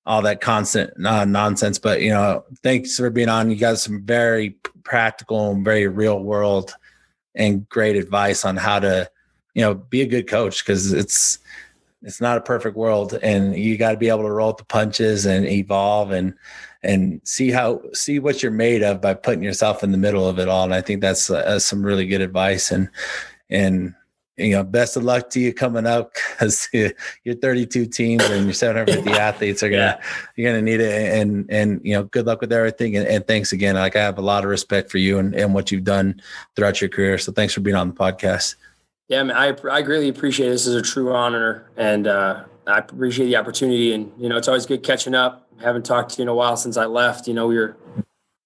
all 0.06 0.22
that 0.24 0.41
constant 0.41 1.06
uh, 1.06 1.26
nonsense. 1.26 1.80
But, 1.80 2.01
you 2.01 2.10
know, 2.10 2.43
thanks 2.62 2.97
for 2.97 3.10
being 3.10 3.30
on. 3.30 3.49
You 3.49 3.56
got 3.56 3.78
some 3.78 4.04
very 4.04 4.51
practical 4.84 5.51
and 5.51 5.64
very 5.64 5.88
real 5.88 6.20
world 6.20 6.76
and 7.36 7.68
great 7.70 7.95
advice 7.95 8.45
on 8.45 8.58
how 8.58 8.80
to, 8.80 9.10
you 9.54 9.62
know, 9.62 9.74
be 9.74 10.01
a 10.01 10.08
good 10.08 10.28
coach 10.28 10.66
because 10.66 10.91
it's, 10.91 11.39
it's 12.04 12.20
not 12.20 12.38
a 12.38 12.41
perfect 12.41 12.76
world 12.76 13.18
and 13.24 13.58
you 13.58 13.78
got 13.78 13.91
to 13.91 13.97
be 13.97 14.10
able 14.10 14.24
to 14.24 14.32
roll 14.32 14.54
the 14.54 14.66
punches 14.66 15.26
and 15.26 15.45
evolve 15.45 16.12
and 16.12 16.36
and 16.84 17.22
see 17.24 17.49
how 17.49 17.82
see 17.93 18.20
what 18.20 18.43
you're 18.43 18.51
made 18.51 18.84
of 18.84 19.01
by 19.01 19.14
putting 19.14 19.43
yourself 19.43 19.84
in 19.84 19.91
the 19.91 19.97
middle 19.97 20.28
of 20.28 20.38
it 20.38 20.49
all 20.49 20.66
and 20.66 20.74
i 20.74 20.82
think 20.82 21.01
that's 21.01 21.30
uh, 21.30 21.58
some 21.58 21.84
really 21.84 22.06
good 22.06 22.22
advice 22.22 22.72
and 22.72 22.89
and 23.49 23.95
you 24.38 24.52
know, 24.52 24.64
best 24.64 24.98
of 24.98 25.04
luck 25.04 25.30
to 25.32 25.40
you 25.40 25.54
coming 25.54 25.86
up 25.86 26.14
because 26.14 26.68
you're 26.74 27.36
32 27.36 27.86
teams 27.86 28.24
and 28.26 28.46
your 28.46 28.54
750 28.54 29.12
athletes 29.20 29.62
are 29.62 29.70
gonna 29.70 30.00
yeah. 30.00 30.06
you're 30.36 30.52
gonna 30.52 30.62
need 30.62 30.82
it. 30.82 31.22
And 31.22 31.46
and 31.50 31.82
you 31.84 31.94
know, 31.94 32.04
good 32.04 32.26
luck 32.26 32.42
with 32.42 32.52
everything. 32.52 32.98
And, 32.98 33.08
and, 33.08 33.28
thanks 33.28 33.52
again. 33.52 33.76
Like 33.76 33.96
I 33.96 34.02
have 34.02 34.18
a 34.18 34.22
lot 34.22 34.44
of 34.44 34.50
respect 34.50 34.90
for 34.90 34.98
you 34.98 35.20
and, 35.20 35.36
and 35.36 35.54
what 35.54 35.72
you've 35.72 35.84
done 35.84 36.22
throughout 36.56 36.82
your 36.82 36.90
career. 36.90 37.18
So 37.18 37.32
thanks 37.32 37.54
for 37.54 37.62
being 37.62 37.76
on 37.76 37.90
the 37.90 37.94
podcast. 37.94 38.56
Yeah, 39.08 39.22
man, 39.24 39.36
I 39.36 39.56
I 39.70 39.82
greatly 39.82 40.10
appreciate 40.10 40.48
it. 40.48 40.52
This 40.52 40.66
is 40.66 40.76
a 40.76 40.82
true 40.82 41.14
honor, 41.14 41.70
and 41.78 42.08
uh, 42.08 42.46
I 42.66 42.80
appreciate 42.80 43.28
the 43.28 43.36
opportunity. 43.36 43.94
And 43.94 44.12
you 44.18 44.30
know, 44.30 44.38
it's 44.38 44.48
always 44.48 44.66
good 44.66 44.82
catching 44.82 45.14
up. 45.14 45.48
haven't 45.62 45.86
talked 45.86 46.12
to 46.12 46.18
you 46.18 46.24
in 46.24 46.30
a 46.30 46.34
while 46.34 46.58
since 46.58 46.78
I 46.78 46.86
left. 46.86 47.28
You 47.28 47.34
know, 47.34 47.48
we 47.48 47.58
were 47.58 47.78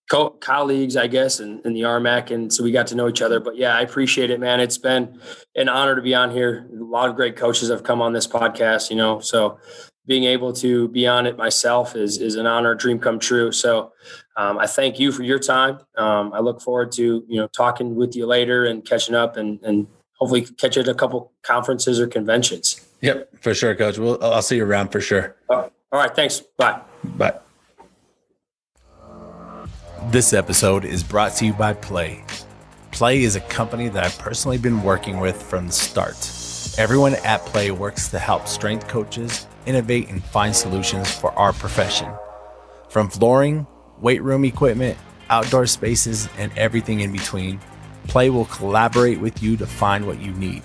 co- 0.09 0.31
colleagues, 0.31 0.95
I 0.97 1.07
guess, 1.07 1.39
in, 1.39 1.61
in 1.65 1.73
the 1.73 1.81
RMAC. 1.81 2.31
And 2.31 2.51
so 2.51 2.63
we 2.63 2.71
got 2.71 2.87
to 2.87 2.95
know 2.95 3.07
each 3.07 3.21
other. 3.21 3.39
But 3.39 3.57
yeah, 3.57 3.75
I 3.75 3.81
appreciate 3.81 4.29
it, 4.29 4.39
man. 4.39 4.59
It's 4.59 4.77
been 4.77 5.19
an 5.55 5.69
honor 5.69 5.95
to 5.95 6.01
be 6.01 6.15
on 6.15 6.31
here. 6.31 6.67
A 6.71 6.83
lot 6.83 7.09
of 7.09 7.15
great 7.15 7.35
coaches 7.35 7.69
have 7.69 7.83
come 7.83 8.01
on 8.01 8.13
this 8.13 8.27
podcast, 8.27 8.89
you 8.89 8.95
know, 8.95 9.19
so 9.19 9.59
being 10.05 10.23
able 10.23 10.53
to 10.53 10.87
be 10.87 11.05
on 11.05 11.25
it 11.25 11.37
myself 11.37 11.95
is, 11.95 12.17
is 12.17 12.35
an 12.35 12.47
honor, 12.47 12.73
dream 12.73 12.97
come 12.97 13.19
true. 13.19 13.51
So 13.51 13.91
um, 14.37 14.57
I 14.57 14.65
thank 14.65 14.99
you 14.99 15.11
for 15.11 15.23
your 15.23 15.39
time. 15.39 15.79
Um, 15.97 16.31
I 16.33 16.39
look 16.39 16.61
forward 16.61 16.93
to, 16.93 17.25
you 17.27 17.39
know, 17.39 17.47
talking 17.47 17.95
with 17.95 18.15
you 18.15 18.25
later 18.25 18.65
and 18.65 18.85
catching 18.85 19.15
up 19.15 19.35
and, 19.35 19.59
and 19.63 19.85
hopefully 20.13 20.43
catch 20.43 20.77
you 20.77 20.81
at 20.81 20.87
a 20.87 20.93
couple 20.93 21.33
conferences 21.43 21.99
or 21.99 22.07
conventions. 22.07 22.87
Yep, 23.01 23.29
for 23.41 23.53
sure, 23.53 23.75
coach. 23.75 23.97
We'll, 23.97 24.23
I'll 24.23 24.41
see 24.41 24.55
you 24.55 24.65
around 24.65 24.89
for 24.89 25.01
sure. 25.01 25.35
all 25.49 25.69
right. 25.91 26.15
Thanks. 26.15 26.39
Bye. 26.57 26.81
Bye. 27.03 27.39
This 30.05 30.31
episode 30.31 30.85
is 30.85 31.03
brought 31.03 31.35
to 31.35 31.45
you 31.45 31.53
by 31.53 31.73
Play. 31.73 32.23
Play 32.91 33.23
is 33.23 33.35
a 33.35 33.41
company 33.41 33.89
that 33.89 34.05
I've 34.05 34.17
personally 34.17 34.57
been 34.57 34.81
working 34.81 35.19
with 35.19 35.41
from 35.41 35.67
the 35.67 35.73
start. 35.73 36.15
Everyone 36.77 37.15
at 37.25 37.45
Play 37.47 37.71
works 37.71 38.07
to 38.09 38.19
help 38.19 38.47
strength 38.47 38.87
coaches 38.87 39.47
innovate 39.65 40.07
and 40.09 40.23
find 40.23 40.55
solutions 40.55 41.11
for 41.11 41.33
our 41.33 41.51
profession. 41.51 42.09
From 42.89 43.09
flooring, 43.09 43.67
weight 43.99 44.23
room 44.23 44.45
equipment, 44.45 44.97
outdoor 45.29 45.65
spaces, 45.65 46.29
and 46.37 46.57
everything 46.57 47.01
in 47.01 47.11
between, 47.11 47.59
Play 48.07 48.29
will 48.29 48.45
collaborate 48.45 49.19
with 49.19 49.43
you 49.43 49.57
to 49.57 49.67
find 49.67 50.07
what 50.07 50.21
you 50.21 50.31
need. 50.31 50.63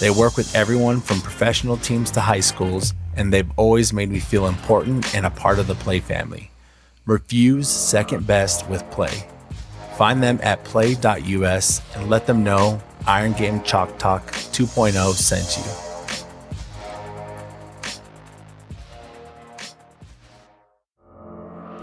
They 0.00 0.10
work 0.10 0.38
with 0.38 0.54
everyone 0.54 1.00
from 1.02 1.20
professional 1.20 1.76
teams 1.76 2.10
to 2.12 2.20
high 2.20 2.40
schools, 2.40 2.94
and 3.16 3.30
they've 3.30 3.50
always 3.56 3.92
made 3.92 4.08
me 4.08 4.18
feel 4.18 4.46
important 4.46 5.14
and 5.14 5.26
a 5.26 5.30
part 5.30 5.58
of 5.58 5.66
the 5.66 5.74
Play 5.74 6.00
family. 6.00 6.51
Refuse 7.04 7.68
second 7.68 8.26
best 8.26 8.68
with 8.68 8.88
Play. 8.90 9.26
Find 9.96 10.22
them 10.22 10.38
at 10.42 10.62
play.us 10.64 11.82
and 11.96 12.08
let 12.08 12.26
them 12.26 12.44
know 12.44 12.80
Iron 13.06 13.32
Game 13.32 13.62
Chalk 13.62 13.98
Talk 13.98 14.26
2.0 14.30 15.12
sent 15.14 15.56
you. 15.58 15.92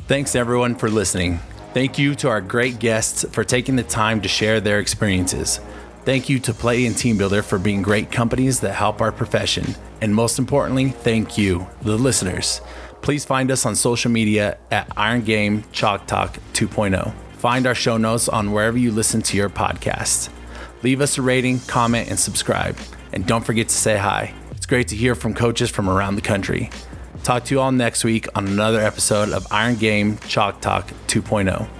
Thanks 0.07 0.35
everyone 0.35 0.73
for 0.75 0.89
listening. 0.89 1.39
Thank 1.73 1.99
you 1.99 2.15
to 2.15 2.29
our 2.29 2.41
great 2.41 2.79
guests 2.79 3.25
for 3.31 3.43
taking 3.43 3.75
the 3.75 3.83
time 3.83 4.21
to 4.21 4.27
share 4.27 4.59
their 4.59 4.79
experiences. 4.79 5.59
Thank 6.03 6.29
you 6.29 6.39
to 6.39 6.53
Play 6.53 6.87
and 6.87 6.95
TeamBuildr 6.95 7.43
for 7.43 7.59
being 7.59 7.83
great 7.83 8.09
companies 8.09 8.61
that 8.61 8.73
help 8.73 9.01
our 9.01 9.11
profession. 9.11 9.75
And 10.01 10.15
most 10.15 10.39
importantly, 10.39 10.89
thank 10.89 11.37
you, 11.37 11.67
the 11.83 11.97
listeners. 11.97 12.61
Please 13.01 13.25
find 13.25 13.49
us 13.51 13.65
on 13.65 13.75
social 13.75 14.11
media 14.11 14.57
at 14.71 14.91
Iron 14.97 15.21
Game 15.21 15.63
Chalk 15.71 16.05
Talk 16.07 16.37
2.0. 16.53 17.13
Find 17.33 17.65
our 17.65 17.75
show 17.75 17.97
notes 17.97 18.27
on 18.27 18.51
wherever 18.51 18.77
you 18.77 18.91
listen 18.91 19.21
to 19.23 19.37
your 19.37 19.49
podcast. 19.49 20.29
Leave 20.83 21.01
us 21.01 21.17
a 21.17 21.21
rating, 21.21 21.59
comment, 21.61 22.09
and 22.09 22.19
subscribe. 22.19 22.77
And 23.13 23.25
don't 23.25 23.45
forget 23.45 23.69
to 23.69 23.75
say 23.75 23.97
hi. 23.97 24.33
It's 24.51 24.65
great 24.65 24.89
to 24.89 24.95
hear 24.95 25.15
from 25.15 25.33
coaches 25.33 25.69
from 25.69 25.89
around 25.89 26.15
the 26.15 26.21
country. 26.21 26.69
Talk 27.23 27.45
to 27.45 27.55
you 27.55 27.61
all 27.61 27.71
next 27.71 28.03
week 28.03 28.27
on 28.35 28.47
another 28.47 28.79
episode 28.79 29.29
of 29.29 29.47
Iron 29.51 29.75
Game 29.75 30.17
Chalk 30.19 30.61
Talk 30.61 30.87
2.0. 31.07 31.78